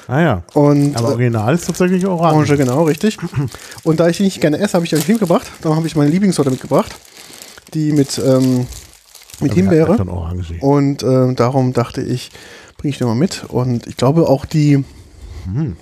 Ah 0.09 0.21
ja. 0.21 0.43
Und 0.55 0.97
Aber 0.97 1.09
äh, 1.09 1.13
original 1.13 1.55
ist 1.55 1.67
tatsächlich 1.67 2.07
orange. 2.07 2.35
Orange, 2.37 2.57
genau, 2.57 2.85
richtig. 2.85 3.19
Und 3.83 3.99
da 4.01 4.09
ich 4.09 4.19
die 4.19 4.23
nicht 4.23 4.41
gerne 4.41 4.59
esse, 4.59 4.75
habe 4.75 4.85
ich 4.85 4.91
die 4.91 4.97
euch 4.97 5.09
mitgebracht. 5.09 5.51
Darum 5.63 5.77
habe 5.77 5.87
ich 5.87 5.97
meine 5.97 6.11
Lieblingssorte 6.11 6.51
mitgebracht, 6.51 6.95
die 7.75 7.93
mit, 7.93 8.19
ähm, 8.19 8.67
mit 9.41 9.51
Aber 9.51 9.55
Himbeere. 9.55 9.99
orange. 10.09 10.55
Und 10.61 11.03
ähm, 11.03 11.35
darum 11.37 11.73
dachte 11.73 12.03
ich, 12.03 12.31
bringe 12.79 12.91
ich 12.91 12.99
den 12.99 13.09
mal 13.09 13.15
mit. 13.17 13.45
Und 13.49 13.87
ich 13.87 13.97
glaube 13.97 14.29
auch 14.29 14.45
die, 14.45 14.85
Mhm. 15.47 15.77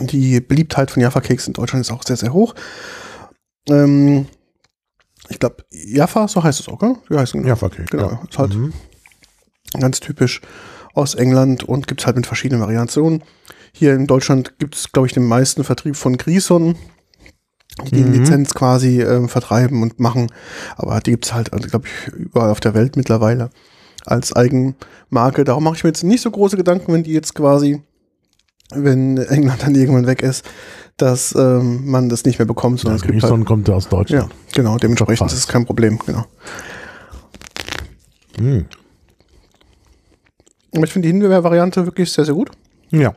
die 0.00 0.40
Beliebtheit 0.40 0.90
von 0.90 1.02
Jaffa 1.02 1.20
Cakes 1.20 1.46
in 1.48 1.52
Deutschland 1.52 1.84
ist 1.84 1.90
auch 1.92 2.02
sehr, 2.04 2.16
sehr 2.16 2.32
hoch. 2.32 2.54
Ähm, 3.68 4.26
ich 5.28 5.38
glaube, 5.38 5.64
Jaffa, 5.70 6.26
so 6.28 6.42
heißt 6.42 6.60
es 6.60 6.68
auch, 6.68 6.78
gell? 6.78 6.94
Wie 7.08 7.18
heißt 7.18 7.34
es 7.34 7.44
Ja, 7.46 7.54
okay. 7.60 7.84
Genau, 7.90 8.10
Ja. 8.10 8.22
ist 8.28 8.38
halt 8.38 8.54
Mhm. 8.54 8.72
ganz 9.80 10.00
typisch 10.00 10.40
aus 10.94 11.14
England 11.14 11.64
und 11.64 11.86
gibt 11.86 12.00
es 12.00 12.06
halt 12.06 12.16
mit 12.16 12.26
verschiedenen 12.26 12.62
Variationen. 12.62 13.22
Hier 13.72 13.94
in 13.94 14.06
Deutschland 14.06 14.58
gibt 14.58 14.74
es, 14.74 14.92
glaube 14.92 15.06
ich, 15.06 15.12
den 15.14 15.24
meisten 15.26 15.62
Vertrieb 15.64 15.96
von 15.96 16.16
Grison, 16.16 16.74
die 17.86 17.90
die 17.96 18.00
Mhm. 18.02 18.12
Lizenz 18.12 18.54
quasi 18.54 19.00
ähm, 19.02 19.28
vertreiben 19.28 19.82
und 19.82 20.00
machen. 20.00 20.32
Aber 20.76 20.98
die 21.00 21.12
gibt 21.12 21.26
es 21.26 21.34
halt, 21.34 21.50
glaube 21.52 21.86
ich, 21.86 22.12
überall 22.12 22.50
auf 22.50 22.60
der 22.60 22.74
Welt 22.74 22.96
mittlerweile 22.96 23.50
als 24.04 24.34
Eigenmarke. 24.34 25.44
Darum 25.44 25.64
mache 25.64 25.76
ich 25.76 25.84
mir 25.84 25.90
jetzt 25.90 26.02
nicht 26.02 26.22
so 26.22 26.30
große 26.30 26.56
Gedanken, 26.56 26.92
wenn 26.92 27.02
die 27.04 27.12
jetzt 27.12 27.34
quasi, 27.34 27.82
wenn 28.74 29.16
England 29.18 29.62
dann 29.62 29.74
irgendwann 29.74 30.06
weg 30.06 30.22
ist, 30.22 30.44
dass 30.96 31.34
ähm, 31.36 31.88
man 31.88 32.08
das 32.08 32.24
nicht 32.24 32.38
mehr 32.40 32.46
bekommt, 32.46 32.80
sondern 32.80 32.96
Das 32.96 33.02
es 33.02 33.06
gibt 33.06 33.22
halt, 33.22 33.30
Grison 33.30 33.44
kommt 33.44 33.68
ja 33.68 33.74
aus 33.74 33.84
ja, 33.84 33.90
Deutschland. 33.90 34.30
genau, 34.52 34.76
dementsprechend 34.78 35.30
ist 35.30 35.38
es 35.38 35.46
kein 35.46 35.64
Problem, 35.64 35.98
genau. 36.04 36.24
Mhm. 38.40 38.66
Aber 40.74 40.84
ich 40.84 40.92
finde 40.92 41.08
die 41.08 41.12
Himbeer-Variante 41.12 41.84
wirklich 41.86 42.12
sehr, 42.12 42.24
sehr 42.24 42.34
gut. 42.34 42.50
Ja. 42.90 43.14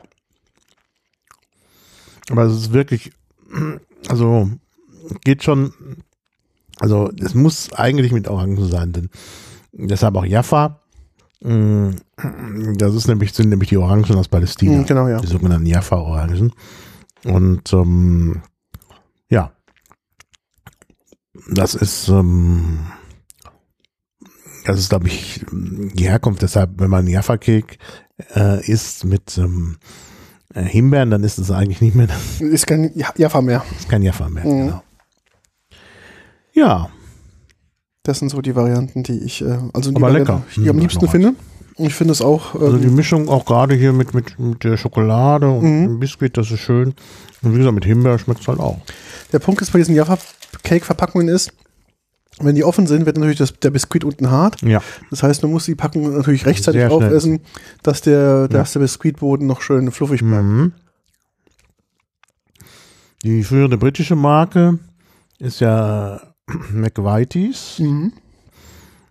Aber 2.30 2.44
es 2.44 2.54
ist 2.54 2.72
wirklich, 2.72 3.12
also 4.08 4.50
geht 5.24 5.42
schon, 5.42 5.72
also 6.78 7.10
es 7.20 7.34
muss 7.34 7.72
eigentlich 7.72 8.12
mit 8.12 8.28
Orangen 8.28 8.68
sein, 8.68 8.92
denn 8.92 9.10
deshalb 9.72 10.16
auch 10.16 10.24
Jaffa. 10.24 10.80
mm, 11.40 11.90
Das 12.76 12.94
ist 12.94 13.08
nämlich, 13.08 13.32
sind 13.32 13.48
nämlich 13.50 13.68
die 13.70 13.76
Orangen 13.76 14.14
aus 14.14 14.28
Palästina. 14.28 14.78
Mhm, 14.78 14.86
genau, 14.86 15.08
ja. 15.08 15.20
Die 15.20 15.26
sogenannten 15.26 15.66
Jaffa-Orangen. 15.66 16.52
Und 17.24 17.72
ähm, 17.72 18.42
ja, 19.28 19.52
das 21.50 21.74
ist, 21.74 22.08
ähm, 22.08 22.86
das 24.64 24.78
ist, 24.78 24.88
glaube 24.90 25.08
ich, 25.08 25.44
die 25.50 26.08
Herkunft. 26.08 26.42
Deshalb, 26.42 26.70
wenn 26.78 26.90
man 26.90 27.06
Jaffa-Cake 27.06 27.76
äh, 28.34 28.64
isst 28.70 29.04
mit 29.04 29.36
ähm, 29.38 29.76
äh, 30.54 30.62
Himbeeren, 30.62 31.10
dann 31.10 31.24
ist 31.24 31.38
es 31.38 31.50
eigentlich 31.50 31.80
nicht 31.80 31.94
mehr, 31.94 32.06
das 32.08 32.40
Ist 32.40 32.66
kein 32.66 32.90
Ja- 32.94 33.12
Jaffa 33.16 33.40
mehr. 33.40 33.64
ist 33.78 33.88
kein 33.88 34.02
Jaffa 34.02 34.28
mehr. 34.28 34.44
Mhm. 34.44 34.66
Genau. 34.66 34.82
Ja, 36.54 36.88
Das 38.04 38.18
sind 38.18 38.30
so 38.30 38.40
die 38.42 38.56
Varianten, 38.56 39.04
die 39.04 39.18
ich, 39.20 39.42
äh, 39.42 39.58
also 39.72 39.90
die, 39.90 39.96
Aber 39.96 40.10
lecker. 40.10 40.42
die 40.56 40.62
ich 40.62 40.68
am 40.68 40.74
Mhm, 40.76 40.82
liebsten 40.82 41.08
finde. 41.08 41.34
Und 41.76 41.86
ich 41.86 41.94
finde 41.94 42.12
es 42.12 42.20
auch, 42.20 42.54
also 42.60 42.76
die 42.76 42.88
ähm, 42.88 42.96
Mischung 42.96 43.28
auch 43.28 43.44
gerade 43.46 43.74
hier 43.76 43.92
mit, 43.92 44.12
mit, 44.12 44.38
mit 44.40 44.62
der 44.64 44.76
Schokolade 44.76 45.48
und 45.48 45.62
Mhm. 45.62 45.84
dem 45.86 46.00
Biskuit, 46.00 46.36
das 46.36 46.50
ist 46.50 46.60
schön. 46.60 46.94
Und 47.42 47.54
wie 47.54 47.58
gesagt, 47.58 47.74
mit 47.74 47.84
Himbeer 47.84 48.18
schmeckt 48.18 48.40
es 48.42 48.48
halt 48.48 48.58
auch. 48.60 48.78
der 49.32 49.38
Punkt 49.38 49.62
ist 49.62 49.72
bei 49.72 49.78
diesen 49.78 49.94
Jaffa-Cake-Verpackungen 49.94 51.28
ist, 51.28 51.52
wenn 52.44 52.54
die 52.54 52.64
offen 52.64 52.86
sind, 52.86 53.06
wird 53.06 53.16
natürlich 53.16 53.38
das, 53.38 53.58
der 53.58 53.70
Biskuit 53.70 54.04
unten 54.04 54.30
hart. 54.30 54.60
Ja, 54.62 54.82
Das 55.10 55.22
heißt, 55.22 55.42
man 55.42 55.52
muss 55.52 55.64
die 55.66 55.74
Packung 55.74 56.12
natürlich 56.14 56.46
rechtzeitig 56.46 56.80
Sehr 56.80 56.90
schnell. 56.90 57.06
aufessen, 57.08 57.40
dass 57.82 58.00
der, 58.02 58.48
dass 58.48 58.72
der 58.72 58.80
Biskuitboden 58.80 59.46
noch 59.46 59.60
schön 59.62 59.90
fluffig 59.90 60.20
bleibt. 60.20 60.44
Mhm. 60.44 60.72
Die 63.22 63.44
führende 63.44 63.78
britische 63.78 64.16
Marke 64.16 64.78
ist 65.38 65.60
ja 65.60 66.20
McVitie's. 66.72 67.78
Mhm. 67.78 68.12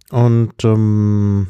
Und 0.09 0.63
ähm, 0.65 1.47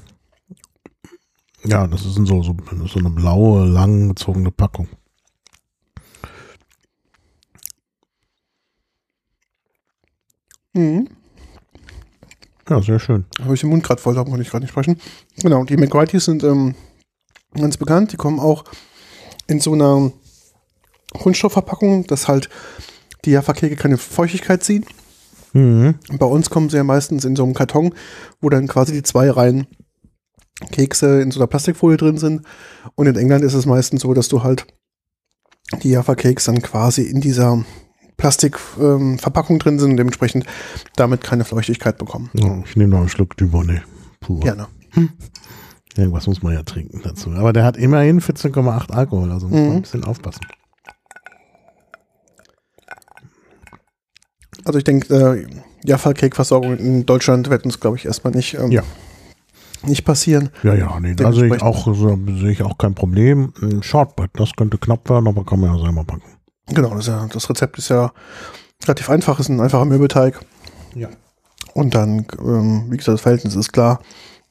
ja, 1.63 1.87
das 1.87 2.05
ist 2.05 2.15
so, 2.15 2.43
so, 2.43 2.55
so 2.85 2.99
eine 2.99 3.09
blaue, 3.09 3.65
langgezogene 3.67 4.51
Packung. 4.51 4.87
Mhm. 10.73 11.07
Ja, 12.71 12.81
sehr 12.81 12.99
schön. 12.99 13.25
Habe 13.41 13.53
ich 13.53 13.59
den 13.59 13.69
Mund 13.69 13.83
gerade 13.83 14.01
voll, 14.01 14.15
darum 14.15 14.31
kann 14.31 14.39
ich 14.39 14.49
gerade 14.49 14.63
nicht 14.63 14.71
sprechen. 14.71 14.95
Genau, 15.41 15.65
die 15.65 15.75
McVitie's 15.75 16.23
sind 16.23 16.41
ähm, 16.45 16.73
ganz 17.53 17.75
bekannt. 17.75 18.13
Die 18.13 18.15
kommen 18.15 18.39
auch 18.39 18.63
in 19.47 19.59
so 19.59 19.73
einer 19.73 20.13
Kunststoffverpackung, 21.11 22.07
dass 22.07 22.29
halt 22.29 22.47
die 23.25 23.31
Jaffa-Keke 23.31 23.75
keine 23.75 23.97
Feuchtigkeit 23.97 24.63
ziehen. 24.63 24.85
Mhm. 25.51 25.95
Bei 26.17 26.25
uns 26.25 26.49
kommen 26.49 26.69
sie 26.69 26.77
ja 26.77 26.85
meistens 26.85 27.25
in 27.25 27.35
so 27.35 27.43
einem 27.43 27.55
Karton, 27.55 27.93
wo 28.39 28.47
dann 28.47 28.69
quasi 28.69 28.93
die 28.93 29.03
zwei 29.03 29.29
Reihen 29.29 29.67
Kekse 30.71 31.21
in 31.21 31.31
so 31.31 31.41
einer 31.41 31.47
Plastikfolie 31.47 31.97
drin 31.97 32.17
sind. 32.17 32.43
Und 32.95 33.05
in 33.05 33.17
England 33.17 33.43
ist 33.43 33.53
es 33.53 33.65
meistens 33.65 34.03
so, 34.03 34.13
dass 34.13 34.29
du 34.29 34.43
halt 34.43 34.65
die 35.83 35.89
Jaffa-Cakes 35.89 36.45
dann 36.45 36.61
quasi 36.61 37.01
in 37.01 37.19
dieser 37.19 37.65
Plastikverpackung 38.21 39.55
ähm, 39.55 39.59
drin 39.59 39.79
sind 39.79 39.91
und 39.91 39.97
dementsprechend 39.97 40.45
damit 40.95 41.23
keine 41.23 41.43
Feuchtigkeit 41.43 41.97
bekommen. 41.97 42.29
Ja, 42.33 42.61
ich 42.63 42.75
nehme 42.75 42.91
noch 42.91 42.99
einen 42.99 43.09
Schluck 43.09 43.35
Dubonnet. 43.35 43.81
Pur. 44.19 44.39
Gerne. 44.41 44.67
Irgendwas 45.97 46.27
muss 46.27 46.43
man 46.43 46.53
ja 46.53 46.61
trinken 46.61 47.01
dazu. 47.03 47.31
Aber 47.31 47.51
der 47.51 47.63
hat 47.63 47.77
immerhin 47.77 48.21
14,8 48.21 48.91
Alkohol, 48.91 49.31
also 49.31 49.47
muss 49.47 49.55
man 49.59 49.69
Mhm. 49.69 49.75
ein 49.77 49.81
bisschen 49.81 50.03
aufpassen. 50.03 50.41
Also 54.65 54.77
ich 54.77 54.83
denke, 54.83 55.13
äh, 55.15 55.47
Jaffa-Cake-Versorgung 55.83 56.77
in 56.77 57.05
Deutschland 57.07 57.49
wird 57.49 57.65
uns, 57.65 57.79
glaube 57.79 57.97
ich, 57.97 58.05
erstmal 58.05 58.33
nicht, 58.33 58.53
ähm, 58.53 58.69
Ja. 58.71 58.83
nicht 59.81 60.05
passieren. 60.05 60.49
Ja, 60.61 60.75
ja, 60.75 60.99
nee, 60.99 61.15
da 61.15 61.33
sehe 61.33 61.55
ich 61.55 61.61
auch, 61.63 61.85
so, 61.85 62.15
sehe 62.27 62.51
ich 62.51 62.61
auch 62.61 62.77
kein 62.77 62.93
Problem. 62.93 63.51
Ein 63.63 63.81
Shortbread, 63.81 64.29
das 64.35 64.51
könnte 64.55 64.77
knapp 64.77 65.09
werden, 65.09 65.27
aber 65.27 65.43
kann 65.43 65.59
man 65.59 65.75
ja 65.75 65.81
selber 65.83 66.03
backen. 66.03 66.21
Genau, 66.67 66.89
das, 66.91 66.99
ist 67.01 67.07
ja, 67.07 67.27
das 67.31 67.49
Rezept 67.49 67.77
ist 67.77 67.89
ja 67.89 68.11
relativ 68.85 69.09
einfach, 69.09 69.39
ist 69.39 69.49
ein 69.49 69.59
einfacher 69.59 69.85
Mürbeteig. 69.85 70.39
Ja. 70.95 71.09
Und 71.73 71.95
dann, 71.95 72.25
ähm, 72.39 72.85
wie 72.89 72.97
gesagt, 72.97 73.15
das 73.15 73.21
Verhältnis 73.21 73.55
ist 73.55 73.71
klar. 73.71 74.01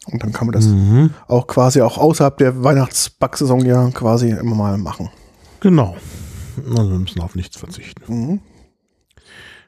Und 0.06 0.22
dann 0.22 0.32
kann 0.32 0.46
man 0.46 0.52
das 0.54 0.66
Mhm. 0.66 1.11
auch 1.28 1.46
quasi 1.46 1.82
auch 1.82 1.98
außerhalb 1.98 2.36
der 2.38 2.62
Weihnachtsbacksaison 2.64 3.64
ja 3.66 3.90
quasi 3.90 4.30
immer 4.30 4.54
mal 4.54 4.78
machen. 4.78 5.11
Genau. 5.61 5.96
Also 6.66 6.90
wir 6.90 6.98
müssen 6.98 7.20
auf 7.20 7.34
nichts 7.34 7.56
verzichten. 7.58 8.02
Mhm. 8.08 8.40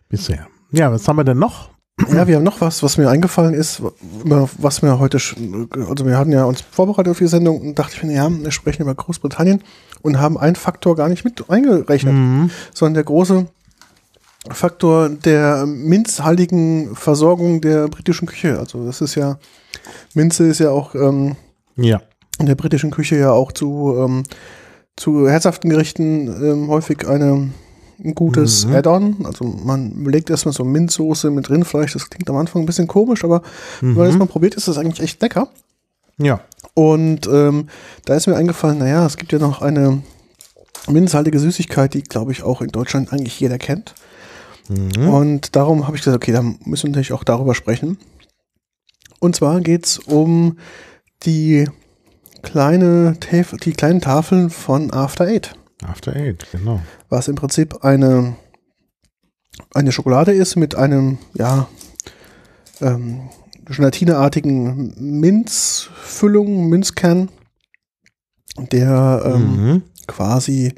Bisher. 0.08 0.46
Ja, 0.70 0.90
was 0.90 1.06
haben 1.06 1.16
wir 1.16 1.24
denn 1.24 1.38
noch? 1.38 1.70
Ja, 2.10 2.26
wir 2.26 2.36
haben 2.36 2.42
noch 2.42 2.60
was, 2.60 2.82
was 2.82 2.96
mir 2.96 3.08
eingefallen 3.10 3.54
ist, 3.54 3.82
was 4.24 4.82
wir 4.82 4.98
heute, 4.98 5.18
also 5.18 6.06
wir 6.06 6.18
hatten 6.18 6.32
ja 6.32 6.44
uns 6.44 6.62
vorbereitet 6.62 7.10
auf 7.10 7.18
die 7.18 7.26
Sendung 7.26 7.60
und 7.60 7.78
dachte 7.78 7.94
ich 7.96 8.02
mir, 8.02 8.14
ja, 8.14 8.30
wir 8.30 8.50
sprechen 8.50 8.82
über 8.82 8.94
Großbritannien 8.94 9.62
und 10.00 10.18
haben 10.18 10.38
einen 10.38 10.56
Faktor 10.56 10.96
gar 10.96 11.08
nicht 11.08 11.24
mit 11.24 11.48
eingerechnet, 11.50 12.14
Mhm. 12.14 12.50
sondern 12.72 12.94
der 12.94 13.04
große 13.04 13.46
Faktor 14.50 15.10
der 15.10 15.66
minzhaltigen 15.66 16.96
Versorgung 16.96 17.60
der 17.60 17.86
britischen 17.88 18.26
Küche. 18.26 18.58
Also 18.58 18.84
das 18.84 19.00
ist 19.00 19.14
ja, 19.14 19.38
Minze 20.14 20.48
ist 20.48 20.58
ja 20.58 20.70
auch 20.70 20.94
ähm, 20.94 21.36
Ja. 21.76 22.00
in 22.40 22.46
der 22.46 22.56
britischen 22.56 22.90
Küche 22.90 23.16
ja 23.16 23.30
auch 23.30 23.52
zu, 23.52 23.94
ähm, 23.98 24.24
zu 24.96 25.28
herzhaften 25.28 25.68
Gerichten 25.70 26.26
ähm, 26.28 26.68
häufig 26.68 27.06
eine, 27.06 27.50
ein 28.04 28.14
gutes 28.14 28.66
Mhm. 28.66 28.74
Add-on. 28.74 29.16
Also 29.26 29.44
man 29.44 30.04
legt 30.04 30.30
erstmal 30.30 30.52
so 30.52 30.64
Minzsoße 30.64 31.30
mit 31.30 31.50
Rindfleisch. 31.50 31.92
Das 31.92 32.10
klingt 32.10 32.28
am 32.30 32.36
Anfang 32.36 32.62
ein 32.62 32.66
bisschen 32.66 32.88
komisch, 32.88 33.24
aber 33.24 33.42
wenn 33.80 33.94
man 33.94 34.04
das 34.06 34.14
Mhm. 34.14 34.18
mal 34.20 34.26
probiert, 34.26 34.54
ist 34.54 34.68
das 34.68 34.78
eigentlich 34.78 35.00
echt 35.02 35.20
lecker. 35.22 35.48
Ja. 36.18 36.40
Und 36.74 37.26
ähm, 37.26 37.68
da 38.04 38.14
ist 38.14 38.26
mir 38.26 38.36
eingefallen, 38.36 38.78
naja, 38.78 39.04
es 39.06 39.16
gibt 39.16 39.32
ja 39.32 39.38
noch 39.38 39.62
eine 39.62 40.02
minzhaltige 40.88 41.38
Süßigkeit, 41.38 41.94
die, 41.94 42.02
glaube 42.02 42.32
ich, 42.32 42.42
auch 42.42 42.60
in 42.62 42.68
Deutschland 42.68 43.12
eigentlich 43.12 43.38
jeder 43.38 43.58
kennt. 43.58 43.94
Mhm. 44.68 45.08
Und 45.08 45.56
darum 45.56 45.86
habe 45.86 45.96
ich 45.96 46.02
gesagt, 46.02 46.16
okay, 46.16 46.32
dann 46.32 46.58
müssen 46.64 46.84
wir 46.84 46.90
natürlich 46.90 47.12
auch 47.12 47.24
darüber 47.24 47.54
sprechen. 47.54 47.98
Und 49.20 49.36
zwar 49.36 49.60
geht 49.60 49.86
es 49.86 49.98
um 49.98 50.58
die 51.24 51.68
kleine 52.42 53.16
Taf 53.20 53.54
die 53.62 53.72
kleinen 53.72 54.00
Tafeln 54.00 54.50
von 54.50 54.92
After 54.92 55.26
Eight. 55.26 55.52
After 55.84 56.14
Eight, 56.14 56.46
genau. 56.52 56.80
Was 57.08 57.28
im 57.28 57.34
Prinzip 57.34 57.84
eine, 57.84 58.36
eine 59.74 59.92
Schokolade 59.92 60.32
ist 60.32 60.56
mit 60.56 60.74
einem, 60.74 61.18
ja, 61.34 61.68
ähm, 62.80 63.28
gelatineartigen 63.64 64.94
Minzfüllung, 65.20 66.68
Minzkern, 66.68 67.28
der 68.56 69.22
ähm, 69.24 69.56
Mhm. 69.74 69.82
quasi 70.06 70.74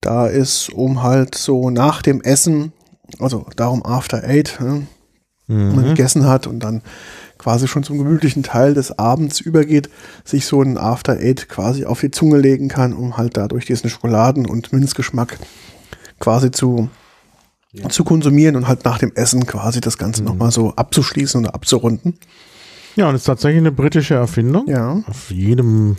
da 0.00 0.26
ist, 0.26 0.70
um 0.70 1.02
halt 1.02 1.34
so 1.34 1.70
nach 1.70 2.02
dem 2.02 2.20
Essen, 2.22 2.72
also 3.18 3.46
darum 3.56 3.84
After 3.84 4.22
Eight, 4.24 4.58
ne, 4.60 4.86
man 5.48 5.76
Mhm. 5.84 5.88
gegessen 5.88 6.26
hat 6.26 6.46
und 6.46 6.60
dann 6.60 6.82
quasi 7.38 7.68
schon 7.68 7.82
zum 7.84 7.98
gemütlichen 7.98 8.42
Teil 8.42 8.74
des 8.74 8.98
Abends 8.98 9.40
übergeht, 9.40 9.88
sich 10.24 10.44
so 10.46 10.60
ein 10.60 10.76
After 10.76 11.14
Eight 11.14 11.48
quasi 11.48 11.84
auf 11.84 12.00
die 12.00 12.10
Zunge 12.10 12.36
legen 12.38 12.68
kann, 12.68 12.92
um 12.92 13.16
halt 13.16 13.36
dadurch 13.36 13.64
diesen 13.64 13.88
Schokoladen- 13.90 14.46
und 14.46 14.72
Minzgeschmack 14.72 15.38
quasi 16.18 16.50
zu, 16.50 16.88
zu 17.90 18.04
konsumieren 18.04 18.56
und 18.56 18.66
halt 18.68 18.84
nach 18.84 18.98
dem 18.98 19.12
Essen 19.14 19.46
quasi 19.46 19.80
das 19.80 19.98
Ganze 19.98 20.22
nochmal 20.24 20.50
so 20.50 20.72
abzuschließen 20.74 21.40
oder 21.44 21.54
abzurunden. 21.54 22.14
Ja, 22.96 23.08
und 23.08 23.14
es 23.14 23.20
ist 23.22 23.26
tatsächlich 23.26 23.60
eine 23.60 23.70
britische 23.72 24.14
Erfindung. 24.14 24.66
Ja. 24.66 25.00
Auf 25.06 25.30
jedem, 25.30 25.96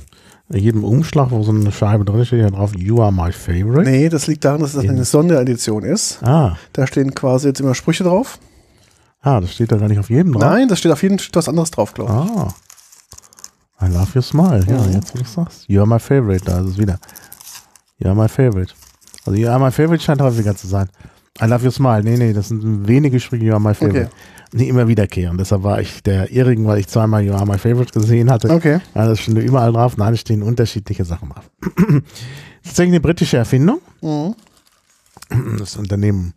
jedem 0.50 0.84
Umschlag, 0.84 1.32
wo 1.32 1.42
so 1.44 1.52
eine 1.54 1.72
Scheibe 1.72 2.04
drin 2.04 2.26
steht, 2.26 2.42
ja 2.42 2.50
drauf, 2.50 2.74
You 2.76 3.02
are 3.02 3.14
my 3.14 3.32
favorite. 3.32 3.90
Nee, 3.90 4.10
das 4.10 4.28
liegt 4.28 4.44
daran, 4.44 4.60
dass 4.60 4.74
das 4.74 4.86
eine 4.86 5.06
Sonderedition 5.06 5.84
ist. 5.84 6.22
Ah, 6.22 6.58
Da 6.74 6.86
stehen 6.86 7.16
quasi 7.16 7.48
jetzt 7.48 7.62
immer 7.62 7.76
Sprüche 7.76 8.04
drauf. 8.04 8.40
Ah, 9.22 9.40
das 9.42 9.54
steht 9.54 9.72
da 9.72 9.78
gar 9.78 9.88
nicht 9.88 10.00
auf 10.00 10.10
jedem 10.10 10.34
drauf. 10.34 10.44
Nein, 10.44 10.68
das 10.68 10.80
steht 10.80 10.92
auf 10.92 11.04
jeden 11.04 11.20
Fall 11.20 11.30
was 11.34 11.50
anderes 11.50 11.72
drauf, 11.72 11.94
glaube 11.94 12.12
ich. 12.12 12.32
Ah. 12.42 12.54
I 13.82 13.88
love 13.88 14.10
your 14.16 14.22
smile. 14.22 14.66
Ja, 14.68 14.82
Mhm. 14.82 14.94
jetzt 14.94 15.14
wo 15.14 15.20
du 15.20 15.26
sagst. 15.26 15.66
You 15.68 15.80
are 15.82 15.88
my 15.88 16.00
favorite, 16.00 16.44
da 16.46 16.60
ist 16.60 16.72
es 16.72 16.78
wieder. 16.78 17.00
You 18.00 18.08
are 18.10 18.16
my 18.16 18.28
favorite. 18.28 18.74
Also 19.26 19.40
You 19.40 19.50
are 19.50 19.60
my 19.60 19.72
favorite 19.72 20.04
scheint 20.04 20.22
häufiger 20.22 20.56
zu 20.56 20.68
sein. 20.68 20.90
I 21.42 21.46
love 21.46 21.64
your 21.64 21.72
smile. 21.72 22.04
Nee, 22.04 22.18
nee, 22.18 22.34
das 22.34 22.50
sind 22.50 22.88
wenige 22.88 23.20
Sprüche 23.20 23.46
You 23.46 23.54
are 23.54 23.62
my 23.62 23.74
favorite. 23.74 24.08
Okay. 24.08 24.16
Nee, 24.52 24.68
immer 24.68 24.88
wiederkehren. 24.88 25.38
Deshalb 25.38 25.64
war 25.64 25.80
ich 25.80 26.02
der 26.04 26.32
Irrigen, 26.32 26.66
weil 26.66 26.80
ich 26.80 26.88
zweimal 26.88 27.24
You 27.24 27.34
are 27.34 27.46
my 27.46 27.58
favorite 27.58 27.92
gesehen 27.98 28.30
hatte. 28.32 28.50
Okay. 28.50 28.80
Ja, 28.96 29.08
das 29.08 29.20
steht 29.20 29.38
überall 29.38 29.72
drauf. 29.72 29.96
Nein, 29.96 30.14
es 30.16 30.22
stehen 30.22 30.42
unterschiedliche 30.44 31.06
Sachen 31.06 31.30
drauf. 31.30 31.50
das 31.62 31.76
ist 31.76 32.04
tatsächlich 32.64 32.94
eine 32.94 33.00
britische 33.00 33.38
Erfindung. 33.38 33.80
Mhm. 34.02 34.36
Das 35.60 35.78
Unternehmen 35.78 36.34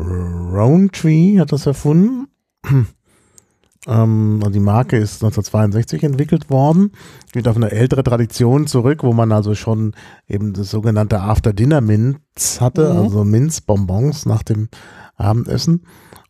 Rowntree 0.00 1.38
hat 1.38 1.52
das 1.52 1.66
erfunden. 1.66 2.26
Ähm, 3.86 4.42
die 4.52 4.60
Marke 4.60 4.98
ist 4.98 5.24
1962 5.24 6.02
entwickelt 6.02 6.50
worden. 6.50 6.92
Geht 7.32 7.48
auf 7.48 7.56
eine 7.56 7.70
ältere 7.70 8.02
Tradition 8.02 8.66
zurück, 8.66 9.02
wo 9.02 9.14
man 9.14 9.32
also 9.32 9.54
schon 9.54 9.94
eben 10.28 10.52
das 10.52 10.70
sogenannte 10.70 11.20
After-Dinner-Minz 11.22 12.60
hatte, 12.60 12.92
Mhm. 12.92 12.98
also 13.00 13.24
Minzbonbons 13.24 14.26
nach 14.26 14.42
dem 14.42 14.68
Abendessen. 15.16 15.86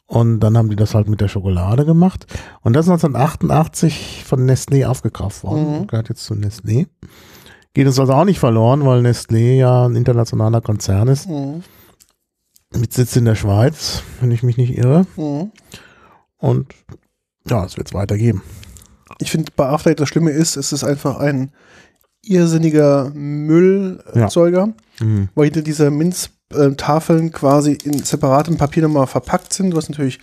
Und 0.06 0.38
dann 0.38 0.56
haben 0.56 0.68
die 0.70 0.76
das 0.76 0.94
halt 0.94 1.08
mit 1.08 1.20
der 1.20 1.26
Schokolade 1.26 1.84
gemacht. 1.84 2.26
Und 2.62 2.74
das 2.74 2.86
ist 2.86 2.90
1988 2.92 4.22
von 4.24 4.48
Nestlé 4.48 4.86
aufgekauft 4.86 5.42
worden. 5.42 5.80
Mhm. 5.80 5.86
Gehört 5.88 6.08
jetzt 6.08 6.24
zu 6.24 6.34
Nestlé. 6.34 6.86
Geht 7.74 7.88
uns 7.88 7.98
also 7.98 8.12
auch 8.12 8.24
nicht 8.24 8.38
verloren, 8.38 8.84
weil 8.86 9.00
Nestlé 9.00 9.56
ja 9.56 9.86
ein 9.86 9.96
internationaler 9.96 10.60
Konzern 10.60 11.08
ist. 11.08 11.28
Mhm. 11.28 11.64
Mit 12.76 12.92
Sitz 12.92 13.16
in 13.16 13.24
der 13.24 13.34
Schweiz, 13.34 14.02
wenn 14.20 14.30
ich 14.30 14.42
mich 14.42 14.56
nicht 14.56 14.76
irre. 14.78 15.06
Mhm. 15.16 15.50
Und 16.38 16.66
ja, 17.48 17.64
es 17.64 17.76
wird 17.76 17.88
es 17.88 17.94
weitergeben. 17.94 18.42
Ich 19.18 19.30
finde, 19.30 19.50
bei 19.56 19.66
After 19.66 19.90
Eight 19.90 20.00
das 20.00 20.08
Schlimme 20.08 20.30
ist, 20.30 20.56
es 20.56 20.72
ist 20.72 20.84
einfach 20.84 21.18
ein 21.18 21.50
irrsinniger 22.22 23.10
Müllerzeuger, 23.14 24.72
Mhm. 25.00 25.28
weil 25.34 25.46
hinter 25.46 25.62
dieser 25.62 25.90
Minztafeln 25.90 27.32
quasi 27.32 27.72
in 27.84 28.02
separatem 28.04 28.56
Papier 28.56 28.82
nochmal 28.84 29.06
verpackt 29.06 29.52
sind, 29.52 29.74
was 29.74 29.88
natürlich 29.88 30.20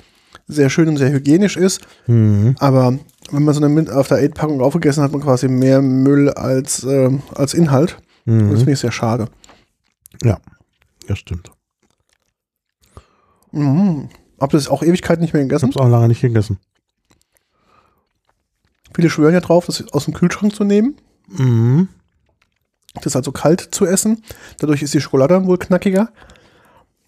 sehr 0.47 0.69
schön 0.69 0.87
und 0.87 0.97
sehr 0.97 1.11
hygienisch 1.11 1.57
ist. 1.57 1.81
Mhm. 2.07 2.55
Aber 2.59 2.97
wenn 3.31 3.43
man 3.43 3.53
so 3.53 3.59
eine 3.59 3.69
Mint 3.73 3.89
After 3.89 4.15
Eight 4.15 4.35
Packung 4.35 4.61
aufgegessen 4.61 5.03
hat, 5.03 5.09
hat 5.09 5.13
man 5.17 5.21
quasi 5.25 5.47
mehr 5.49 5.81
Müll 5.81 6.29
als, 6.29 6.83
ähm, 6.83 7.23
als 7.35 7.53
Inhalt. 7.53 7.97
Und 8.25 8.39
das 8.39 8.51
Mhm. 8.51 8.57
finde 8.57 8.71
ich 8.73 8.79
sehr 8.79 8.91
schade. 8.91 9.27
Ja, 10.23 10.37
das 11.07 11.19
stimmt. 11.19 11.51
Mhm. 13.51 14.09
Hab 14.39 14.51
das 14.51 14.67
auch 14.67 14.83
Ewigkeiten 14.83 15.21
nicht 15.21 15.33
mehr 15.33 15.41
Ich 15.43 15.49
gegessen. 15.49 15.69
habe 15.69 15.79
es 15.79 15.85
auch 15.85 15.89
lange 15.89 16.07
nicht 16.09 16.21
gegessen. 16.21 16.59
Viele 18.95 19.09
schwören 19.09 19.33
ja 19.33 19.41
drauf, 19.41 19.65
das 19.65 19.87
aus 19.93 20.05
dem 20.05 20.13
Kühlschrank 20.13 20.53
zu 20.55 20.63
nehmen. 20.63 20.95
Mhm. 21.27 21.87
Das 23.01 23.15
also 23.15 23.31
kalt 23.31 23.61
zu 23.73 23.85
essen. 23.85 24.23
Dadurch 24.59 24.81
ist 24.81 24.93
die 24.93 25.01
Schokolade 25.01 25.35
dann 25.35 25.45
wohl 25.47 25.57
knackiger 25.59 26.11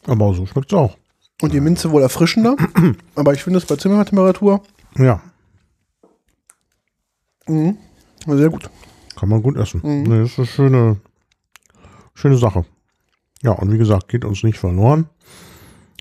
Aber 0.06 0.34
so 0.34 0.46
schmeckt 0.46 0.72
es 0.72 0.78
auch. 0.78 0.98
und 1.42 1.54
die 1.54 1.62
Minze 1.62 1.92
wohl 1.92 2.02
erfrischender. 2.04 2.56
Aber 3.16 3.34
ich 3.34 3.44
finde 3.44 3.58
es 3.58 3.66
bei 3.66 3.76
Zimmertemperatur 3.76 4.62
Ja, 4.98 5.22
mhm, 7.48 7.78
sehr 8.28 8.50
gut. 8.50 8.70
kann 9.16 9.30
man 9.30 9.42
gut 9.42 9.58
essen. 9.58 9.82
Mhm. 9.84 10.04
Nee, 10.04 10.20
das 10.22 10.32
ist 10.32 10.38
eine 10.40 10.48
schöne, 10.48 10.98
schöne 12.14 12.38
Sache. 12.38 12.66
Ja, 13.42 13.52
und 13.54 13.72
wie 13.72 13.78
gesagt, 13.78 14.10
geht 14.10 14.26
uns 14.26 14.44
nicht 14.44 14.60
verloren. 14.60 15.08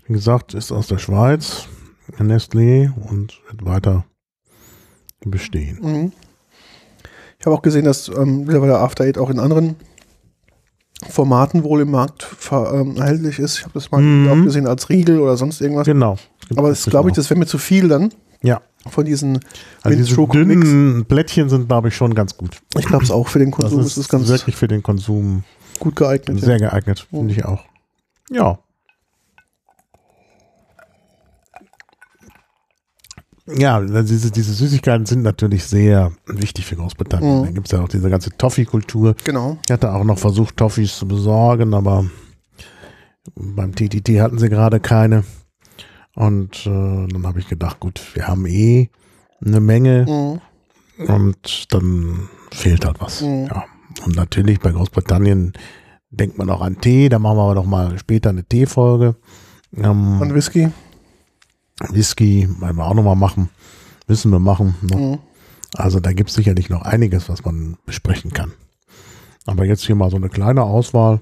Wie 0.09 0.13
gesagt, 0.13 0.55
ist 0.55 0.71
aus 0.71 0.87
der 0.87 0.97
Schweiz, 0.97 1.67
Nestlé 2.17 2.91
und 3.09 3.39
wird 3.47 3.63
weiter 3.63 4.05
bestehen. 5.23 5.77
Mhm. 5.81 6.11
Ich 7.39 7.45
habe 7.45 7.55
auch 7.55 7.61
gesehen, 7.61 7.85
dass 7.85 8.09
ähm, 8.09 8.39
mittlerweile 8.45 8.79
After 8.79 9.03
Eight 9.03 9.19
auch 9.19 9.29
in 9.29 9.39
anderen 9.39 9.75
Formaten 11.07 11.63
wohl 11.63 11.81
im 11.81 11.91
Markt 11.91 12.27
ähm, 12.51 12.97
erhältlich 12.97 13.37
ist. 13.37 13.59
Ich 13.59 13.63
habe 13.63 13.73
das 13.75 13.91
mal 13.91 14.01
Mhm. 14.01 14.29
auch 14.29 14.43
gesehen 14.43 14.65
als 14.65 14.89
Riegel 14.89 15.19
oder 15.19 15.37
sonst 15.37 15.61
irgendwas. 15.61 15.85
Genau. 15.85 16.17
Aber 16.55 16.69
das 16.69 16.85
glaube 16.85 17.09
ich, 17.09 17.15
das 17.15 17.29
wäre 17.29 17.39
mir 17.39 17.45
zu 17.45 17.59
viel 17.59 17.87
dann 17.87 18.11
Ja, 18.41 18.61
von 18.87 19.05
diesen 19.05 19.39
also 19.83 19.95
diese 19.95 20.15
dünnen 20.27 21.05
Plättchen 21.05 21.49
sind, 21.49 21.67
glaube 21.67 21.89
ich, 21.89 21.95
schon 21.95 22.15
ganz 22.15 22.35
gut. 22.35 22.59
Ich 22.79 22.87
glaube 22.87 23.03
es 23.03 23.11
auch 23.11 23.27
für 23.27 23.37
den 23.37 23.51
Das 23.51 23.59
Konsum 23.59 23.79
ist, 23.81 23.85
ist 23.91 23.97
es 23.97 24.09
ganz 24.09 24.27
wirklich 24.27 24.55
für 24.55 24.67
den 24.67 24.81
Konsum 24.81 25.43
gut 25.77 25.95
geeignet. 25.95 26.41
sehr 26.41 26.57
geeignet, 26.57 27.05
finde 27.11 27.31
ich 27.35 27.45
auch. 27.45 27.63
Ja. 28.31 28.57
Ja, 33.57 33.81
diese, 33.81 34.31
diese 34.31 34.53
Süßigkeiten 34.53 35.05
sind 35.05 35.23
natürlich 35.23 35.63
sehr 35.65 36.11
wichtig 36.27 36.65
für 36.65 36.75
Großbritannien. 36.75 37.39
Mhm. 37.41 37.45
Da 37.45 37.51
gibt 37.51 37.67
es 37.67 37.71
ja 37.71 37.81
auch 37.81 37.87
diese 37.89 38.09
ganze 38.09 38.29
Toffee-Kultur. 38.37 39.15
Genau. 39.23 39.57
Ich 39.65 39.71
hatte 39.71 39.93
auch 39.93 40.03
noch 40.03 40.17
versucht, 40.19 40.57
Toffees 40.57 40.97
zu 40.97 41.07
besorgen, 41.07 41.73
aber 41.73 42.05
beim 43.35 43.73
TTT 43.75 44.19
hatten 44.21 44.37
sie 44.39 44.49
gerade 44.49 44.79
keine. 44.79 45.23
Und 46.15 46.65
äh, 46.65 47.07
dann 47.07 47.25
habe 47.25 47.39
ich 47.39 47.47
gedacht, 47.47 47.79
gut, 47.79 48.01
wir 48.13 48.27
haben 48.27 48.45
eh 48.45 48.89
eine 49.45 49.59
Menge 49.59 50.05
Mhm. 50.97 51.07
und 51.07 51.73
dann 51.73 52.29
fehlt 52.51 52.85
halt 52.85 52.99
was. 52.99 53.21
Mhm. 53.21 53.47
Ja. 53.49 53.63
Und 54.05 54.15
natürlich 54.15 54.59
bei 54.59 54.71
Großbritannien 54.71 55.53
denkt 56.11 56.37
man 56.37 56.49
auch 56.49 56.61
an 56.61 56.81
Tee, 56.81 57.09
da 57.09 57.19
machen 57.19 57.37
wir 57.37 57.43
aber 57.43 57.55
noch 57.55 57.65
mal 57.65 57.97
später 57.99 58.29
eine 58.29 58.43
Teefolge. 58.43 59.15
Ähm, 59.75 60.19
Und 60.19 60.33
Whisky. 60.33 60.69
Whisky 61.89 62.49
werden 62.59 62.77
wir 62.77 62.85
auch 62.85 62.93
noch 62.93 63.03
mal 63.03 63.15
machen. 63.15 63.49
Müssen 64.07 64.31
wir 64.31 64.39
machen. 64.39 64.75
Noch. 64.81 64.97
Mhm. 64.97 65.19
Also 65.75 65.99
da 65.99 66.11
gibt 66.13 66.29
es 66.29 66.35
sicherlich 66.35 66.69
noch 66.69 66.81
einiges, 66.81 67.29
was 67.29 67.45
man 67.45 67.77
besprechen 67.85 68.31
kann. 68.33 68.53
Aber 69.45 69.65
jetzt 69.65 69.85
hier 69.85 69.95
mal 69.95 70.09
so 70.09 70.17
eine 70.17 70.29
kleine 70.29 70.63
Auswahl, 70.63 71.21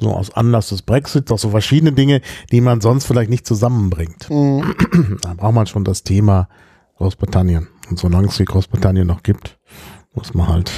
so 0.00 0.10
aus 0.10 0.34
Anlass 0.34 0.70
des 0.70 0.82
Brexits, 0.82 1.30
auch 1.30 1.38
so 1.38 1.50
verschiedene 1.50 1.92
Dinge, 1.92 2.20
die 2.50 2.60
man 2.60 2.80
sonst 2.80 3.04
vielleicht 3.04 3.30
nicht 3.30 3.46
zusammenbringt. 3.46 4.28
Mhm. 4.30 4.74
Da 5.22 5.34
braucht 5.34 5.54
man 5.54 5.66
schon 5.66 5.84
das 5.84 6.02
Thema 6.02 6.48
Großbritannien. 6.96 7.68
Und 7.90 7.98
solange 7.98 8.28
es 8.28 8.36
die 8.36 8.44
Großbritannien 8.44 9.06
noch 9.06 9.22
gibt, 9.22 9.58
muss 10.14 10.34
man 10.34 10.48
halt, 10.48 10.72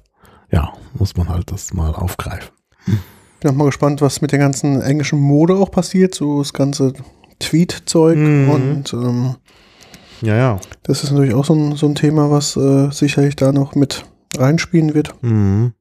ja, 0.50 0.72
muss 0.94 1.16
man 1.16 1.28
halt 1.28 1.50
das 1.50 1.72
mal 1.72 1.94
aufgreifen. 1.94 2.50
Bin 3.40 3.50
auch 3.50 3.54
mal 3.54 3.66
gespannt, 3.66 4.02
was 4.02 4.20
mit 4.20 4.32
der 4.32 4.38
ganzen 4.38 4.82
englischen 4.82 5.18
Mode 5.18 5.54
auch 5.54 5.70
passiert. 5.70 6.14
So 6.14 6.40
das 6.40 6.52
ganze 6.52 6.92
Tweet-Zeug. 7.40 8.16
Mhm. 8.16 8.48
Und 8.50 8.92
ähm, 8.92 9.34
Ja, 10.22 10.36
ja. 10.36 10.60
das 10.84 11.02
ist 11.02 11.10
natürlich 11.10 11.34
auch 11.34 11.44
so 11.44 11.54
ein, 11.54 11.74
so 11.76 11.86
ein 11.86 11.94
Thema, 11.96 12.30
was 12.30 12.56
äh, 12.56 12.90
sicherlich 12.92 13.36
da 13.36 13.52
noch 13.52 13.74
mit 13.74 14.04
reinspielen 14.38 14.94
wird. 14.94 15.12
Mhm. 15.22 15.72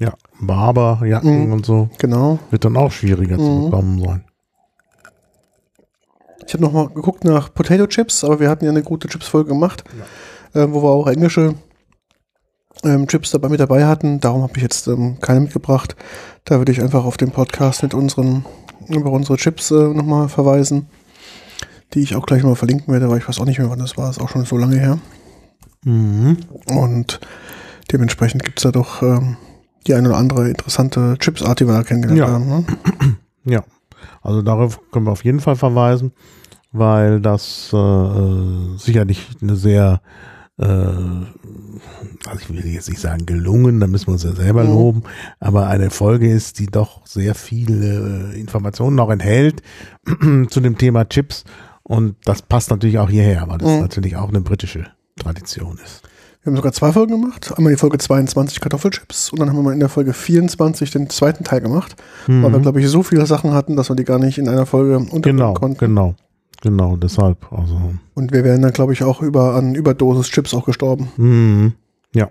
Ja, 0.00 0.14
Barberjacken 0.40 1.46
Mhm. 1.46 1.52
und 1.52 1.66
so 1.66 1.90
Genau. 1.98 2.38
wird 2.50 2.64
dann 2.64 2.76
auch 2.76 2.90
schwieriger 2.92 3.36
zu 3.36 3.42
Mhm. 3.44 3.64
bekommen 3.70 4.00
sein. 4.04 4.24
Ich 6.46 6.54
habe 6.54 6.64
noch 6.64 6.72
mal 6.72 6.88
geguckt 6.88 7.24
nach 7.24 7.52
Potato 7.52 7.86
Chips, 7.86 8.24
aber 8.24 8.40
wir 8.40 8.48
hatten 8.48 8.64
ja 8.64 8.70
eine 8.70 8.82
gute 8.82 9.06
Chips-Folge 9.08 9.50
gemacht, 9.50 9.84
äh, 10.54 10.66
wo 10.70 10.82
wir 10.82 10.88
auch 10.88 11.06
englische 11.06 11.54
ähm, 12.84 13.06
Chips 13.08 13.32
dabei 13.32 13.48
mit 13.48 13.58
dabei 13.60 13.84
hatten. 13.86 14.20
Darum 14.20 14.42
habe 14.42 14.52
ich 14.56 14.62
jetzt 14.62 14.86
ähm, 14.86 15.18
keine 15.20 15.40
mitgebracht. 15.40 15.96
Da 16.44 16.58
würde 16.58 16.70
ich 16.72 16.80
einfach 16.80 17.04
auf 17.04 17.16
den 17.16 17.32
Podcast 17.32 17.82
mit 17.82 17.92
unseren 17.92 18.46
über 18.88 19.10
unsere 19.10 19.36
Chips 19.36 19.70
äh, 19.70 19.74
nochmal 19.88 20.28
verweisen, 20.28 20.86
die 21.94 22.00
ich 22.00 22.14
auch 22.16 22.26
gleich 22.26 22.42
mal 22.42 22.54
verlinken 22.54 22.92
werde, 22.92 23.08
weil 23.08 23.18
ich 23.18 23.28
weiß 23.28 23.40
auch 23.40 23.44
nicht 23.46 23.58
mehr, 23.58 23.70
wann 23.70 23.78
das 23.78 23.96
war. 23.96 24.10
Ist 24.10 24.20
auch 24.20 24.28
schon 24.28 24.44
so 24.44 24.56
lange 24.56 24.78
her. 24.78 24.98
Mhm. 25.84 26.36
Und 26.66 27.20
dementsprechend 27.92 28.44
gibt 28.44 28.58
es 28.58 28.62
da 28.64 28.70
doch 28.72 29.02
ähm, 29.02 29.36
die 29.86 29.94
eine 29.94 30.08
oder 30.08 30.18
andere 30.18 30.48
interessante 30.48 31.16
Chipsart, 31.18 31.60
die 31.60 31.66
wir 31.66 31.74
da 31.74 31.82
kennengelernt 31.82 32.18
Ja. 32.20 32.28
haben. 32.28 32.48
Ne? 32.48 32.64
Ja, 33.44 33.64
also 34.20 34.42
darauf 34.42 34.78
können 34.90 35.06
wir 35.06 35.12
auf 35.12 35.24
jeden 35.24 35.40
Fall 35.40 35.56
verweisen, 35.56 36.12
weil 36.72 37.18
das 37.20 37.70
äh, 37.72 38.76
sicherlich 38.76 39.26
eine 39.40 39.56
sehr, 39.56 40.02
äh, 40.58 40.64
also 40.64 42.40
ich 42.40 42.48
will 42.50 42.64
jetzt 42.66 42.88
nicht 42.88 43.00
sagen 43.00 43.26
gelungen, 43.26 43.80
da 43.80 43.86
müssen 43.86 44.08
wir 44.08 44.12
uns 44.14 44.24
ja 44.24 44.32
selber 44.32 44.64
Mhm. 44.64 44.70
loben, 44.74 45.02
aber 45.40 45.68
eine 45.68 45.90
Folge 45.90 46.30
ist, 46.30 46.58
die 46.58 46.66
doch 46.66 47.06
sehr 47.06 47.34
viele 47.34 48.32
äh, 48.34 48.40
Informationen 48.40 48.96
noch 48.96 49.10
enthält 49.10 49.62
zu 50.50 50.60
dem 50.60 50.76
Thema 50.78 51.08
Chips 51.08 51.44
und 51.82 52.16
das 52.24 52.42
passt 52.42 52.70
natürlich 52.70 52.98
auch 52.98 53.10
hierher, 53.10 53.44
weil 53.48 53.58
das 53.58 53.70
Mhm. 53.70 53.80
natürlich 53.80 54.16
auch 54.16 54.28
eine 54.28 54.40
britische 54.40 54.86
Tradition 55.18 55.78
ist. 55.84 56.02
Wir 56.42 56.52
haben 56.52 56.56
sogar 56.56 56.72
zwei 56.72 56.92
Folgen 56.92 57.20
gemacht. 57.20 57.52
Einmal 57.56 57.72
die 57.72 57.78
Folge 57.78 57.98
22 57.98 58.60
Kartoffelchips 58.60 59.30
und 59.32 59.40
dann 59.40 59.48
haben 59.50 59.56
wir 59.56 59.62
mal 59.64 59.72
in 59.74 59.80
der 59.80 59.88
Folge 59.88 60.12
24 60.12 60.90
den 60.92 61.10
zweiten 61.10 61.42
Teil 61.44 61.60
gemacht, 61.60 61.96
weil 62.26 62.52
wir, 62.52 62.60
glaube 62.60 62.80
ich, 62.80 62.88
so 62.88 63.02
viele 63.02 63.26
Sachen 63.26 63.52
hatten, 63.52 63.74
dass 63.76 63.88
wir 63.90 63.96
die 63.96 64.04
gar 64.04 64.18
nicht 64.20 64.38
in 64.38 64.48
einer 64.48 64.64
Folge 64.64 64.96
unterbringen 64.98 65.22
Genau, 65.38 65.54
konnten. 65.54 65.78
genau, 65.78 66.06
genau, 66.10 66.16
deshalb, 66.64 67.52
also 67.52 67.94
Und 68.14 68.32
wir 68.32 68.44
wären 68.44 68.62
dann, 68.62 68.72
glaube 68.72 68.92
ich, 68.92 69.02
auch 69.02 69.22
über 69.22 69.54
an 69.54 69.74
Überdosis 69.74 70.28
Chips 70.28 70.54
auch 70.54 70.64
gestorben. 70.64 71.10
Mhm. 71.16 71.72
Ja. 72.14 72.30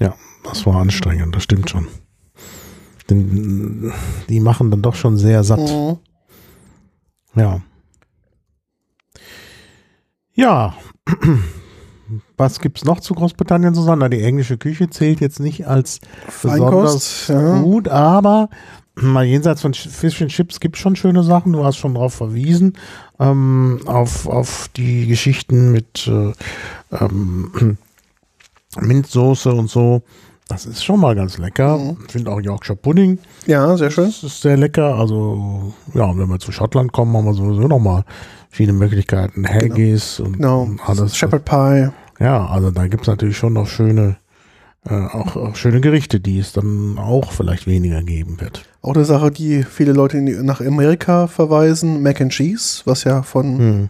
Ja, 0.00 0.14
das 0.44 0.66
war 0.66 0.76
anstrengend, 0.76 1.34
das 1.34 1.42
stimmt 1.44 1.70
schon. 1.70 1.88
Denn, 3.10 3.92
die 4.28 4.40
machen 4.40 4.70
dann 4.70 4.82
doch 4.82 4.94
schon 4.94 5.16
sehr 5.16 5.44
satt. 5.44 5.60
Mhm. 5.60 5.98
Ja. 7.34 7.60
Ja. 10.34 10.74
Was 12.36 12.60
gibt's 12.60 12.84
noch 12.84 13.00
zu 13.00 13.14
Großbritannien 13.14 13.74
zu 13.74 13.82
sagen? 13.82 14.00
Na, 14.00 14.08
die 14.08 14.22
englische 14.22 14.56
Küche 14.56 14.88
zählt 14.88 15.20
jetzt 15.20 15.40
nicht 15.40 15.66
als 15.66 16.00
besonders 16.42 17.26
Feinkost, 17.26 17.28
ja. 17.28 17.60
gut, 17.60 17.88
aber 17.88 18.48
mal 19.00 19.24
jenseits 19.24 19.62
von 19.62 19.74
Fish 19.74 20.20
and 20.22 20.30
Chips 20.30 20.60
gibt 20.60 20.76
schon 20.76 20.96
schöne 20.96 21.22
Sachen. 21.22 21.52
Du 21.52 21.64
hast 21.64 21.76
schon 21.76 21.94
darauf 21.94 22.14
verwiesen, 22.14 22.74
ähm, 23.18 23.80
auf, 23.86 24.26
auf 24.26 24.68
die 24.76 25.06
Geschichten 25.06 25.72
mit 25.72 26.06
äh, 26.08 26.32
ähm, 26.92 27.78
Minzsoße 28.80 29.52
und 29.52 29.70
so. 29.70 30.02
Das 30.48 30.64
ist 30.64 30.82
schon 30.82 31.00
mal 31.00 31.14
ganz 31.14 31.36
lecker. 31.38 31.76
Mhm. 31.76 31.98
Ich 32.06 32.12
finde 32.12 32.30
auch 32.30 32.40
Yorkshire 32.40 32.76
Pudding. 32.76 33.18
Ja, 33.46 33.76
sehr 33.76 33.90
schön. 33.90 34.06
Das 34.06 34.22
ist 34.22 34.40
sehr 34.40 34.56
lecker. 34.56 34.94
Also, 34.94 35.74
ja, 35.94 36.16
wenn 36.16 36.28
wir 36.28 36.38
zu 36.38 36.52
Schottland 36.52 36.92
kommen, 36.92 37.14
haben 37.16 37.26
wir 37.26 37.34
sowieso 37.34 37.68
nochmal 37.68 38.04
viele 38.48 38.72
Möglichkeiten. 38.72 39.46
Haggis 39.46 40.20
und 40.20 40.34
Genau. 40.34 40.62
und 40.62 40.80
alles. 40.88 41.16
Shepherd 41.16 41.44
Pie. 41.44 41.88
Ja, 42.18 42.46
also 42.46 42.70
da 42.70 42.86
gibt's 42.88 43.06
natürlich 43.06 43.36
schon 43.36 43.52
noch 43.52 43.66
schöne, 43.68 44.16
äh, 44.88 44.94
auch, 44.94 45.36
auch 45.36 45.54
schöne 45.54 45.80
Gerichte, 45.82 46.18
die 46.18 46.38
es 46.38 46.52
dann 46.54 46.96
auch 46.98 47.30
vielleicht 47.32 47.66
weniger 47.66 48.02
geben 48.02 48.40
wird. 48.40 48.64
Auch 48.88 48.94
eine 48.94 49.04
Sache, 49.04 49.30
die 49.30 49.64
viele 49.64 49.92
Leute 49.92 50.16
in 50.16 50.24
die, 50.24 50.32
nach 50.32 50.62
Amerika 50.62 51.26
verweisen. 51.26 52.02
Mac 52.02 52.22
and 52.22 52.32
Cheese, 52.32 52.80
was 52.86 53.04
ja 53.04 53.22
von 53.22 53.58
Hm. 53.58 53.88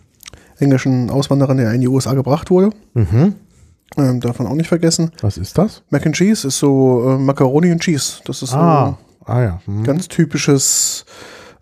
englischen 0.59 1.09
Auswanderern 1.09 1.57
ja 1.61 1.70
in 1.70 1.80
die 1.80 1.86
USA 1.86 2.14
gebracht 2.14 2.51
wurde. 2.51 2.70
Mhm. 2.94 3.34
Ähm, 3.96 4.20
davon 4.20 4.46
auch 4.49 4.55
nicht 4.57 4.66
vergessen. 4.68 5.12
Was 5.20 5.38
ist 5.38 5.57
das? 5.57 5.82
Mac 5.90 6.05
and 6.05 6.16
Cheese 6.16 6.49
ist 6.49 6.59
so 6.59 7.11
äh, 7.11 7.16
Macaroni 7.18 7.70
und 7.70 7.80
Cheese. 7.80 8.14
Das 8.24 8.42
ist 8.42 8.51
so 8.51 8.57
Ah, 8.57 8.99
ah 9.24 9.40
ja. 9.40 9.61
Hm. 9.66 9.84
ganz 9.84 10.09
typisches 10.09 11.05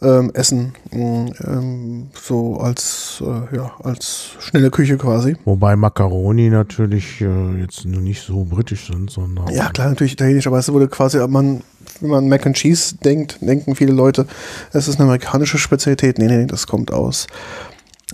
ähm, 0.03 0.31
Essen. 0.35 0.75
Mm, 0.91 1.27
Ähm, 1.47 2.11
so 2.21 2.59
als, 2.59 3.23
äh, 3.25 3.57
ja, 3.57 3.73
als 3.83 4.31
schnelle 4.39 4.71
Küche 4.71 4.97
quasi. 4.99 5.37
Wobei 5.45 5.77
Macaroni 5.77 6.51
natürlich 6.51 7.21
äh, 7.21 7.61
jetzt 7.61 7.85
nur 7.85 8.01
nicht 8.01 8.23
so 8.23 8.45
britisch 8.45 8.87
sind, 8.89 9.11
sondern 9.11 9.49
Ja, 9.49 9.71
klar, 9.71 9.89
natürlich 9.89 10.13
italienisch, 10.15 10.47
aber 10.47 10.59
es 10.59 10.73
wurde 10.73 10.89
quasi, 10.89 11.19
man, 11.29 11.63
wenn 12.01 12.11
man 12.11 12.29
Mac 12.29 12.47
and 12.47 12.57
Cheese 12.57 12.97
denkt, 12.97 13.39
denken 13.41 13.75
viele 13.75 13.93
Leute, 13.93 14.27
es 14.73 14.89
ist 14.89 14.97
eine 14.97 15.05
amerikanische 15.05 15.59
Spezialität. 15.59 16.19
Nee, 16.19 16.27
nee, 16.27 16.47
das 16.47 16.67
kommt 16.67 16.93
aus, 16.93 17.27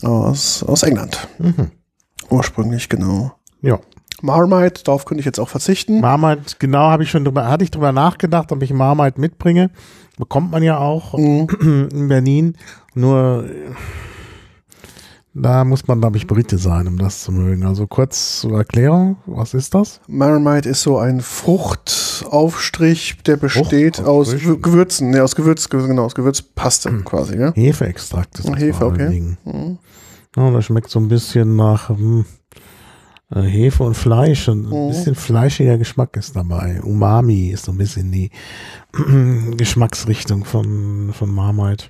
aus, 0.03 0.62
aus 0.62 0.83
England. 0.83 1.28
Mhm. 1.39 1.70
Ursprünglich, 2.30 2.89
genau. 2.89 3.33
Ja. 3.61 3.78
Marmite, 4.22 4.85
darauf 4.85 5.05
könnte 5.05 5.20
ich 5.20 5.26
jetzt 5.26 5.41
auch 5.41 5.49
verzichten. 5.49 6.01
Marmite, 6.01 6.55
genau, 6.59 6.91
habe 6.91 7.03
ich 7.03 7.11
schon 7.11 7.24
drüber, 7.24 7.49
hatte 7.49 7.64
ich 7.64 7.72
drüber 7.72 7.91
nachgedacht, 7.93 8.53
ob 8.53 8.62
ich 8.62 8.72
Marmite 8.72 9.20
mitbringe. 9.20 9.70
Bekommt 10.18 10.50
man 10.50 10.62
ja 10.62 10.78
auch 10.78 11.16
Mhm. 11.18 11.88
in 11.92 12.08
Berlin. 12.08 12.56
Nur 12.94 13.44
da 15.34 15.64
muss 15.64 15.86
man, 15.88 15.98
glaube 16.00 16.18
ich, 16.18 16.26
Brite 16.26 16.58
sein, 16.58 16.86
um 16.86 16.98
das 16.98 17.22
zu 17.22 17.32
mögen. 17.32 17.64
Also 17.64 17.86
kurz 17.86 18.40
zur 18.40 18.58
Erklärung, 18.58 19.16
was 19.24 19.54
ist 19.54 19.74
das? 19.74 20.00
Marmite 20.06 20.68
ist 20.68 20.82
so 20.82 20.98
ein 20.98 21.20
Fruchtaufstrich, 21.22 23.16
der 23.26 23.36
besteht 23.38 24.00
aus 24.00 24.32
Gewürzen, 24.36 25.10
ne, 25.10 25.22
aus 25.24 25.34
Gewürz, 25.34 25.70
genau, 25.70 26.04
aus 26.04 26.14
Gewürzpaste 26.14 26.92
quasi, 27.04 27.38
ja. 27.38 27.52
Hefeextrakt 27.54 28.38
ist 28.40 28.48
das 28.48 28.56
Hefe, 28.58 28.84
okay. 28.84 29.36
Mhm. 29.44 29.78
Ja, 30.36 30.50
das 30.50 30.66
schmeckt 30.66 30.90
so 30.90 30.98
ein 30.98 31.08
bisschen 31.08 31.56
nach 31.56 31.88
hm, 31.88 32.26
Hefe 33.41 33.83
und 33.85 33.95
Fleisch. 33.95 34.49
Und 34.49 34.66
ein 34.70 34.85
Mhm. 34.85 34.89
bisschen 34.89 35.14
fleischiger 35.14 35.78
Geschmack 35.78 36.16
ist 36.16 36.37
dabei. 36.37 36.80
Umami 36.83 37.49
ist 37.49 37.64
so 37.64 37.72
ein 37.72 37.78
bisschen 37.78 38.12
die 38.12 38.30
Geschmacksrichtung 39.57 40.45
von, 40.45 41.11
von 41.12 41.33
Marmite. 41.35 41.87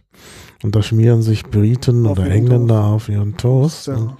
Und 0.62 0.76
da 0.76 0.82
schmieren 0.82 1.22
sich 1.22 1.44
Briten 1.44 2.06
Auf 2.06 2.12
oder 2.18 2.30
Engländer 2.30 2.84
auf 2.84 3.08
ihren 3.08 3.36
Toast. 3.36 3.88
Ja. 3.88 4.16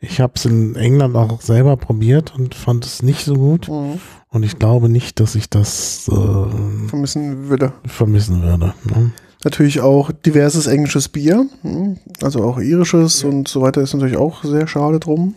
Ich 0.00 0.20
habe 0.20 0.32
es 0.36 0.44
in 0.44 0.74
England 0.76 1.16
auch 1.16 1.40
selber 1.40 1.76
probiert 1.76 2.34
und 2.36 2.54
fand 2.54 2.84
es 2.84 3.02
nicht 3.02 3.24
so 3.24 3.34
gut. 3.34 3.68
Mhm. 3.68 4.00
Und 4.30 4.44
ich 4.44 4.58
glaube 4.58 4.88
nicht, 4.88 5.20
dass 5.20 5.34
ich 5.34 5.50
das 5.50 6.08
äh, 6.08 6.88
Vermissen 6.88 7.48
würde. 7.48 7.72
vermissen 7.86 8.42
würde. 8.42 8.74
Ne? 8.84 9.12
Natürlich 9.44 9.80
auch 9.80 10.10
diverses 10.12 10.66
englisches 10.68 11.08
Bier, 11.08 11.46
mhm, 11.64 11.98
also 12.22 12.44
auch 12.44 12.58
irisches 12.60 13.24
und 13.24 13.48
so 13.48 13.60
weiter 13.60 13.82
ist 13.82 13.92
natürlich 13.92 14.16
auch 14.16 14.44
sehr 14.44 14.66
schade 14.68 15.00
drum. 15.00 15.34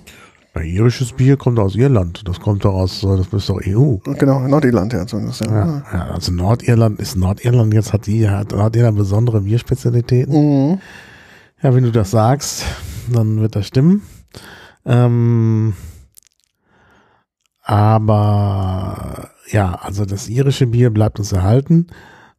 Ja, 0.56 0.62
irisches 0.62 1.12
Bier 1.12 1.36
kommt 1.36 1.60
aus 1.60 1.76
Irland. 1.76 2.28
Das 2.28 2.40
kommt 2.40 2.64
doch 2.64 2.74
aus, 2.74 3.04
äh, 3.04 3.18
das 3.18 3.28
ist 3.32 3.50
doch 3.50 3.60
EU. 3.66 3.98
Genau, 4.18 4.40
Nordirland 4.48 4.94
ja 4.94 5.06
zumindest. 5.06 5.46
Ja. 5.46 5.52
Ja, 5.52 5.84
ja, 5.92 6.06
also 6.08 6.32
Nordirland 6.32 7.00
ist 7.00 7.18
Nordirland 7.18 7.74
jetzt 7.74 7.92
hat 7.92 8.06
die 8.08 8.30
hat 8.30 8.52
Nordirland 8.52 8.98
besondere 8.98 9.42
Bierspezialitäten. 9.42 10.34
Mhm. 10.34 10.80
Ja, 11.62 11.76
wenn 11.76 11.84
du 11.84 11.92
das 11.92 12.12
sagst, 12.12 12.64
dann 13.12 13.42
wird 13.42 13.56
das 13.56 13.68
stimmen. 13.68 14.04
Ähm, 14.86 15.74
aber 17.64 19.32
ja, 19.52 19.74
also 19.82 20.06
das 20.06 20.30
irische 20.30 20.68
Bier 20.68 20.90
bleibt 20.92 21.20
uns 21.20 21.32
erhalten. 21.32 21.88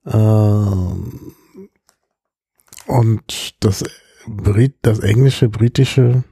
Ähm, 0.07 1.33
und 2.87 3.57
das 3.61 3.85
Brit, 4.27 4.77
das 4.83 5.01
englische, 5.01 5.49
britische, 5.49 6.23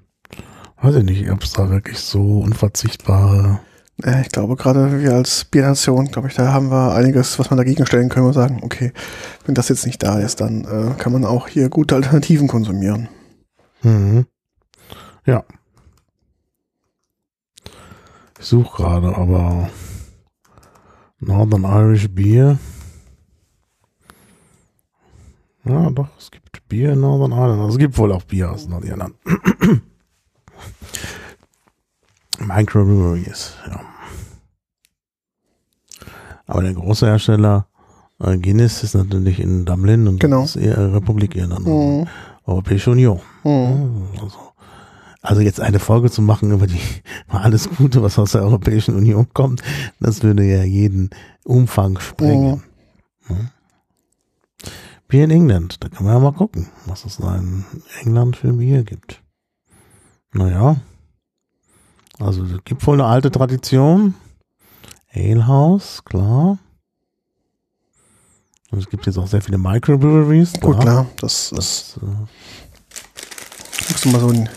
weiß 0.85 0.97
ich 0.97 1.05
nicht, 1.05 1.31
ob 1.31 1.43
es 1.43 1.53
da 1.53 1.71
wirklich 1.71 1.99
so 1.99 2.41
unverzichtbare 2.41 3.61
Ich 4.23 4.29
glaube, 4.29 4.55
gerade 4.57 5.01
wir 5.01 5.15
als 5.15 5.47
Biernation, 5.47 6.07
glaube 6.09 6.29
ich, 6.29 6.35
da 6.35 6.53
haben 6.53 6.71
wir 6.71 6.95
einiges, 6.95 7.39
was 7.39 7.49
man 7.49 7.57
dagegen 7.57 7.87
stellen 7.87 8.11
können 8.11 8.27
und 8.27 8.35
sagen, 8.35 8.61
okay, 8.63 8.93
wenn 9.47 9.55
das 9.55 9.71
jetzt 9.71 9.87
nicht 9.87 10.03
da 10.03 10.19
ist, 10.19 10.43
dann 10.43 10.65
äh, 10.65 10.95
kann 10.99 11.13
man 11.13 11.25
auch 11.25 11.49
hier 11.49 11.71
gute 11.71 11.95
Alternativen 11.95 12.49
konsumieren. 12.49 13.09
Mhm. 13.83 14.27
Ja. 15.25 15.45
Ich 18.39 18.45
suche 18.45 18.83
gerade, 18.83 19.17
aber 19.17 19.71
Northern 21.19 21.65
Irish 21.65 22.11
Beer. 22.11 22.59
Ja, 25.65 25.89
doch, 25.89 26.09
es 26.19 26.31
gibt 26.31 26.69
Bier 26.69 26.93
in 26.93 27.01
Northern 27.01 27.33
Ireland. 27.33 27.61
Also 27.63 27.73
es 27.73 27.79
gibt 27.79 27.97
wohl 27.97 28.13
auch 28.13 28.25
Bier 28.25 28.53
aus 28.53 28.69
Nordirland. 28.69 29.15
Microbreweries, 32.39 33.55
ja. 33.69 33.81
Aber 36.47 36.63
der 36.63 36.75
große 36.75 37.07
Hersteller 37.07 37.67
äh, 38.21 38.37
Guinness 38.37 38.83
ist 38.83 38.95
natürlich 38.95 39.41
in 39.41 39.65
Dublin 39.65 40.09
und 40.09 40.21
Genau. 40.21 40.43
das 40.43 40.57
ist 40.57 40.63
eher 40.63 40.93
Republik 40.95 41.35
Irland, 41.37 41.67
Mhm. 41.67 42.07
Europäische 42.47 42.91
Union. 42.91 43.21
Mhm. 43.45 44.09
Also, 44.21 44.39
also 45.23 45.41
jetzt 45.41 45.61
eine 45.61 45.79
Folge 45.79 46.11
zu 46.11 46.21
machen 46.21 46.51
über 46.53 46.67
die 46.67 46.81
alles 47.29 47.69
Gute, 47.71 48.03
was 48.03 48.19
aus 48.19 48.33
der 48.33 48.43
Europäischen 48.43 48.95
Union 48.95 49.27
kommt, 49.33 49.63
das 50.01 50.23
würde 50.23 50.45
ja 50.45 50.63
jeden 50.65 51.11
Umfang 51.45 51.99
sprengen. 51.99 52.63
Hm? 53.27 53.49
Bier 55.09 55.25
in 55.25 55.31
England, 55.31 55.83
da 55.83 55.89
kann 55.89 56.05
man 56.05 56.15
ja 56.15 56.21
mal 56.21 56.33
gucken, 56.33 56.69
was 56.87 57.05
es 57.07 57.17
da 57.19 57.37
in 57.37 57.65
England 58.03 58.37
für 58.37 58.53
Bier 58.53 58.83
gibt. 58.85 59.23
Naja, 60.35 60.77
also 62.19 62.45
es 62.45 62.65
gibt 62.65 62.85
wohl 62.87 63.01
eine 63.01 63.09
alte 63.09 63.31
Tradition. 63.31 64.15
Alehouse, 65.13 66.05
klar. 66.05 66.59
Und 68.73 68.79
es 68.81 68.91
gibt 68.91 69.07
jetzt 69.07 69.17
auch 69.17 69.29
sehr 69.29 69.41
viele 69.41 69.59
Microbreweries. 69.59 70.55
Gut, 70.61 70.81
klar, 70.81 71.07
das, 71.19 71.51
das 71.55 71.95
Das, 71.95 72.03
äh, 72.03 72.07
musst 73.93 74.05
du 74.05 74.09
mal 74.09 74.21
so 74.21 74.29
einen, 74.29 74.49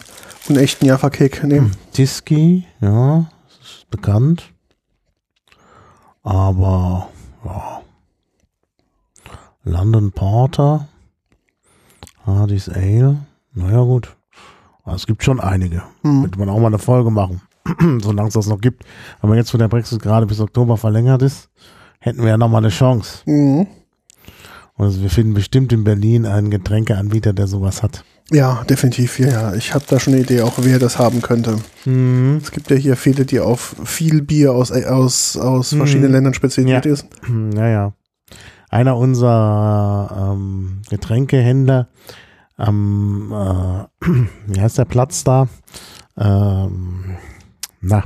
einen 0.49 0.57
echten 0.57 0.87
Jaffa-Cake 0.87 1.45
nehmen. 1.45 1.77
Tiski, 1.93 2.65
ja, 2.81 3.29
ist 3.61 3.87
bekannt. 3.91 4.51
Aber, 6.23 7.09
ja. 7.45 7.81
London 9.63 10.11
Porter. 10.11 10.87
Hardy's 12.25 12.67
Ale. 12.67 13.27
Naja, 13.53 13.83
gut. 13.83 14.16
Aber 14.87 14.95
es 14.95 15.05
gibt 15.05 15.21
schon 15.21 15.41
einige. 15.41 15.83
Hm. 16.03 16.21
Könnte 16.21 16.39
man 16.39 16.47
auch 16.49 16.59
mal 16.59 16.67
eine 16.67 16.79
Folge 16.79 17.11
machen. 17.11 17.41
Solange 18.01 18.29
es 18.29 18.35
das 18.35 18.47
noch 18.47 18.61
gibt. 18.61 18.85
Aber 19.19 19.35
jetzt, 19.35 19.53
wo 19.53 19.57
der 19.57 19.67
Brexit 19.67 20.01
gerade 20.01 20.25
bis 20.25 20.39
Oktober 20.39 20.77
verlängert 20.77 21.21
ist, 21.21 21.49
hätten 21.99 22.21
wir 22.21 22.29
ja 22.29 22.37
noch 22.37 22.47
mal 22.47 22.59
eine 22.59 22.69
Chance. 22.69 23.19
Mhm. 23.25 23.67
Also 24.77 25.01
wir 25.01 25.09
finden 25.09 25.33
bestimmt 25.33 25.73
in 25.73 25.83
Berlin 25.83 26.25
einen 26.25 26.49
Getränkeanbieter, 26.51 27.33
der 27.33 27.47
sowas 27.47 27.83
hat. 27.83 28.05
Ja, 28.31 28.63
definitiv. 28.69 29.19
Ja, 29.19 29.27
ja. 29.27 29.53
Ich 29.55 29.73
habe 29.73 29.83
da 29.89 29.99
schon 29.99 30.13
eine 30.13 30.21
Idee, 30.23 30.41
auch 30.41 30.53
wer 30.61 30.79
das 30.79 30.97
haben 30.99 31.21
könnte. 31.21 31.57
Mhm. 31.83 32.39
Es 32.41 32.51
gibt 32.51 32.69
ja 32.69 32.77
hier 32.77 32.95
viele, 32.95 33.25
die 33.25 33.41
auf 33.41 33.75
viel 33.83 34.21
Bier 34.21 34.53
aus, 34.53 34.71
aus, 34.71 35.35
aus 35.35 35.71
Mhm. 35.73 35.77
verschiedenen 35.79 36.11
Ländern 36.13 36.33
spezialisiert 36.33 36.85
Ja. 36.85 36.93
ist. 36.93 37.07
Naja. 37.27 37.91
Einer 38.69 38.95
unserer 38.95 40.33
ähm, 40.35 40.81
Getränkehändler 40.89 41.87
am, 42.57 43.31
äh, 43.31 44.05
wie 44.47 44.59
heißt 44.61 44.77
der 44.77 44.85
Platz 44.85 45.23
da? 45.23 45.47
Ähm, 46.17 47.17
na, 47.81 48.03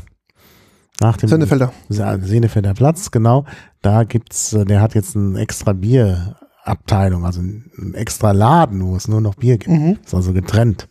nach 0.99 1.18
dem 1.18 1.30
Sendefelder. 1.30 1.72
Se- 1.89 2.20
Senefelder 2.22 2.74
Platz, 2.74 3.10
genau. 3.12 3.45
Da 3.82 4.04
gibt's, 4.04 4.54
äh, 4.54 4.66
der 4.66 4.82
hat 4.82 4.93
jetzt 4.93 5.16
ein 5.16 5.36
extra 5.36 5.74
Bierabteilung, 5.74 7.26
also 7.26 7.41
ein 7.41 7.72
ein 7.78 7.93
extra 7.95 8.32
Laden, 8.32 8.86
wo 8.86 8.95
es 8.95 9.08
nur 9.08 9.22
noch 9.22 9.36
Bier 9.36 9.58
gibt. 9.58 9.72
Mhm. 9.76 9.97
Ist 10.04 10.14
also 10.14 10.34
getrennt. 10.34 10.88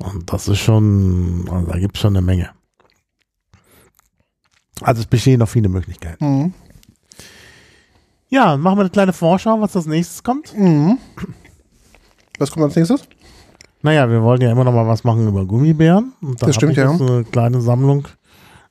Und 0.00 0.32
das 0.32 0.48
ist 0.48 0.58
schon, 0.58 1.48
also 1.50 1.66
da 1.70 1.78
gibt's 1.78 2.00
schon 2.00 2.16
eine 2.16 2.24
Menge. 2.26 2.50
Also 4.80 5.00
es 5.00 5.06
bestehen 5.06 5.38
noch 5.38 5.48
viele 5.48 5.68
Möglichkeiten. 5.68 6.24
Mhm. 6.24 6.54
Ja, 8.28 8.56
machen 8.56 8.76
wir 8.78 8.82
eine 8.82 8.90
kleine 8.90 9.12
Vorschau, 9.12 9.60
was 9.60 9.76
als 9.76 9.86
nächstes 9.86 10.22
kommt. 10.22 10.56
Mhm. 10.58 10.98
Was 12.38 12.50
kommt 12.50 12.64
als 12.64 12.76
nächstes? 12.76 13.02
Naja, 13.82 14.08
wir 14.10 14.22
wollen 14.22 14.40
ja 14.40 14.50
immer 14.50 14.64
noch 14.64 14.72
mal 14.72 14.86
was 14.86 15.04
machen 15.04 15.28
über 15.28 15.44
Gummibären. 15.44 16.12
Und 16.20 16.40
da 16.42 16.46
Das 16.46 16.56
stimmt, 16.56 16.72
ich 16.72 16.78
ja. 16.78 16.90
jetzt 16.90 17.00
eine 17.00 17.24
kleine 17.24 17.60
Sammlung 17.60 18.08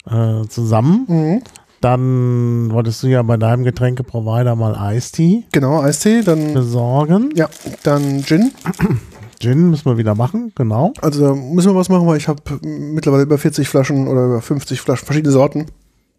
äh, 0.09 0.45
zusammen. 0.47 1.05
Mhm. 1.07 1.41
Dann 1.81 2.71
wolltest 2.71 3.03
du 3.03 3.07
ja 3.07 3.21
bei 3.21 3.37
deinem 3.37 3.63
Getränkeprovider 3.63 4.55
mal 4.55 4.75
Eistee 4.75 5.43
Genau, 5.51 5.81
Eistee, 5.81 6.21
dann, 6.23 6.53
besorgen. 6.53 7.29
ja, 7.35 7.47
dann 7.83 8.23
Gin. 8.23 8.51
Gin 9.39 9.69
müssen 9.69 9.85
wir 9.85 9.97
wieder 9.97 10.15
machen, 10.15 10.51
genau. 10.55 10.93
Also 11.01 11.27
da 11.27 11.35
müssen 11.35 11.69
wir 11.71 11.75
was 11.75 11.89
machen, 11.89 12.07
weil 12.07 12.17
ich 12.17 12.27
habe 12.27 12.41
mittlerweile 12.63 13.23
über 13.23 13.37
40 13.37 13.67
Flaschen 13.67 14.07
oder 14.07 14.25
über 14.25 14.41
50 14.41 14.81
Flaschen, 14.81 15.05
verschiedene 15.05 15.31
Sorten. 15.31 15.65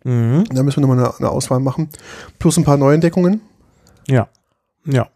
Mhm. 0.04 0.44
Da 0.52 0.62
müssen 0.62 0.76
wir 0.82 0.86
nochmal 0.86 1.04
eine, 1.04 1.18
eine 1.18 1.30
Auswahl 1.30 1.58
machen. 1.60 1.88
Plus 2.38 2.56
ein 2.58 2.64
paar 2.64 2.76
Neuentdeckungen. 2.76 3.40
Ja. 4.06 4.28
Ja. 4.84 5.08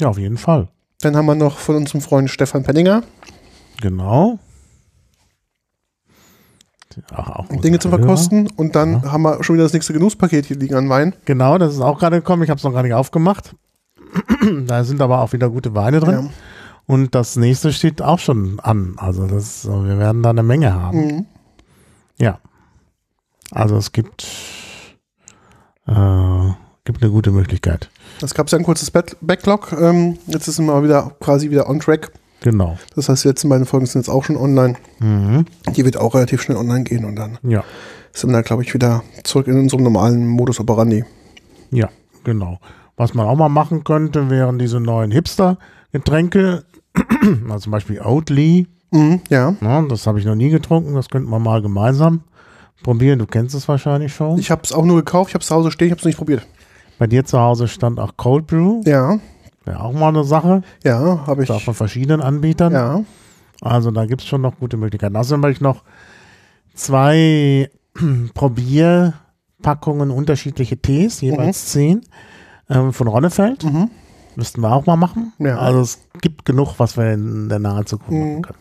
Ja, 0.00 0.08
auf 0.08 0.18
jeden 0.18 0.38
Fall. 0.38 0.68
Dann 1.00 1.16
haben 1.16 1.26
wir 1.26 1.34
noch 1.36 1.58
von 1.58 1.76
unserem 1.76 2.00
Freund 2.00 2.28
Stefan 2.30 2.62
Penninger 2.64 3.02
Genau. 3.80 4.38
Ach, 7.12 7.46
Dinge 7.48 7.78
zu 7.78 7.88
Hörer. 7.90 7.98
verkosten. 8.00 8.48
Und 8.56 8.74
dann 8.74 9.02
Ja. 9.04 9.12
haben 9.12 9.22
wir 9.22 9.44
schon 9.44 9.54
wieder 9.54 9.62
das 9.64 9.72
nächste 9.72 9.92
Genusspaket 9.92 10.46
hier 10.46 10.56
liegen 10.56 10.74
an 10.74 10.88
Wein. 10.88 11.14
Genau, 11.26 11.56
das 11.58 11.74
ist 11.74 11.80
auch 11.80 12.00
gerade 12.00 12.16
gekommen. 12.16 12.42
Ich 12.42 12.50
habe 12.50 12.58
es 12.58 12.64
noch 12.64 12.72
gar 12.72 12.82
nicht 12.82 12.94
aufgemacht. 12.94 13.54
da 14.66 14.82
sind 14.82 15.00
aber 15.00 15.20
auch 15.20 15.32
wieder 15.32 15.48
gute 15.48 15.76
Weine 15.76 16.00
drin. 16.00 16.24
Ja. 16.24 16.30
Und 16.86 17.14
das 17.14 17.36
nächste 17.36 17.72
steht 17.72 18.02
auch 18.02 18.18
schon 18.18 18.58
an. 18.58 18.94
Also 18.96 19.28
das, 19.28 19.64
wir 19.68 19.98
werden 19.98 20.24
da 20.24 20.30
eine 20.30 20.42
Menge 20.42 20.72
haben. 20.74 21.06
Mhm. 21.06 21.26
Ja. 22.18 22.40
Also 23.52 23.76
es 23.76 23.92
gibt, 23.92 24.26
äh, 25.86 26.50
gibt 26.88 27.02
eine 27.02 27.12
gute 27.12 27.30
Möglichkeit. 27.30 27.90
Es 28.22 28.32
gab 28.34 28.50
ja 28.50 28.56
ein 28.56 28.64
kurzes 28.64 28.90
Back- 28.90 29.16
Backlog. 29.20 29.76
Ähm, 29.78 30.16
jetzt 30.26 30.46
sind 30.46 30.64
wir 30.64 30.82
wieder 30.82 31.12
quasi 31.20 31.50
wieder 31.50 31.68
on 31.68 31.80
track. 31.80 32.10
Genau. 32.40 32.78
Das 32.96 33.10
heißt, 33.10 33.24
die 33.24 33.28
letzten 33.28 33.50
beiden 33.50 33.66
Folgen 33.66 33.84
sind 33.84 34.00
jetzt 34.00 34.08
auch 34.08 34.24
schon 34.24 34.36
online. 34.38 34.74
Mhm. 35.00 35.44
Die 35.76 35.84
wird 35.84 35.98
auch 35.98 36.14
relativ 36.14 36.40
schnell 36.40 36.56
online 36.56 36.84
gehen 36.84 37.04
und 37.04 37.16
dann 37.16 37.36
Ja. 37.42 37.62
sind 38.14 38.30
wir 38.30 38.36
da, 38.36 38.40
glaube 38.42 38.62
ich, 38.62 38.72
wieder 38.72 39.02
zurück 39.24 39.48
in 39.48 39.58
unserem 39.58 39.82
normalen 39.82 40.26
Modus 40.26 40.60
operandi. 40.60 41.04
Ja, 41.70 41.90
genau. 42.24 42.58
Was 42.96 43.12
man 43.12 43.26
auch 43.26 43.36
mal 43.36 43.48
machen 43.50 43.84
könnte, 43.84 44.30
wären 44.30 44.58
diese 44.58 44.80
neuen 44.80 45.10
Hipster-Getränke, 45.10 46.64
also 47.48 47.58
zum 47.58 47.72
Beispiel 47.72 48.00
Oatly. 48.00 48.66
Mhm, 48.92 49.20
ja. 49.28 49.54
Ne, 49.60 49.86
das 49.90 50.06
habe 50.06 50.18
ich 50.18 50.24
noch 50.24 50.34
nie 50.34 50.48
getrunken. 50.48 50.94
Das 50.94 51.10
könnten 51.10 51.28
wir 51.28 51.38
mal 51.38 51.60
gemeinsam 51.60 52.22
probieren. 52.82 53.18
Du 53.18 53.26
kennst 53.26 53.54
es 53.54 53.68
wahrscheinlich 53.68 54.14
schon. 54.14 54.38
Ich 54.38 54.50
habe 54.50 54.62
es 54.64 54.72
auch 54.72 54.84
nur 54.84 54.96
gekauft, 54.96 55.30
ich 55.30 55.34
habe 55.34 55.42
es 55.42 55.48
zu 55.48 55.54
Hause 55.54 55.70
stehen, 55.70 55.88
ich 55.88 55.92
habe 55.92 55.98
es 56.00 56.06
nicht 56.06 56.16
probiert. 56.16 56.46
Bei 56.98 57.06
dir 57.06 57.24
zu 57.24 57.38
Hause 57.38 57.68
stand 57.68 58.00
auch 58.00 58.16
Cold 58.16 58.46
Brew. 58.46 58.82
Ja, 58.84 59.18
Wäre 59.64 59.80
auch 59.80 59.92
mal 59.92 60.08
eine 60.08 60.24
Sache. 60.24 60.62
ja, 60.82 61.26
habe 61.26 61.42
ich. 61.44 61.50
Auch 61.50 61.60
von 61.60 61.74
verschiedenen 61.74 62.20
Anbietern. 62.22 62.72
Ja, 62.72 63.00
Also 63.60 63.90
da 63.90 64.06
gibt 64.06 64.22
es 64.22 64.26
schon 64.26 64.40
noch 64.40 64.58
gute 64.58 64.76
Möglichkeiten. 64.76 65.14
Außerdem 65.16 65.42
habe 65.42 65.52
ich 65.52 65.60
noch 65.60 65.82
zwei 66.74 67.70
Probierpackungen 68.34 70.10
unterschiedliche 70.10 70.76
Tees, 70.78 71.20
jeweils 71.20 71.66
zehn, 71.66 72.02
ähm, 72.70 72.92
von 72.92 73.08
Ronnefeld. 73.08 73.64
mhm. 73.64 73.90
Müssten 74.36 74.60
wir 74.60 74.72
auch 74.72 74.86
mal 74.86 74.94
machen. 74.96 75.32
Ja. 75.40 75.58
Also 75.58 75.80
es 75.80 75.98
gibt 76.20 76.44
genug, 76.44 76.74
was 76.78 76.96
wir 76.96 77.12
in 77.12 77.48
der 77.48 77.58
nahen 77.58 77.86
Zukunft 77.86 78.12
Mhm. 78.12 78.18
machen 78.20 78.42
können. 78.42 78.58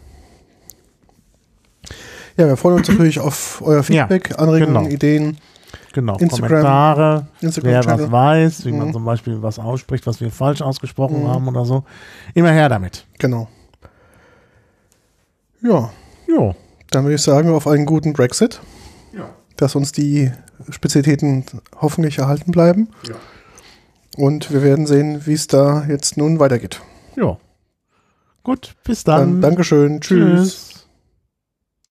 ja, 2.37 2.47
wir 2.47 2.57
freuen 2.57 2.77
uns 2.77 2.87
natürlich 2.89 3.19
auf 3.19 3.61
euer 3.63 3.83
Feedback, 3.83 4.39
Anregungen, 4.39 4.83
genau. 4.83 4.89
Ideen. 4.93 5.37
Genau, 5.97 6.15
Instagram- 6.17 6.47
Kommentare, 6.49 7.25
wer 7.39 7.47
Instagram-Channel. 7.47 8.03
was 8.05 8.11
weiß, 8.11 8.65
wie 8.65 8.71
man 8.71 8.89
Mhm. 8.89 8.93
zum 8.93 9.03
Beispiel 9.03 9.41
was 9.41 9.57
ausspricht, 9.57 10.05
was 10.05 10.21
wir 10.21 10.29
falsch 10.29 10.61
ausgesprochen 10.61 11.23
Mhm. 11.23 11.27
haben 11.27 11.47
oder 11.47 11.65
so. 11.65 11.85
Immer 12.35 12.51
her 12.51 12.69
damit. 12.69 13.07
Genau. 13.17 13.47
Ja, 15.63 15.89
Jo. 16.27 16.53
dann 16.91 17.03
würde 17.05 17.15
ich 17.15 17.21
sagen, 17.23 17.49
auf 17.49 17.65
einen 17.65 17.87
guten 17.87 18.13
Brexit, 18.13 18.61
Ja. 19.11 19.27
dass 19.55 19.73
uns 19.75 19.91
die 19.91 20.31
Spezialitäten 20.69 21.45
hoffentlich 21.81 22.19
erhalten 22.19 22.51
bleiben. 22.51 22.89
Ja. 23.07 23.15
Und 24.17 24.51
wir 24.51 24.61
werden 24.61 24.85
sehen, 24.85 25.25
wie 25.25 25.33
es 25.33 25.47
da 25.47 25.83
jetzt 25.87 26.15
nun 26.15 26.39
weitergeht. 26.39 26.79
Jo. 27.15 27.37
Gut, 28.43 28.75
bis 28.83 29.03
Dann, 29.03 29.33
dann. 29.33 29.41
Dankeschön. 29.41 29.99
Tschüss. 29.99 30.41
Tschüss. 30.41 30.66